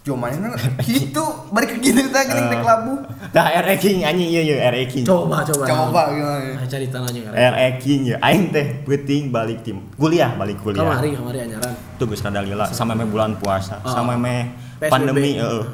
hejo 0.07 0.15
cuma 0.15 0.31
ini 0.31 0.47
gitu 0.81 1.25
balik 1.51 1.75
ke 1.75 1.83
gini 1.83 2.07
teh 2.07 2.23
gini 2.23 2.41
teh 2.47 2.59
labu 2.63 2.95
Dah 3.27 3.51
R 3.51 3.67
King 3.75 4.07
anjing 4.07 4.31
ieu 4.31 4.43
ieu 4.45 4.57
R 4.57 4.75
King. 4.87 5.03
coba 5.03 5.43
coba 5.43 5.67
coba 5.67 6.01
gimana 6.09 6.55
Nah, 6.55 6.63
cari 6.65 6.87
tanahnya 6.87 7.21
kan 7.27 7.35
R 7.35 7.55
King 7.77 7.99
ya 8.07 8.15
aing 8.23 8.49
teh 8.49 8.65
penting 8.81 9.29
balik 9.29 9.59
tim 9.61 9.83
kuliah 9.93 10.31
balik 10.33 10.63
kuliah. 10.63 10.79
kamari 10.81 11.11
kamari 11.11 11.39
anyaran 11.43 11.75
Tuh 11.99 12.07
geus 12.07 12.23
kada 12.23 12.39
lila 12.39 12.71
sama 12.71 12.95
me 12.95 13.03
bulan 13.03 13.35
puasa, 13.35 13.83
Oh. 13.83 13.91
sama 13.91 14.15
me 14.15 14.53
PSBB. 14.79 14.87
pandemi 14.87 15.31
heeh. 15.35 15.65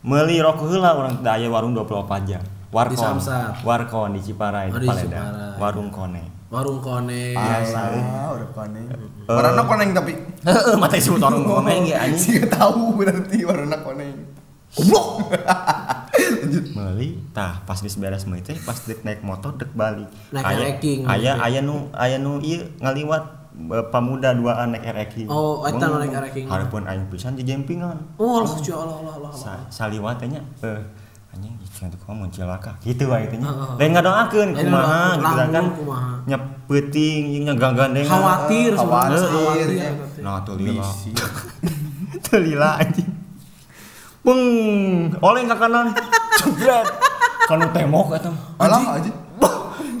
Meuli 0.00 0.36
rokok 0.38 0.68
heula 0.68 0.94
urang 0.94 1.20
teh 1.20 1.28
aya 1.28 1.48
warung 1.48 1.72
24 1.72 2.24
jam. 2.24 2.42
Warkon. 2.70 2.92
Di 2.92 2.98
Samsat. 2.98 3.62
Warkon 3.62 4.14
di 4.14 4.20
Ciparai 4.20 4.68
Oh, 4.68 4.76
di 4.76 4.86
Paledang. 4.86 5.26
Ciparai. 5.26 5.58
Warung 5.58 5.88
kone. 5.90 6.22
Warung 6.54 6.78
kone 6.78 7.34
Biasa. 7.34 7.80
ah 7.98 8.30
udah 8.30 8.48
koneng 8.52 8.86
warna 9.26 9.62
koneng 9.64 9.90
tapi 9.90 10.12
Heeh, 10.40 10.74
mata 10.76 10.94
disebut 10.94 11.18
warung 11.18 11.42
kone 11.50 11.72
ge 11.82 11.92
anjing. 11.92 12.14
sih 12.16 12.46
tahu 12.46 12.94
berarti 12.94 13.42
warna 13.42 13.76
koneng 13.78 14.14
goblok 14.70 15.34
Meuli 16.74 17.18
tah 17.30 17.62
pas 17.62 17.74
geus 17.76 17.96
beres 17.96 18.22
meuli 18.24 18.40
teh 18.40 18.54
pas 18.56 18.74
dek 18.76 19.02
naik 19.02 19.20
motor 19.20 19.54
dek 19.54 19.70
balik. 19.72 20.06
Naik 20.30 20.78
Aya-. 20.78 21.02
Aya 21.04 21.32
aya 21.40 21.60
nu 21.60 21.90
aya 21.92 22.16
nu 22.16 22.38
ieu 22.40 22.62
ngaliwat 22.78 23.24
eh, 23.68 23.84
pamuda 23.88 24.30
duaan 24.32 24.72
naik 24.72 24.84
ereking. 24.84 25.26
Oh, 25.26 25.62
eta 25.62 25.84
naik 25.84 26.10
ereking. 26.12 26.46
Hareupeun 26.46 26.86
aing 26.86 27.06
pisan 27.08 27.34
di 27.34 27.42
jempingan. 27.42 27.98
oh 28.16 28.40
Allah 28.40 28.54
ya 28.56 28.74
Allah 28.76 28.96
Allah 28.96 29.14
Allah, 29.16 29.30
Allah. 29.30 29.32
Sa 29.34 29.52
saliwat 29.68 30.18
teh 30.18 30.28
nya 30.28 30.42
eh 30.60 30.80
anjing 31.34 31.54
itu 31.58 31.90
tuh 31.90 31.98
kamu 32.06 32.30
celaka 32.30 32.78
gitu 32.86 33.10
wae 33.10 33.26
teh 33.26 33.34
nya. 33.34 33.50
Heeh. 33.50 33.74
Lain 33.82 33.90
ngadoakeun 33.98 34.48
Lain 34.54 34.62
kumaha 34.62 35.02
gitu 35.18 35.34
kan. 35.34 35.48
lamun 35.50 35.72
kumaha. 35.74 36.12
Nya 36.30 36.38
gagandengan. 37.58 38.10
khawatir 38.14 38.70
Khawatir, 38.78 39.68
ya. 39.74 39.90
teh. 39.90 40.22
Nah, 40.22 40.38
tuh 40.46 40.54
lila. 40.56 40.86
Tuh 42.24 42.38
lila 42.40 42.78
anjing. 42.78 43.10
Bung, 44.24 44.40
oleng 45.20 45.46
ka 45.50 45.56
kanan. 45.58 45.92
Jebret. 46.38 46.86
Kanu 47.44 47.66
temok 47.74 48.16
eta. 48.16 48.30
Alah 48.56 48.96
aja. 48.96 49.12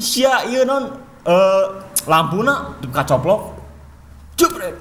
Sia 0.00 0.46
ieu 0.48 0.64
non 0.64 0.88
eh 1.26 1.64
lampuna 2.08 2.78
kacoplok. 2.88 3.52
Jebret. 4.38 4.76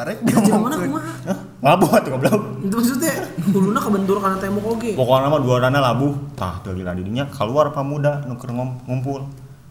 Hmm. 0.00 0.16
Karek 0.24 0.38
Anjir 0.40 0.56
mana 0.56 0.76
kumaha 0.80 1.12
Hah? 1.28 1.38
Labuh 1.60 1.90
atuh 1.92 2.10
goblok. 2.16 2.40
itu 2.64 2.72
maksudnya 2.72 3.12
kuluna 3.52 3.80
kebentur 3.84 4.16
karena 4.16 4.36
tembok 4.40 4.64
oge 4.76 4.96
Pokoknya 4.96 5.28
mah 5.28 5.40
dua 5.44 5.56
dana 5.60 5.78
labuh. 5.92 6.12
Tah 6.32 6.56
teu 6.64 6.72
didinya 6.72 7.28
keluar 7.28 7.68
pamuda 7.68 8.24
nu 8.24 8.40
keur 8.40 8.56
ngom- 8.56 8.80
ngumpul. 8.88 9.28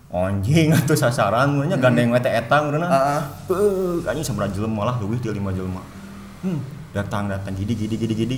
Anjing 0.09 0.73
atuh 0.77 0.97
sasaran 0.97 1.53
mun 1.53 1.69
nya 1.69 1.77
gandeng 1.81 2.13
we 2.13 2.21
teh 2.21 2.29
eta 2.29 2.61
urang. 2.61 2.81
Heeh. 2.81 3.21
Beuh, 3.49 4.01
anjing 4.05 4.25
sabaraha 4.25 4.53
jelema 4.53 4.81
lah 4.89 4.95
leuwih 5.01 5.17
ti 5.17 5.29
lima 5.33 5.49
jelema. 5.49 5.81
Hmm, 6.45 6.61
datang 6.93 7.29
datang 7.29 7.53
gidi 7.57 7.73
gidi 7.73 7.97
gidi 7.97 8.13
gidi. 8.13 8.37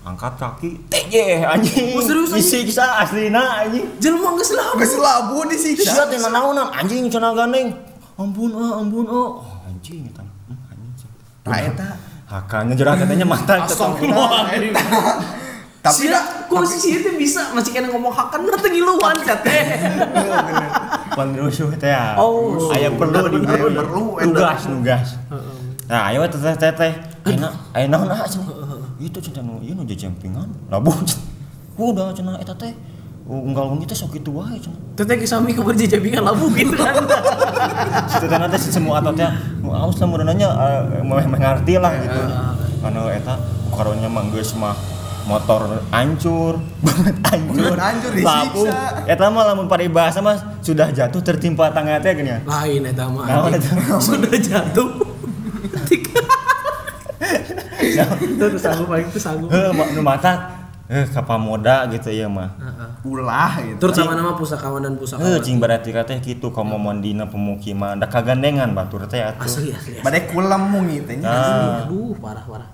Angkat 0.00 0.38
kaki, 0.40 0.90
teh 0.90 1.42
anjing. 1.44 1.92
Oh, 1.94 2.02
serius, 2.02 2.32
anjing? 2.32 2.66
Disiksa 2.66 3.02
aslina 3.02 3.66
anjing. 3.66 3.84
jelema 4.02 4.34
geus 4.38 4.50
lah 4.58 4.74
Geus 4.78 4.94
labu 4.98 5.42
disiksa. 5.46 5.90
Sia 5.90 6.04
teh 6.06 6.18
nanaonan 6.18 6.70
anjing 6.70 7.06
cenah 7.06 7.34
gandeng. 7.34 7.74
Ampun 8.14 8.50
ah, 8.54 8.78
ampun 8.78 9.06
ah. 9.06 9.42
Oh, 9.42 9.66
anjing 9.66 10.06
eta. 10.06 10.22
Anjing. 11.46 11.52
Nah 11.52 11.60
eta. 11.72 11.90
Hakan 12.30 12.62
ngejerat 12.70 12.94
katanya 13.02 13.26
mata 13.26 13.54
Astagfirullahaladzim. 13.66 14.74
Tapi 15.80 15.96
Sia, 15.96 16.12
dah 16.12 16.24
kok 16.44 16.60
si 16.68 16.76
Sia 16.76 17.00
teh 17.00 17.16
bisa 17.16 17.56
masih 17.56 17.72
kena 17.72 17.88
ngomong 17.88 18.12
hakan 18.12 18.44
mah 18.44 18.60
teh 18.60 18.68
ngiluan 18.68 19.16
teh. 19.24 19.64
Pan 21.16 21.28
rusuh 21.32 21.72
teh 21.80 21.88
ya. 21.88 22.20
Oh. 22.20 22.68
aya 22.68 22.92
perlu 22.92 23.32
di 23.32 23.48
perlu, 23.48 24.20
tugas 24.20 24.68
tugas. 24.68 25.08
Nah, 25.88 26.12
ayo 26.12 26.22
teh 26.28 26.36
teh 26.36 26.54
teh 26.54 26.72
teh. 26.76 26.92
Ayeuna 27.24 27.48
ayeuna 27.72 27.96
naon 27.96 28.12
ah 28.12 28.28
cenah. 28.28 28.46
Itu 29.00 29.18
cenah 29.24 29.40
nu 29.40 29.64
ieu 29.64 29.72
nu 29.72 29.88
jempingan. 29.88 30.52
Labuh. 30.68 30.92
Udah 31.80 32.12
cenah 32.12 32.36
eta 32.36 32.52
teh. 32.60 32.76
Unggal 33.30 33.70
wengi 33.70 33.86
teh 33.86 33.94
sok 33.94 34.18
kitu 34.18 34.34
wae 34.34 34.58
cenah. 34.58 34.74
Teteh 34.98 35.14
kisami 35.22 35.54
ke 35.54 35.62
berjejabingan 35.62 36.26
labu 36.26 36.50
gitu 36.50 36.74
kan. 36.74 36.98
Situ 38.10 38.26
teh 38.26 38.34
nanti 38.34 38.58
semua 38.58 38.98
atotnya 38.98 39.38
nu 39.62 39.70
aus 39.70 40.02
lah 40.02 40.10
mureunanya 40.10 40.50
meh 41.06 41.26
mengerti 41.30 41.78
lah 41.78 41.94
gitu. 41.94 42.20
Anu 42.82 43.06
eta 43.06 43.38
karonya 43.70 44.10
mah 44.10 44.26
geus 44.34 44.50
mah 44.58 44.74
motor 45.30 45.78
hancur, 45.94 46.58
banget 46.86 47.16
hancur, 47.22 47.78
hancur, 47.78 48.10
labuh. 48.18 48.66
Eta 49.06 49.30
mah 49.30 49.46
lamun 49.46 49.70
paribahasa 49.70 50.18
mah 50.18 50.58
sudah 50.58 50.90
jatuh 50.90 51.22
tertimpa 51.22 51.70
tangga 51.70 52.02
teh 52.02 52.10
gini 52.18 52.34
ya. 52.34 52.42
Lain 52.42 52.82
eta 52.82 53.06
mah. 53.06 53.46
Sudah 54.02 54.34
jatuh. 54.42 54.90
Itu 58.20 58.44
tuh 58.48 58.60
sanggup 58.60 58.86
paling 58.90 59.06
itu 59.08 59.20
sanggup. 59.20 59.50
Nu 59.94 60.00
mata 60.00 60.59
eh 60.90 61.06
kapamoda 61.06 61.86
gitu 61.86 62.10
ya 62.10 62.26
mah. 62.26 62.50
ulah 63.06 63.62
gitu. 63.62 63.78
Terus 63.78 63.94
sama 64.02 64.18
nama 64.18 64.34
pusakawan 64.34 64.82
dan 64.82 64.98
pusakawan. 64.98 65.22
Heuh 65.22 65.38
cing 65.38 65.62
berarti 65.62 65.94
teh 65.94 66.18
kitu 66.18 66.50
komo 66.50 66.82
dina 66.98 67.30
pemukiman 67.30 67.94
da 67.94 68.10
kagandengan 68.10 68.74
batur 68.74 69.06
teh 69.06 69.22
atuh. 69.22 69.46
Asli 69.46 69.70
asli. 69.70 69.94
asli. 69.94 70.02
Badai 70.02 70.26
kulam 70.34 70.66
mung 70.66 70.90
ieu 70.90 71.06
teh 71.06 71.14
nya. 71.22 71.30
Nah, 71.30 71.86
Aduh, 71.86 72.18
parah 72.18 72.42
parah. 72.42 72.68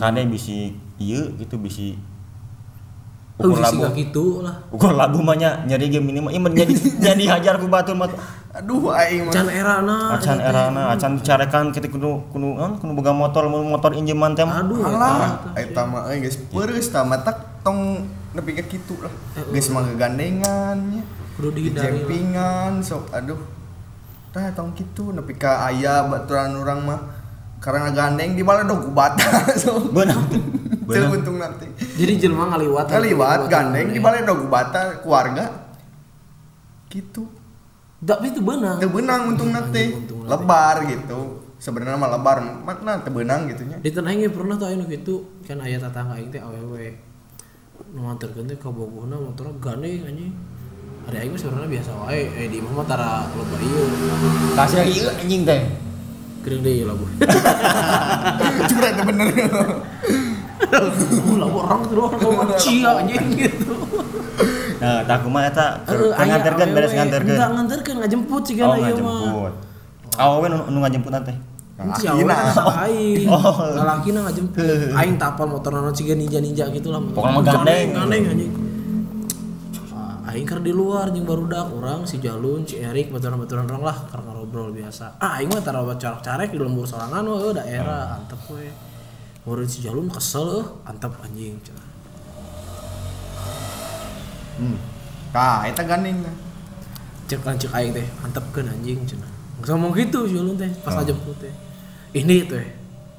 kade 0.00 0.24
bisi 0.32 0.72
ieu 0.96 1.36
gitu 1.36 1.60
bisi 1.60 2.00
Oh, 3.36 3.52
ukur 3.52 3.60
sih 3.68 3.76
labu. 3.76 3.92
gitu 3.92 4.24
lah. 4.40 4.56
Ukur 4.72 4.96
labu 4.96 5.20
mah 5.20 5.36
nya 5.36 5.60
nyari 5.68 5.92
minimal 6.00 6.32
ieu 6.32 6.40
mah 6.40 6.48
jadi 6.56 6.72
jadi 7.12 7.24
hajar 7.36 7.60
ku 7.60 7.68
batur 7.68 7.92
mah. 7.92 8.08
Aduh 8.56 8.88
aing 8.88 9.28
mah. 9.28 9.32
Can 9.36 9.52
era 9.52 9.84
na. 9.84 10.16
Acan 10.16 10.40
erana, 10.40 10.96
acan 10.96 11.20
carekan 11.20 11.76
kita 11.76 11.92
kudu 11.92 12.24
kudu 12.32 12.56
kan 12.56 12.80
kudu 12.80 12.92
boga 12.96 13.12
motor 13.12 13.52
mun 13.52 13.68
motor 13.68 13.92
injeman 13.92 14.32
teh. 14.32 14.48
Aduh, 14.48 14.80
Alah, 14.80 15.52
eta 15.52 15.84
mah 15.84 16.08
euy 16.08 16.24
geus 16.24 16.40
peureus 16.48 16.88
tah 16.88 17.04
mah 17.04 17.20
tak 17.20 17.60
tong 17.60 18.08
nepi 18.32 18.56
ka 18.56 18.64
kitu 18.64 18.96
lah. 19.04 19.12
Geus 19.52 19.68
mah 19.68 19.84
gegandengan 19.92 20.72
nya. 20.88 21.04
Kudu 21.36 21.52
Di 21.52 21.68
dihindari 21.68 22.00
jempingan 22.00 22.80
sok 22.80 23.12
aduh. 23.12 23.36
Tah 24.32 24.48
tong 24.56 24.72
kitu 24.72 25.12
nepi 25.12 25.36
ka 25.36 25.68
aya 25.68 26.08
baturan 26.08 26.56
urang 26.56 26.80
mah 26.88 27.00
karena 27.60 27.92
gandeng 27.92 28.32
di 28.32 28.40
bala 28.40 28.64
dog 28.64 28.88
bata 28.96 29.44
sok. 29.68 29.92
Beunang 29.92 30.24
teh. 30.32 30.40
Teu 30.40 30.88
Beunang. 30.88 31.12
untung 31.12 31.36
nanti. 31.36 31.68
Jadi 31.76 32.24
jelma 32.24 32.56
ngaliwat. 32.56 32.88
Kaliwat 32.88 33.52
gandeng 33.52 33.92
di 33.92 34.00
bala 34.00 34.24
dog 34.24 34.48
bata 34.48 35.04
keluarga. 35.04 35.44
Gitu. 36.88 37.35
Tapi 38.06 38.30
itu 38.30 38.38
benar. 38.38 38.78
Teu 38.78 38.86
beunang 38.86 39.34
untung 39.34 39.50
nanti. 39.50 39.90
Untung 39.90 40.22
nanti. 40.22 40.30
Lebar 40.30 40.76
gitu. 40.86 41.42
Sebenarnya 41.58 41.98
mah 41.98 42.10
lebar, 42.14 42.38
mana 42.62 43.02
teu 43.02 43.10
beunang 43.10 43.50
gitu 43.50 43.66
nya. 43.66 43.82
Di 43.82 43.90
tanah 43.90 44.14
aing 44.14 44.30
pernah 44.30 44.54
tuh 44.54 44.70
anu 44.70 44.86
gitu 44.86 45.26
kan 45.42 45.58
aya 45.58 45.82
tetangga 45.82 46.14
aing 46.14 46.30
teh. 46.30 46.38
Nu 47.90 48.06
nganterkeun 48.06 48.46
teh 48.46 48.54
ka 48.54 48.70
bogohna 48.70 49.18
motorna 49.18 49.50
gandeng 49.58 50.06
anjing. 50.06 50.30
Hari 51.10 51.16
aing 51.26 51.34
sebenarnya 51.34 51.70
biasa 51.80 51.90
wae, 52.06 52.22
eh 52.30 52.46
di 52.46 52.62
imah 52.62 52.72
mah 52.78 52.86
tara 52.86 53.26
loba 53.34 53.56
ieu. 53.58 53.84
Kasih 54.54 54.86
ieu 54.86 55.10
anjing 55.10 55.42
teh. 55.42 55.60
Geudeung 56.46 56.62
deui 56.62 56.82
labu. 56.86 57.04
Curang 58.70 58.92
teh 58.94 59.04
bener. 59.04 59.26
Labu 61.42 61.58
orang 61.58 61.82
terus 61.90 62.10
orang 62.22 62.50
cia 62.54 62.90
anjing 63.02 63.24
gitu. 63.34 63.74
Nah, 64.76 65.00
tak 65.08 65.24
kumaha 65.24 65.48
eta 65.48 65.66
nganterkeun 65.88 66.70
beres 66.76 66.92
nganterkeun. 66.92 67.36
Enggak 67.36 67.50
nganterkeun 67.56 67.96
ngajemput 68.04 68.42
sih 68.44 68.54
Oh, 68.60 68.74
kan 68.74 68.78
ieu 68.84 68.96
mah. 69.00 69.16
ngajemput. 69.24 69.52
Awewe 70.16 70.46
nu 70.52 70.78
ngajemput 70.84 71.12
teh. 71.24 71.36
Awewe 71.76 72.32
anak 72.32 72.56
aing. 72.88 73.24
Oh. 73.28 73.56
Lalakina 73.72 74.20
ngajemput. 74.28 74.64
Aing 75.00 75.16
tapal 75.16 75.48
motor 75.48 75.72
naon 75.72 75.92
ciga 75.96 76.12
ninja-ninja 76.16 76.68
gitu 76.72 76.88
lah. 76.92 77.00
Pokoknya 77.00 77.36
mah 77.36 77.42
gandeng. 77.44 77.88
Gandeng 77.92 78.22
anjing. 78.32 78.52
Ah, 79.92 80.28
Aing 80.32 80.44
keur 80.48 80.60
di 80.60 80.72
luar 80.72 81.08
jeung 81.12 81.24
barudak 81.24 81.68
urang 81.72 82.04
si 82.04 82.20
Jalun, 82.20 82.64
si 82.68 82.80
Erik, 82.80 83.08
baturan-baturan 83.12 83.64
orang 83.68 83.84
lah 83.92 83.96
karena 84.12 84.36
ngobrol 84.36 84.70
biasa. 84.72 85.18
Ah 85.20 85.36
aing 85.36 85.50
mah 85.50 85.60
tara 85.60 85.82
carek-carek 85.84 86.54
di 86.54 86.58
lembur 86.62 86.88
sorangan 86.88 87.24
wah 87.26 87.38
eueuh 87.42 87.52
daerah 87.56 88.16
antep 88.20 88.40
we. 88.52 88.70
Murid 89.44 89.68
si 89.68 89.84
Jalun 89.84 90.08
kesel 90.08 90.64
euh, 90.64 90.64
antep 90.88 91.12
anjing. 91.20 91.60
Hmm. 94.56 94.78
Tah, 95.32 95.68
eta 95.68 95.82
gandeng 95.84 96.24
tah. 96.24 96.34
Cek 97.26 97.42
lancik 97.42 97.70
aing 97.74 97.92
teh, 97.92 98.06
antepkeun 98.22 98.70
anjing 98.70 99.02
cenah. 99.04 99.30
Geus 99.60 99.72
ngomong 99.72 99.92
gitu 99.96 100.28
si 100.28 100.36
Jalun 100.36 100.54
teh 100.54 100.70
pas 100.80 100.94
Oh. 100.94 101.00
ngajemput 101.00 101.36
teh. 101.42 101.52
Ini 102.14 102.46
teh. 102.46 102.66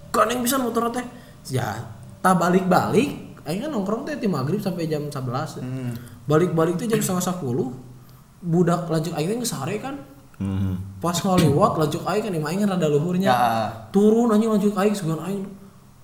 Gandeng 0.10 0.42
bisa 0.42 0.58
motor 0.58 0.88
teh. 0.90 1.04
Ya, 1.52 1.84
tak 2.22 2.40
balik-balik 2.40 3.40
aing 3.44 3.60
kan 3.64 3.72
nongkrong 3.72 4.08
teh 4.08 4.16
ti 4.16 4.28
maghrib 4.28 4.60
sampai 4.60 4.88
jam 4.88 5.08
11. 5.08 5.60
Hmm. 5.62 5.92
Balik-balik 6.26 6.76
teh 6.76 6.88
jam 6.88 7.00
setengah 7.00 7.36
10. 7.36 7.74
Budak 8.38 8.86
lanjut 8.88 9.14
aing 9.14 9.28
teh 9.28 9.38
geus 9.38 9.52
sare 9.52 9.76
kan. 9.78 9.96
Hmm. 10.38 10.78
Pas 11.02 11.18
ngaliwat 11.18 11.76
lanjut 11.76 12.02
aing 12.06 12.24
kan 12.24 12.32
imah 12.32 12.50
aing 12.50 12.60
kan 12.64 12.70
rada 12.78 12.88
luhurnya. 12.88 13.28
Ya. 13.28 13.40
Turun 13.90 14.30
anjing 14.32 14.50
lanjut 14.50 14.72
aing 14.72 14.96
sugan 14.96 15.20
aing. 15.26 15.44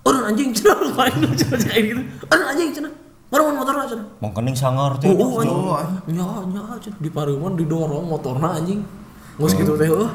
Orang 0.04 0.34
anjing 0.34 0.50
cenah 0.56 0.92
aing 0.92 1.18
lanjut 1.24 1.48
aing 1.72 1.86
gitu. 1.88 2.02
Orang 2.28 2.46
anjing 2.52 2.70
cenah. 2.74 2.92
Barang 3.34 3.50
motor 3.58 3.74
cenah. 3.90 4.06
Mong 4.22 4.30
kening 4.30 4.54
sangar 4.54 4.94
teh. 5.02 5.10
Oh. 5.10 5.42
Oh, 5.42 5.74
Nya, 6.06 6.22
nya, 6.54 6.62
cenah. 6.78 6.98
di 7.02 7.10
pareuman 7.10 7.58
didorong 7.58 8.06
motorna 8.06 8.54
anjing. 8.54 8.78
Geus 9.34 9.58
gitu 9.58 9.74
teh 9.74 9.90
heuh. 9.90 10.06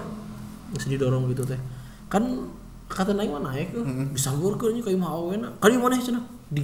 Geus 0.71 0.87
didorong 0.87 1.27
gitu 1.27 1.43
teh. 1.43 1.59
Kan 2.07 2.47
kata 2.87 3.11
naik 3.11 3.27
mah 3.35 3.51
naik 3.51 3.75
heuh. 3.75 3.83
Disangurkeun 4.15 4.79
nya 4.79 4.81
ka 4.87 4.91
imah 4.95 5.11
awena. 5.11 5.51
Kali 5.59 5.75
mana 5.75 5.99
cenah? 5.99 6.23
Di 6.47 6.63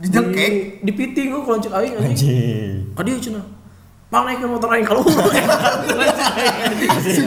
Dijengkek. 0.00 0.80
di 0.80 0.92
piting 0.96 1.28
heuh 1.36 1.44
kalau 1.44 1.60
cek 1.60 1.76
aing 1.76 1.94
anjing. 2.00 2.08
Anjing. 2.16 2.74
Kadi 2.96 3.10
cenah. 3.20 3.44
Pang 4.14 4.30
naik 4.30 4.46
motor 4.46 4.70
aing 4.70 4.86
kalau. 4.86 5.02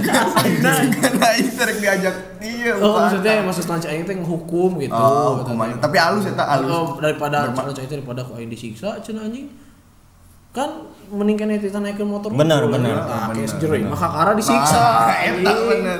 Karena 0.07 1.27
aing 1.35 1.49
terek 1.51 1.77
diajak 1.83 2.15
iya. 2.39 2.79
Oh, 2.79 2.95
maksudnya 2.95 3.43
maksud 3.43 3.67
lancar 3.67 3.91
aing 3.91 4.07
teh 4.07 4.15
nghukum 4.15 4.79
gitu. 4.79 4.95
Oh, 4.95 5.43
hukuman. 5.43 5.75
Tapi 5.83 5.99
halus 5.99 6.31
eta 6.31 6.47
halus. 6.47 6.71
Oh, 6.71 6.95
daripada 7.03 7.51
cara 7.51 7.67
itu 7.75 7.91
daripada 7.99 8.23
ku 8.23 8.39
aing 8.39 8.47
disiksa 8.47 9.03
cenah 9.03 9.27
anjing. 9.27 9.51
Kan 10.55 10.87
mending 11.11 11.35
kan 11.35 11.51
eta 11.51 11.83
naikeun 11.83 12.07
motor. 12.07 12.31
Bener, 12.31 12.63
dulu, 12.63 12.79
bener. 12.79 12.95
Nah, 12.95 13.35
kayak 13.35 13.59
bener. 13.59 13.91
mah 13.91 13.99
kakara 13.99 14.31
disiksa. 14.31 14.79
Ah, 14.79 15.11
eta 15.27 15.51
bener. 15.67 15.99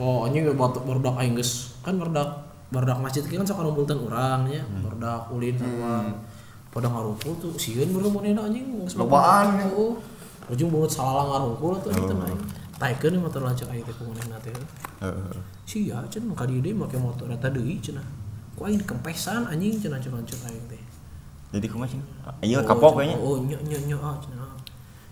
Oh, 0.00 0.24
anjing 0.24 0.48
baru 0.56 1.04
aing 1.20 1.36
geus 1.36 1.76
kan 1.84 2.00
barudak 2.00 2.48
barudak 2.72 2.96
masjid 3.04 3.20
kan 3.28 3.44
sok 3.44 3.60
ngumpulkeun 3.60 4.08
urang 4.08 4.48
nya 4.48 4.64
barudak 4.80 5.28
ulin 5.28 5.52
sama 5.60 6.16
pada 6.72 6.88
ngarumpul 6.88 7.36
tuh 7.36 7.52
sieun 7.60 7.92
baru 7.92 8.08
manehna 8.08 8.48
anjing. 8.48 8.64
Geus 8.88 8.96
Lobaan. 8.96 9.60
Heeh. 9.60 9.92
ujung 10.50 10.74
banget 10.74 10.98
salah 10.98 11.24
ngarumpul 11.30 11.78
tuh 11.78 11.94
itu 11.94 12.12
naik 12.12 12.40
taikeun 12.76 13.14
motor 13.22 13.46
lanceuk 13.46 13.70
aing 13.70 13.86
teh 13.86 13.94
ku 13.94 14.10
manehna 14.10 14.36
teh 14.42 14.50
Heeh. 14.98 15.38
sia 15.62 16.02
cenah 16.10 16.34
ka 16.34 16.44
dieu 16.50 16.58
make 16.74 16.98
motor 16.98 17.30
eta 17.30 17.46
deui 17.46 17.78
cenah 17.78 18.02
ku 18.58 18.66
aing 18.66 18.82
kempesan 18.82 19.46
anjing 19.46 19.78
cenah 19.78 20.02
cenah 20.02 20.18
lanceuk 20.18 20.42
aing 20.50 20.66
teh. 20.66 20.82
Jadi 21.52 21.66
kumaha 21.68 21.92
sih 21.92 22.00
iya 22.42 22.58
kapok 22.64 22.98
kayaknya. 22.98 23.16
oh 23.22 23.38
nya 23.44 23.54
nya 23.62 23.78
nya 23.86 23.96
ah 24.02 24.16
cenah 24.18 24.50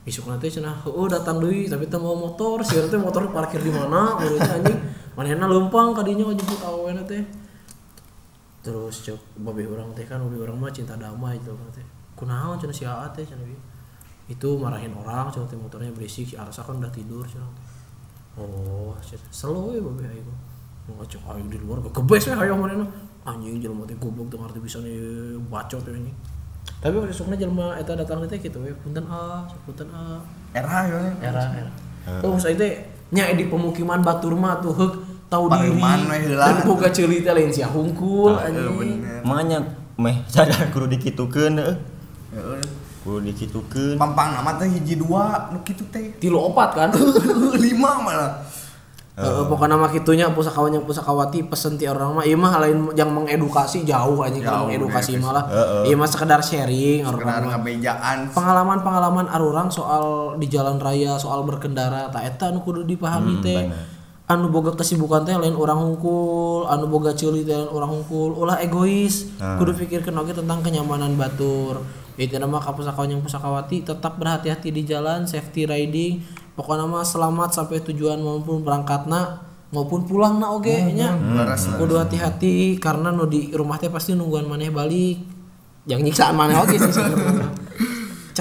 isuk 0.09 0.27
nanti 0.27 0.51
cenah 0.51 0.83
oh 0.89 1.07
datang 1.07 1.39
deui 1.39 1.71
tapi 1.71 1.87
teu 1.87 2.03
mau 2.03 2.17
motor 2.19 2.59
sih 2.67 2.81
teh 2.91 2.99
motor 2.99 3.31
parkir 3.31 3.63
di 3.63 3.71
mana 3.71 4.19
urutnya 4.19 4.51
anjing. 4.57 4.79
Manehna 5.15 5.47
leumpang 5.47 5.95
ka 5.95 6.03
dinya 6.03 6.27
jemput 6.33 6.61
awena 6.65 7.05
teh 7.07 7.23
terus 8.61 9.05
cek 9.05 9.17
babe 9.41 9.65
orang 9.65 9.89
teh 9.97 10.05
kan 10.05 10.21
babe 10.21 10.37
orang 10.45 10.57
mah 10.61 10.71
cinta 10.73 10.97
damai 11.01 11.41
gitu 11.41 11.57
kan 11.57 11.69
teh. 11.73 11.87
Kunaon 12.17 12.61
cenah 12.61 12.77
si 12.77 12.85
Aa 12.85 13.09
teh 13.13 13.25
cenah 13.25 13.45
ieu. 13.49 13.61
itu 14.29 14.49
marahin 14.61 14.93
orang 14.95 15.33
cenah 15.33 15.49
teh 15.49 15.57
motornya 15.57 15.91
berisik 15.91 16.29
si 16.29 16.35
Arsa 16.37 16.61
kan 16.61 16.77
udah 16.77 16.93
tidur 16.93 17.25
teh. 17.25 17.41
Oh 18.37 18.93
cenah 19.01 19.31
slow 19.33 19.73
ya 19.73 19.81
babe 19.81 20.05
aing 20.05 20.29
ngocok 20.91 21.23
aing 21.33 21.49
di 21.49 21.59
luar 21.63 21.81
gebes 21.89 22.27
we 22.29 22.35
hayang 22.35 22.61
manehna 22.61 22.85
anjing 23.25 23.61
jelema 23.63 23.87
teh 23.87 23.97
goblok 23.97 24.27
tuh 24.33 24.39
ngarti 24.43 24.59
bisa 24.61 24.79
nih 24.83 24.97
bacot 25.49 25.81
teh 25.81 25.93
anjing 25.93 26.17
tapi 26.81 26.97
sukna 27.13 27.37
jelema 27.37 27.77
eta 27.77 27.93
datang 27.97 28.25
teh 28.29 28.41
kitu 28.41 28.61
we 28.61 28.73
punten 28.81 29.05
a 29.09 29.45
punten 29.65 29.89
a. 29.93 30.21
Era 30.51 30.89
ya. 30.89 31.01
era 31.21 31.43
era. 31.53 31.73
Oh 32.25 32.37
saya 32.41 32.57
teh 32.57 32.81
nya 33.13 33.27
di 33.35 33.47
pemukiman 33.51 34.01
batur 34.01 34.35
mah 34.39 34.59
tuh 34.63 34.73
heuk 34.75 34.95
tahu 35.31 35.47
diri 35.49 35.79
dan 36.29 36.57
boga 36.63 36.91
ceuli 36.91 37.23
teh 37.23 37.31
lain 37.31 37.49
sia 37.49 37.65
hungkul 37.65 38.35
anjing 38.35 38.99
bener. 38.99 39.23
makanya 39.23 39.59
meh 39.97 40.17
sadar 40.29 40.69
kudu 40.69 40.91
dikitukeun 40.91 41.55
heeh 41.55 41.77
Heeh. 42.31 42.63
kudu 43.01 43.23
dikitukeun 43.25 43.95
Pampang 43.95 44.35
nama 44.35 44.55
teh 44.55 44.67
hiji 44.67 44.95
dua 44.97 45.49
nu 45.49 45.63
kitu 45.63 45.87
teh. 45.89 46.19
tilu 46.19 46.37
opat 46.37 46.71
kan 46.75 46.91
Lima 47.65 47.97
malah. 48.01 48.43
Heeh, 49.13 49.45
pokoknya 49.45 49.77
mah 49.77 49.89
kitunya 49.89 50.27
pusakawan 50.29 50.73
yang 50.73 50.81
pusakawati 50.81 51.45
pesen 51.45 51.77
ti 51.77 51.85
orang 51.85 52.11
mah 52.11 52.25
ieu 52.25 52.35
mah 52.35 52.57
lain 52.59 52.89
yang 52.95 53.11
mengedukasi 53.11 53.85
jauh 53.85 54.17
anjing 54.19 54.41
Jauh, 54.41 54.65
mengedukasi 54.65 55.15
malah 55.17 55.45
Heeh. 55.45 55.83
ieu 55.87 55.97
mah 55.97 56.09
sekedar 56.09 56.41
sharing 56.41 57.05
Sekedar 57.05 57.21
orang 57.29 57.45
mah 57.45 57.53
ngabejaan. 57.55 58.17
pengalaman-pengalaman 58.33 59.27
arurang 59.29 59.69
soal 59.69 60.05
di 60.35 60.49
jalan 60.49 60.77
raya 60.77 61.15
soal 61.15 61.45
berkendara 61.45 62.09
tak 62.09 62.27
eta 62.27 62.49
anu 62.49 62.61
kudu 62.61 62.83
dipahami 62.83 63.37
Hmm, 63.37 63.45
teh 63.45 63.61
bener. 63.69 64.00
Anu 64.31 64.47
boga 64.47 64.79
kesibukan 64.79 65.27
teh 65.27 65.35
lain 65.35 65.59
orang 65.59 65.83
hungkul 65.83 66.71
anu 66.71 66.87
boga 66.87 67.11
ceuli 67.11 67.43
teh 67.43 67.59
lain 67.59 67.67
orang 67.67 67.91
hungkul. 67.99 68.39
Ulah 68.39 68.63
egois. 68.63 69.27
Ah. 69.43 69.59
kudu 69.59 69.75
pikirkeun 69.75 70.15
oge 70.15 70.39
tentang 70.39 70.63
kenyamanan 70.63 71.19
batur. 71.19 71.83
Itu 72.15 72.39
nama 72.39 72.63
kapusakawan 72.63 73.11
yang 73.11 73.23
pusakawati 73.27 73.83
tetap 73.83 74.21
berhati-hati 74.23 74.71
di 74.71 74.87
jalan 74.87 75.27
safety 75.27 75.67
riding. 75.67 76.23
Pokoknya 76.55 76.87
mah 76.87 77.03
selamat 77.03 77.59
sampai 77.59 77.83
tujuan 77.83 78.23
maupun 78.23 78.63
berangkatna 78.63 79.43
maupun 79.75 80.07
pulang 80.07 80.39
na 80.39 80.55
oge 80.55 80.79
nya. 80.95 81.11
Laras 81.11 81.67
lah. 81.67 81.83
kudu 81.83 81.99
hati-hati 81.99 82.79
karena 82.79 83.11
nu 83.11 83.27
di 83.27 83.51
rumah 83.51 83.83
teh 83.83 83.91
pasti 83.91 84.15
nungguan 84.15 84.47
maneh 84.47 84.71
balik. 84.71 85.19
Yang 85.91 86.01
nyiksaan 86.07 86.39
maneh 86.39 86.55
oge 86.55 86.79
sih 86.79 86.93
sebenarnya 86.95 87.51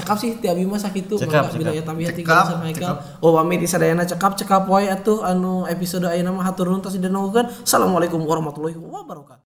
cekap 0.00 0.16
sih 0.16 0.30
ti 0.40 0.48
abi 0.48 0.64
mah 0.64 0.80
sakitu 0.80 1.14
Cekap, 1.20 1.52
cekap. 1.52 1.70
ya 1.76 1.82
tapi 1.84 2.08
hati 2.08 2.24
Cekap, 2.24 2.44
sama 2.48 2.64
Haikal 2.66 2.94
oh 3.20 3.30
pamit 3.36 3.60
di 3.60 3.68
sadayana 3.68 4.08
cekap 4.08 4.34
cekap 4.40 4.64
wae 4.66 4.88
atuh 4.88 5.22
anu 5.22 5.68
episode 5.68 6.08
ayeuna 6.08 6.32
mah 6.32 6.48
hatur 6.48 6.72
nuhun 6.72 6.82
tos 6.82 6.96
didengarkeun 6.96 7.46
assalamualaikum 7.62 8.18
warahmatullahi 8.24 8.74
wabarakatuh 8.80 9.38